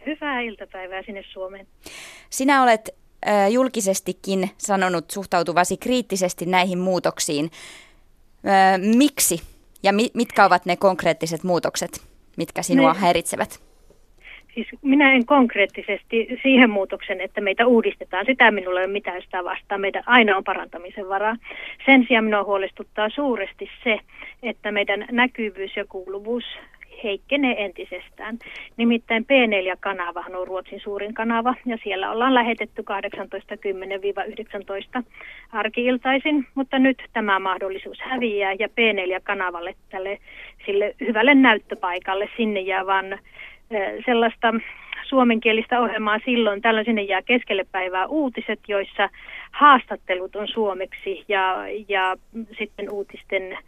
Hyvää 0.07 0.41
iltapäivää 0.41 1.03
sinne 1.03 1.24
Suomeen. 1.33 1.66
Sinä 2.31 2.62
olet 2.62 2.91
julkisestikin 3.51 4.51
sanonut 4.59 5.11
suhtautuvasi 5.11 5.76
kriittisesti 5.76 6.47
näihin 6.47 6.78
muutoksiin. 6.78 7.51
Miksi 8.97 9.41
ja 9.83 9.93
mitkä 10.14 10.45
ovat 10.45 10.66
ne 10.66 10.76
konkreettiset 10.76 11.43
muutokset, 11.43 12.03
mitkä 12.37 12.62
sinua 12.62 12.93
ne, 12.93 12.99
häiritsevät? 12.99 13.70
Siis 14.55 14.69
minä 14.83 15.13
en 15.13 15.27
konkreettisesti 15.27 16.39
siihen 16.43 16.71
muutoksen, 16.71 17.21
että 17.21 17.41
meitä 17.41 17.67
uudistetaan. 17.67 18.27
Sitä 18.27 18.51
minulla 18.51 18.81
ei 18.81 18.87
ole 18.87 18.93
mitään 18.93 19.23
sitä 19.23 19.45
vastaan. 19.45 19.81
Meidän 19.81 20.03
aina 20.07 20.37
on 20.37 20.45
parantamisen 20.45 21.09
varaa. 21.09 21.37
Sen 21.87 22.05
sijaan 22.09 22.25
minua 22.25 22.45
huolestuttaa 22.45 23.09
suuresti 23.09 23.71
se, 23.85 23.99
että 24.43 24.73
meidän 24.73 25.07
näkyvyys 25.11 25.77
ja 25.77 25.85
kuuluvuus 25.85 26.45
heikkenee 27.05 27.65
entisestään. 27.65 28.39
Nimittäin 28.77 29.25
P4-kanava 29.25 30.25
on 30.35 30.47
Ruotsin 30.47 30.81
suurin 30.81 31.15
kanava 31.15 31.55
ja 31.67 31.79
siellä 31.83 32.11
ollaan 32.11 32.35
lähetetty 32.35 32.85
18.10-19 34.99 35.03
arkiiltaisin, 35.53 36.47
mutta 36.55 36.79
nyt 36.79 37.03
tämä 37.13 37.39
mahdollisuus 37.39 37.99
häviää 38.01 38.53
ja 38.59 38.69
P4-kanavalle 38.69 39.75
tälle 39.91 40.19
sille 40.67 40.95
hyvälle 41.01 41.35
näyttöpaikalle 41.35 42.29
sinne 42.37 42.61
jää 42.61 42.87
vain 42.87 43.19
sellaista 44.07 44.55
suomenkielistä 45.09 45.81
ohjelmaa 45.81 46.18
silloin. 46.25 46.62
Tällöin 46.62 46.85
sinne 46.85 47.03
jää 47.03 47.23
keskelle 47.23 47.64
päivää 47.73 48.07
uutiset, 48.07 48.61
joissa 48.68 49.09
haastattelut 49.51 50.37
on 50.37 50.49
suomeksi 50.49 51.25
ja, 51.29 51.57
ja 51.89 52.16
sitten 52.59 52.91
uutisten 52.91 53.59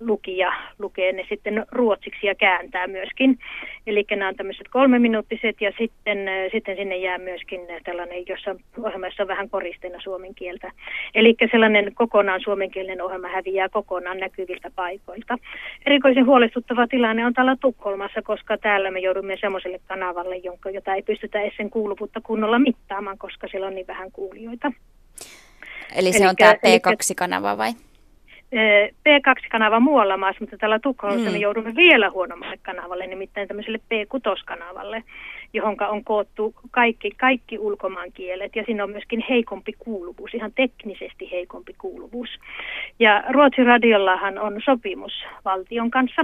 lukija 0.00 0.52
lukee 0.78 1.12
ne 1.12 1.26
sitten 1.28 1.66
ruotsiksi 1.70 2.26
ja 2.26 2.34
kääntää 2.34 2.86
myöskin. 2.86 3.38
Eli 3.86 4.04
nämä 4.10 4.28
on 4.28 4.36
tämmöiset 4.36 4.68
kolmeminuuttiset 4.70 5.60
ja 5.60 5.72
sitten, 5.78 6.18
sitten 6.52 6.76
sinne 6.76 6.96
jää 6.96 7.18
myöskin 7.18 7.60
tällainen, 7.84 8.24
jossa 8.28 8.56
ohjelmassa 8.82 9.22
on 9.22 9.28
vähän 9.28 9.50
koristeena 9.50 10.00
suomen 10.00 10.34
kieltä. 10.34 10.72
Eli 11.14 11.34
sellainen 11.50 11.94
kokonaan 11.94 12.40
suomenkielinen 12.40 13.02
ohjelma 13.02 13.28
häviää 13.28 13.68
kokonaan 13.68 14.18
näkyviltä 14.18 14.70
paikoilta. 14.76 15.38
Erikoisen 15.86 16.26
huolestuttava 16.26 16.86
tilanne 16.86 17.26
on 17.26 17.34
täällä 17.34 17.56
Tukholmassa, 17.60 18.22
koska 18.22 18.58
täällä 18.58 18.90
me 18.90 19.00
joudumme 19.00 19.36
semmoiselle 19.40 19.80
kanavalle, 19.86 20.36
jonka, 20.36 20.70
jota 20.70 20.94
ei 20.94 21.02
pystytä 21.02 21.40
edes 21.40 21.56
sen 21.56 21.70
kuuluvuutta 21.70 22.20
kunnolla 22.20 22.58
mittaamaan, 22.58 23.18
koska 23.18 23.48
siellä 23.48 23.66
on 23.66 23.74
niin 23.74 23.86
vähän 23.86 24.12
kuulijoita. 24.12 24.72
Eli 25.96 26.12
se 26.12 26.24
Elikkä, 26.24 26.28
on 26.28 26.36
tämä 26.36 26.52
P2-kanava 26.52 27.58
vai? 27.58 27.72
P2-kanava 29.08 29.80
muualla 29.80 30.16
maassa, 30.16 30.40
mutta 30.40 30.56
tällä 30.58 30.78
Tukholmassa 30.78 31.26
mm. 31.28 31.32
me 31.32 31.38
joudumme 31.38 31.74
vielä 31.76 32.10
huonommalle 32.10 32.58
kanavalle, 32.62 33.06
nimittäin 33.06 33.48
tämmöiselle 33.48 33.78
P6-kanavalle, 33.78 35.02
johon 35.52 35.76
on 35.88 36.04
koottu 36.04 36.54
kaikki, 36.70 37.10
kaikki 37.10 37.58
ulkomaan 37.58 38.12
kielet 38.12 38.56
ja 38.56 38.62
siinä 38.66 38.84
on 38.84 38.90
myöskin 38.90 39.24
heikompi 39.28 39.72
kuuluvuus, 39.78 40.34
ihan 40.34 40.52
teknisesti 40.54 41.30
heikompi 41.30 41.74
kuuluvuus. 41.78 42.28
Ja 42.98 43.24
Ruotsin 43.30 43.66
radiollahan 43.66 44.38
on 44.38 44.60
sopimus 44.64 45.12
valtion 45.44 45.90
kanssa, 45.90 46.22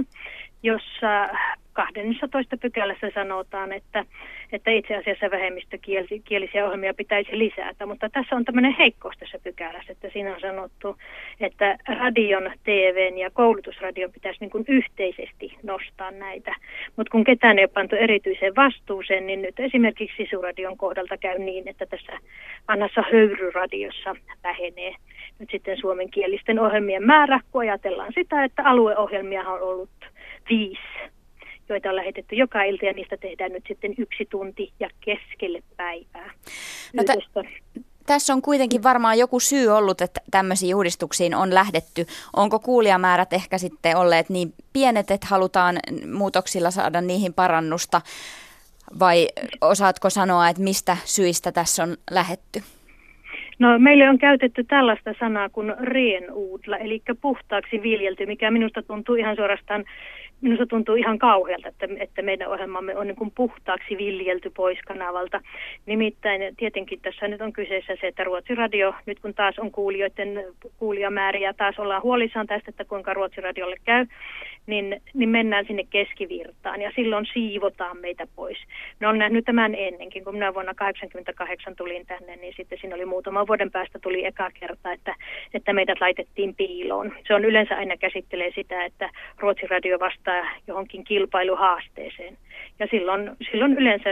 jossa 0.63 1.29
12 1.73 2.57
pykälässä 2.57 3.11
sanotaan, 3.13 3.73
että, 3.73 4.05
että 4.51 4.71
itse 4.71 4.95
asiassa 4.95 5.31
vähemmistökielisiä 5.31 6.65
ohjelmia 6.65 6.93
pitäisi 6.93 7.37
lisätä, 7.37 7.85
mutta 7.85 8.09
tässä 8.09 8.35
on 8.35 8.45
tämmöinen 8.45 8.75
heikkous 8.79 9.15
tässä 9.19 9.39
pykälässä, 9.43 9.91
että 9.91 10.09
siinä 10.13 10.33
on 10.33 10.41
sanottu, 10.41 10.97
että 11.39 11.77
radion, 11.87 12.51
TVn 12.63 13.17
ja 13.17 13.29
koulutusradion 13.29 14.11
pitäisi 14.11 14.39
niin 14.39 14.49
kuin 14.49 14.65
yhteisesti 14.67 15.57
nostaa 15.63 16.11
näitä, 16.11 16.55
mutta 16.95 17.11
kun 17.11 17.23
ketään 17.23 17.59
ei 17.59 17.63
ole 17.63 17.71
pantu 17.73 17.95
erityiseen 17.95 18.55
vastuuseen, 18.55 19.27
niin 19.27 19.41
nyt 19.41 19.59
esimerkiksi 19.59 20.23
Sisuradion 20.23 20.77
kohdalta 20.77 21.17
käy 21.17 21.39
niin, 21.39 21.67
että 21.67 21.85
tässä 21.85 22.19
vanhassa 22.67 23.03
höyryradiossa 23.11 24.15
vähenee 24.43 24.95
nyt 25.39 25.49
sitten 25.51 25.77
suomenkielisten 25.77 26.59
ohjelmien 26.59 27.05
määrä, 27.05 27.39
kun 27.51 27.61
ajatellaan 27.61 28.13
sitä, 28.13 28.43
että 28.43 28.63
alueohjelmia 28.65 29.49
on 29.49 29.61
ollut 29.61 29.89
viisi 30.49 30.99
joita 31.69 31.89
on 31.89 31.95
lähetetty 31.95 32.35
joka 32.35 32.63
ilta 32.63 32.85
ja 32.85 32.93
niistä 32.93 33.17
tehdään 33.17 33.51
nyt 33.51 33.63
sitten 33.67 33.93
yksi 33.97 34.25
tunti 34.25 34.73
ja 34.79 34.89
keskelle 34.99 35.63
päivää. 35.77 36.31
No 36.93 37.03
t- 37.03 37.79
tässä 38.05 38.33
on 38.33 38.41
kuitenkin 38.41 38.83
varmaan 38.83 39.17
joku 39.17 39.39
syy 39.39 39.67
ollut, 39.67 40.01
että 40.01 40.21
tämmöisiin 40.31 40.75
uudistuksiin 40.75 41.35
on 41.35 41.53
lähdetty. 41.53 42.05
Onko 42.35 42.59
kuulijamäärät 42.59 43.33
ehkä 43.33 43.57
sitten 43.57 43.97
olleet 43.97 44.29
niin 44.29 44.53
pienet, 44.73 45.11
että 45.11 45.27
halutaan 45.29 45.79
muutoksilla 46.13 46.71
saada 46.71 47.01
niihin 47.01 47.33
parannusta? 47.33 48.01
Vai 48.99 49.27
osaatko 49.61 50.09
sanoa, 50.09 50.49
että 50.49 50.63
mistä 50.63 50.97
syistä 51.05 51.51
tässä 51.51 51.83
on 51.83 51.97
lähetty? 52.11 52.63
No 53.59 53.79
meille 53.79 54.09
on 54.09 54.17
käytetty 54.17 54.63
tällaista 54.63 55.13
sanaa 55.19 55.49
kuin 55.49 55.73
renudla, 55.79 56.77
eli 56.77 57.01
puhtaaksi 57.21 57.81
viljelty, 57.81 58.25
mikä 58.25 58.51
minusta 58.51 58.81
tuntuu 58.81 59.15
ihan 59.15 59.35
suorastaan 59.35 59.85
minusta 60.41 60.65
tuntuu 60.65 60.95
ihan 60.95 61.19
kauhealta, 61.19 61.67
että, 61.67 61.87
että 61.99 62.21
meidän 62.21 62.49
ohjelmamme 62.49 62.97
on 62.97 63.07
niin 63.07 63.15
kuin 63.15 63.31
puhtaaksi 63.35 63.97
viljelty 63.97 64.49
pois 64.49 64.79
kanavalta. 64.87 65.41
Nimittäin 65.85 66.55
tietenkin 66.57 67.01
tässä 67.01 67.27
nyt 67.27 67.41
on 67.41 67.53
kyseessä 67.53 67.93
se, 68.01 68.07
että 68.07 68.23
Ruotsin 68.23 68.57
radio, 68.57 68.93
nyt 69.05 69.19
kun 69.19 69.33
taas 69.33 69.59
on 69.59 69.71
kuulijoiden 69.71 70.45
kuulijamääriä, 70.77 71.53
taas 71.53 71.79
ollaan 71.79 72.03
huolissaan 72.03 72.47
tästä, 72.47 72.69
että 72.69 72.85
kuinka 72.85 73.13
Ruotsin 73.13 73.43
radiolle 73.43 73.75
käy, 73.83 74.05
niin, 74.69 75.01
niin 75.13 75.29
mennään 75.29 75.65
sinne 75.65 75.83
keskivirtaan 75.89 76.81
ja 76.81 76.91
silloin 76.95 77.25
siivotaan 77.33 77.97
meitä 77.97 78.27
pois. 78.35 78.57
Ne 78.99 79.07
on 79.07 79.17
nähnyt 79.17 79.45
tämän 79.45 79.75
ennenkin, 79.75 80.23
kun 80.23 80.33
minä 80.33 80.53
vuonna 80.53 80.73
1988 80.73 81.75
tulin 81.75 82.05
tänne, 82.05 82.35
niin 82.35 82.53
sitten 82.57 82.77
siinä 82.81 82.95
oli 82.95 83.05
muutaman 83.05 83.47
vuoden 83.47 83.71
päästä 83.71 83.99
tuli 83.99 84.25
eka 84.25 84.51
kerta, 84.59 84.91
että, 84.91 85.15
että 85.53 85.73
meidät 85.73 86.01
laitettiin 86.01 86.55
piiloon. 86.55 87.13
Se 87.27 87.35
on 87.35 87.45
yleensä 87.45 87.77
aina 87.77 87.97
käsittelee 87.97 88.51
sitä, 88.55 88.85
että 88.85 89.09
Ruotsin 89.37 89.69
radio 89.69 89.99
vastaa 89.99 90.51
johonkin 90.67 91.03
kilpailuhaasteeseen. 91.03 92.37
Ja 92.79 92.87
silloin, 92.91 93.31
silloin 93.51 93.73
yleensä 93.73 94.09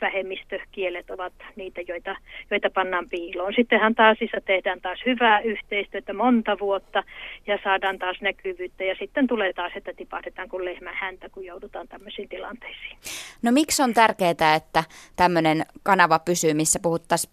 vähemmistökielet 0.00 1.10
ovat 1.10 1.32
niitä, 1.56 1.80
joita, 1.80 2.16
joita 2.50 2.70
pannaan 2.70 3.08
piiloon. 3.08 3.52
Sittenhän 3.56 3.94
taas 3.94 4.18
tehdään 4.44 4.80
taas 4.80 4.98
hyvää 5.06 5.40
yhteistyötä 5.40 6.12
monta 6.12 6.56
vuotta 6.60 7.02
ja 7.46 7.58
saadaan 7.64 7.98
taas 7.98 8.16
näkyvyyttä 8.20 8.84
ja 8.84 8.94
sitten 8.98 9.26
tulee 9.26 9.52
taas, 9.52 9.72
että 9.76 9.92
tipahdetaan 9.96 10.48
kuin 10.48 10.64
lehmän 10.64 10.94
häntä, 10.94 11.28
kun 11.28 11.44
joudutaan 11.44 11.88
tämmöisiin 11.88 12.28
tilanteisiin. 12.28 12.96
No 13.42 13.52
miksi 13.52 13.82
on 13.82 13.94
tärkeää, 13.94 14.54
että 14.56 14.84
tämmöinen 15.16 15.62
kanava 15.82 16.18
pysyy, 16.18 16.54
missä 16.54 16.78
puhuttaisiin 16.82 17.32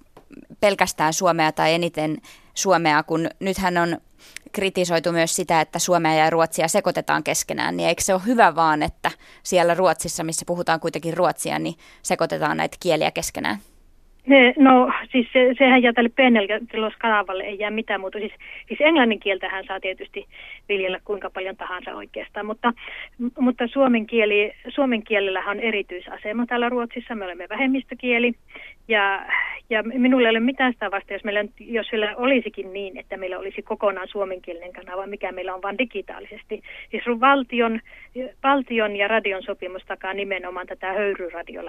pelkästään 0.60 1.14
suomea 1.14 1.52
tai 1.52 1.74
eniten 1.74 2.18
suomea, 2.54 3.04
kun 3.04 3.28
nythän 3.40 3.78
on 3.78 3.98
kritisoitu 4.52 5.12
myös 5.12 5.36
sitä, 5.36 5.62
että 5.62 5.80
Suomea 5.80 6.14
ja 6.14 6.30
Ruotsia 6.30 6.68
sekoitetaan 6.68 7.24
keskenään, 7.24 7.78
niin 7.78 7.90
eikö 7.90 8.02
se 8.02 8.14
ole 8.14 8.22
hyvä 8.26 8.56
vaan, 8.56 8.84
että 8.84 9.12
siellä 9.44 9.74
Ruotsissa, 9.74 10.24
missä 10.24 10.46
puhutaan 10.48 10.80
kuitenkin 10.80 11.18
ruotsia, 11.18 11.60
niin 11.60 11.76
sekoitetaan 12.02 12.58
näitä 12.58 12.78
kieliä 12.80 13.12
keskenään? 13.12 13.58
Ne, 14.30 14.54
no 14.58 14.92
siis 15.12 15.28
se, 15.34 15.56
sehän 15.58 15.84
jää 15.84 15.94
tälle 15.94 16.92
kanavalle 17.00 17.44
ei 17.44 17.60
jää 17.60 17.72
mitään 17.72 18.02
muuta. 18.02 18.20
Siis, 18.20 18.32
siis 18.68 18.82
englannin 18.82 19.20
kieltähän 19.20 19.64
saa 19.68 19.80
tietysti 19.80 20.26
viljellä 20.70 21.00
kuinka 21.06 21.30
paljon 21.30 21.58
tahansa 21.58 21.96
oikeastaan, 21.96 22.46
mutta, 22.46 22.74
mutta 23.40 23.68
suomen, 23.68 24.08
kieli, 24.08 24.54
suomen 24.68 25.04
kielellähän 25.04 25.58
on 25.58 25.64
erityisasema 25.64 26.46
täällä 26.46 26.70
Ruotsissa. 26.70 27.16
Me 27.16 27.26
olemme 27.26 27.50
vähemmistökieli 27.50 28.34
ja, 28.90 29.26
ja 29.70 29.84
minulla 29.84 30.28
ei 30.28 30.32
ole 30.32 30.40
mitään 30.40 30.74
sitä 30.74 30.92
vasta, 30.92 31.14
jos 31.14 31.24
meillä, 31.24 31.46
jos 31.60 31.92
meillä 31.92 32.16
olisikin 32.16 32.74
niin, 32.74 32.98
että 32.98 33.18
meillä 33.18 33.40
olisi 33.40 33.62
kokonaan 33.62 34.08
suomenkielinen 34.08 34.74
kanava, 34.74 35.08
mikä 35.08 35.32
meillä 35.32 35.56
on 35.56 35.62
vain 35.62 35.78
digitaalisesti. 35.78 36.62
Siis 36.92 37.04
valtion, 37.20 37.80
valtion 38.44 38.96
ja 38.96 39.08
radion 39.08 39.44
sopimus 39.44 39.84
takaa 39.86 40.14
nimenomaan 40.14 40.68
tätä 40.68 40.94
höyryradion 40.94 41.66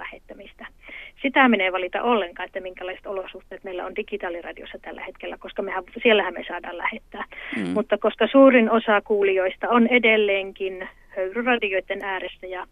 Sitä 1.21 1.49
menee 1.49 1.71
valita 1.71 2.01
ollenkaan, 2.01 2.45
että 2.45 2.59
minkälaiset 2.59 3.05
olosuhteet 3.05 3.63
meillä 3.63 3.85
on 3.85 3.95
digitaaliradiossa 3.95 4.77
tällä 4.81 5.01
hetkellä, 5.01 5.37
koska 5.37 5.61
mehän, 5.61 5.83
siellähän 6.03 6.33
me 6.33 6.43
saadaan 6.47 6.77
lähettää. 6.77 7.23
Mm. 7.57 7.67
Mutta 7.69 7.97
koska 7.97 8.27
suurin 8.27 8.71
osa 8.71 9.01
kuulijoista 9.01 9.69
on 9.69 9.87
edelleenkin 9.87 10.87
höyryradioiden 11.07 12.03
ääressä, 12.03 12.47
ja, 12.47 12.65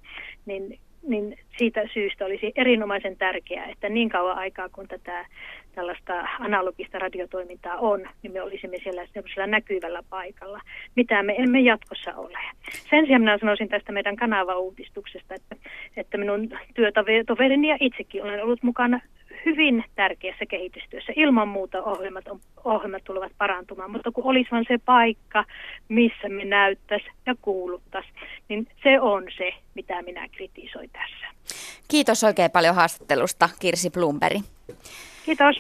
niin 0.46 0.80
niin 1.08 1.38
siitä 1.58 1.82
syystä 1.94 2.26
olisi 2.26 2.52
erinomaisen 2.56 3.18
tärkeää, 3.18 3.66
että 3.66 3.90
niin 3.90 4.10
kauan 4.10 4.38
aikaa 4.38 4.70
kun 4.70 4.88
tätä 4.88 5.26
tällaista 5.76 6.28
analogista 6.40 7.00
radiotoimintaa 7.00 7.78
on, 7.78 8.10
niin 8.24 8.34
me 8.34 8.42
olisimme 8.42 8.78
siellä 8.84 9.08
sellaisella 9.14 9.48
näkyvällä 9.48 10.04
paikalla, 10.10 10.62
mitä 10.96 11.24
me 11.24 11.36
emme 11.38 11.60
jatkossa 11.60 12.16
ole. 12.16 12.40
Sen 12.90 13.06
sijaan 13.06 13.22
minä 13.22 13.38
sanoisin 13.38 13.70
tästä 13.70 13.92
meidän 13.92 14.16
kanavauudistuksesta, 14.16 15.34
että, 15.36 15.56
että 15.98 16.18
minun 16.18 16.50
työtoverini 17.06 17.68
ja 17.68 17.78
itsekin 17.80 18.24
olen 18.24 18.44
ollut 18.44 18.64
mukana 18.64 19.00
hyvin 19.46 19.84
tärkeässä 19.96 20.46
kehitystyössä. 20.46 21.14
Ilman 21.16 21.48
muuta 21.48 21.84
ohjelmat, 21.84 22.28
on, 22.28 22.40
ohjelmat 22.64 23.04
tulevat 23.04 23.32
parantumaan, 23.38 23.92
mutta 23.92 24.12
kun 24.12 24.24
olisi 24.24 24.52
vain 24.52 24.66
se 24.68 24.78
paikka, 24.86 25.46
missä 25.90 26.30
me 26.30 26.46
näyttäisi 26.46 27.08
ja 27.26 27.36
kuuluttaisi, 27.42 28.10
niin 28.50 28.68
se 28.84 29.00
on 29.02 29.24
se, 29.38 29.54
mitä 29.76 30.02
minä 30.02 30.28
kritisoin 30.32 30.90
tässä. 30.90 31.26
Kiitos 31.88 32.24
oikein 32.24 32.52
paljon 32.52 32.76
haastattelusta, 32.76 33.50
Kirsi 33.60 33.90
Blumberg. 33.90 34.38
Kiitos. 35.26 35.56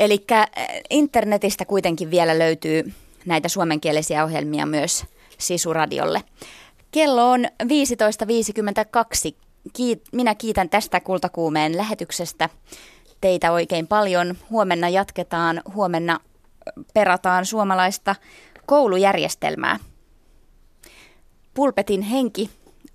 Eli 0.00 0.24
äh, 0.32 0.46
internetistä 0.90 1.64
kuitenkin 1.64 2.10
vielä 2.10 2.38
löytyy 2.38 2.92
näitä 3.26 3.48
suomenkielisiä 3.48 4.24
ohjelmia 4.24 4.66
myös 4.66 5.04
Sisuradiolle. 5.38 6.22
Kello 6.90 7.30
on 7.30 7.44
15.52. 7.44 9.34
Minä 10.12 10.34
kiitän 10.34 10.68
tästä 10.68 11.00
Kultakuumeen 11.00 11.76
lähetyksestä 11.76 12.48
teitä 13.20 13.52
oikein 13.52 13.86
paljon. 13.86 14.36
Huomenna 14.50 14.88
jatketaan, 14.88 15.62
huomenna 15.74 16.20
perataan 16.94 17.46
suomalaista 17.46 18.16
koulujärjestelmää. 18.66 19.78
Pulpetin 21.54 22.02
henki 22.02 22.50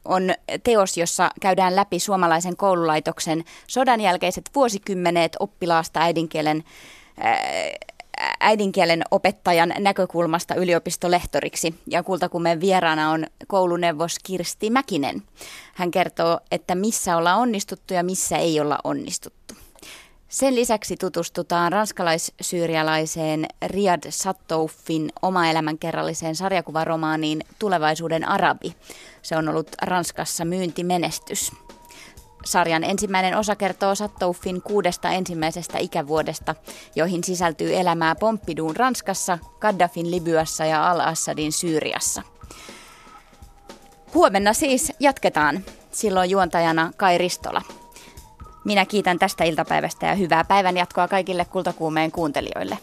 on 0.06 0.34
teos, 0.64 0.98
jossa 0.98 1.32
käydään 1.42 1.76
läpi 1.76 2.00
suomalaisen 2.00 2.58
koululaitoksen 2.58 3.44
sodan 3.68 4.02
jälkeiset 4.02 4.50
vuosikymmenet 4.56 5.36
oppilaasta 5.40 6.00
äidinkielen, 6.00 6.64
äidinkielen 8.40 9.04
opettajan 9.12 9.74
näkökulmasta 9.80 10.56
yliopistolehtoriksi. 10.56 11.76
Ja 11.88 12.04
kultakumeen 12.04 12.60
vieraana 12.60 13.12
on 13.12 13.26
kouluneuvos 13.48 14.16
Kirsti 14.24 14.70
Mäkinen. 14.70 15.24
Hän 15.74 15.92
kertoo, 15.92 16.40
että 16.52 16.76
missä 16.76 17.18
ollaan 17.18 17.40
onnistuttu 17.40 17.94
ja 17.94 18.04
missä 18.04 18.38
ei 18.38 18.60
olla 18.60 18.78
onnistuttu. 18.84 19.55
Sen 20.36 20.56
lisäksi 20.56 20.98
tutustutaan 20.98 21.72
ranskalais-syyrialaiseen 21.72 23.46
Riyad 23.66 24.04
Sattoufin 24.10 25.10
oma-elämänkerralliseen 25.22 26.36
sarjakuvaromaaniin 26.36 27.44
Tulevaisuuden 27.60 28.28
arabi. 28.28 28.76
Se 29.22 29.38
on 29.38 29.50
ollut 29.50 29.68
Ranskassa 29.82 30.46
myyntimenestys. 30.46 31.52
Sarjan 32.46 32.84
ensimmäinen 32.84 33.38
osa 33.38 33.56
kertoo 33.56 33.96
Sattoufin 33.96 34.62
kuudesta 34.62 35.10
ensimmäisestä 35.10 35.78
ikävuodesta, 35.78 36.56
joihin 36.96 37.24
sisältyy 37.24 37.76
elämää 37.76 38.16
Pompidun 38.16 38.76
Ranskassa, 38.76 39.38
Gaddafin 39.60 40.12
Libyassa 40.12 40.66
ja 40.66 40.92
Al-Assadin 40.92 41.52
Syyriassa. 41.52 42.22
Huomenna 44.14 44.54
siis 44.54 44.92
jatketaan. 45.00 45.66
Silloin 45.92 46.30
juontajana 46.30 46.92
Kai 46.98 47.18
Ristola. 47.18 47.62
Minä 48.66 48.86
kiitän 48.86 49.20
tästä 49.20 49.44
iltapäivästä 49.44 50.06
ja 50.06 50.16
hyvää 50.16 50.44
päivänjatkoa 50.44 51.08
kaikille 51.08 51.46
kultakuumeen 51.46 52.12
kuuntelijoille. 52.12 52.78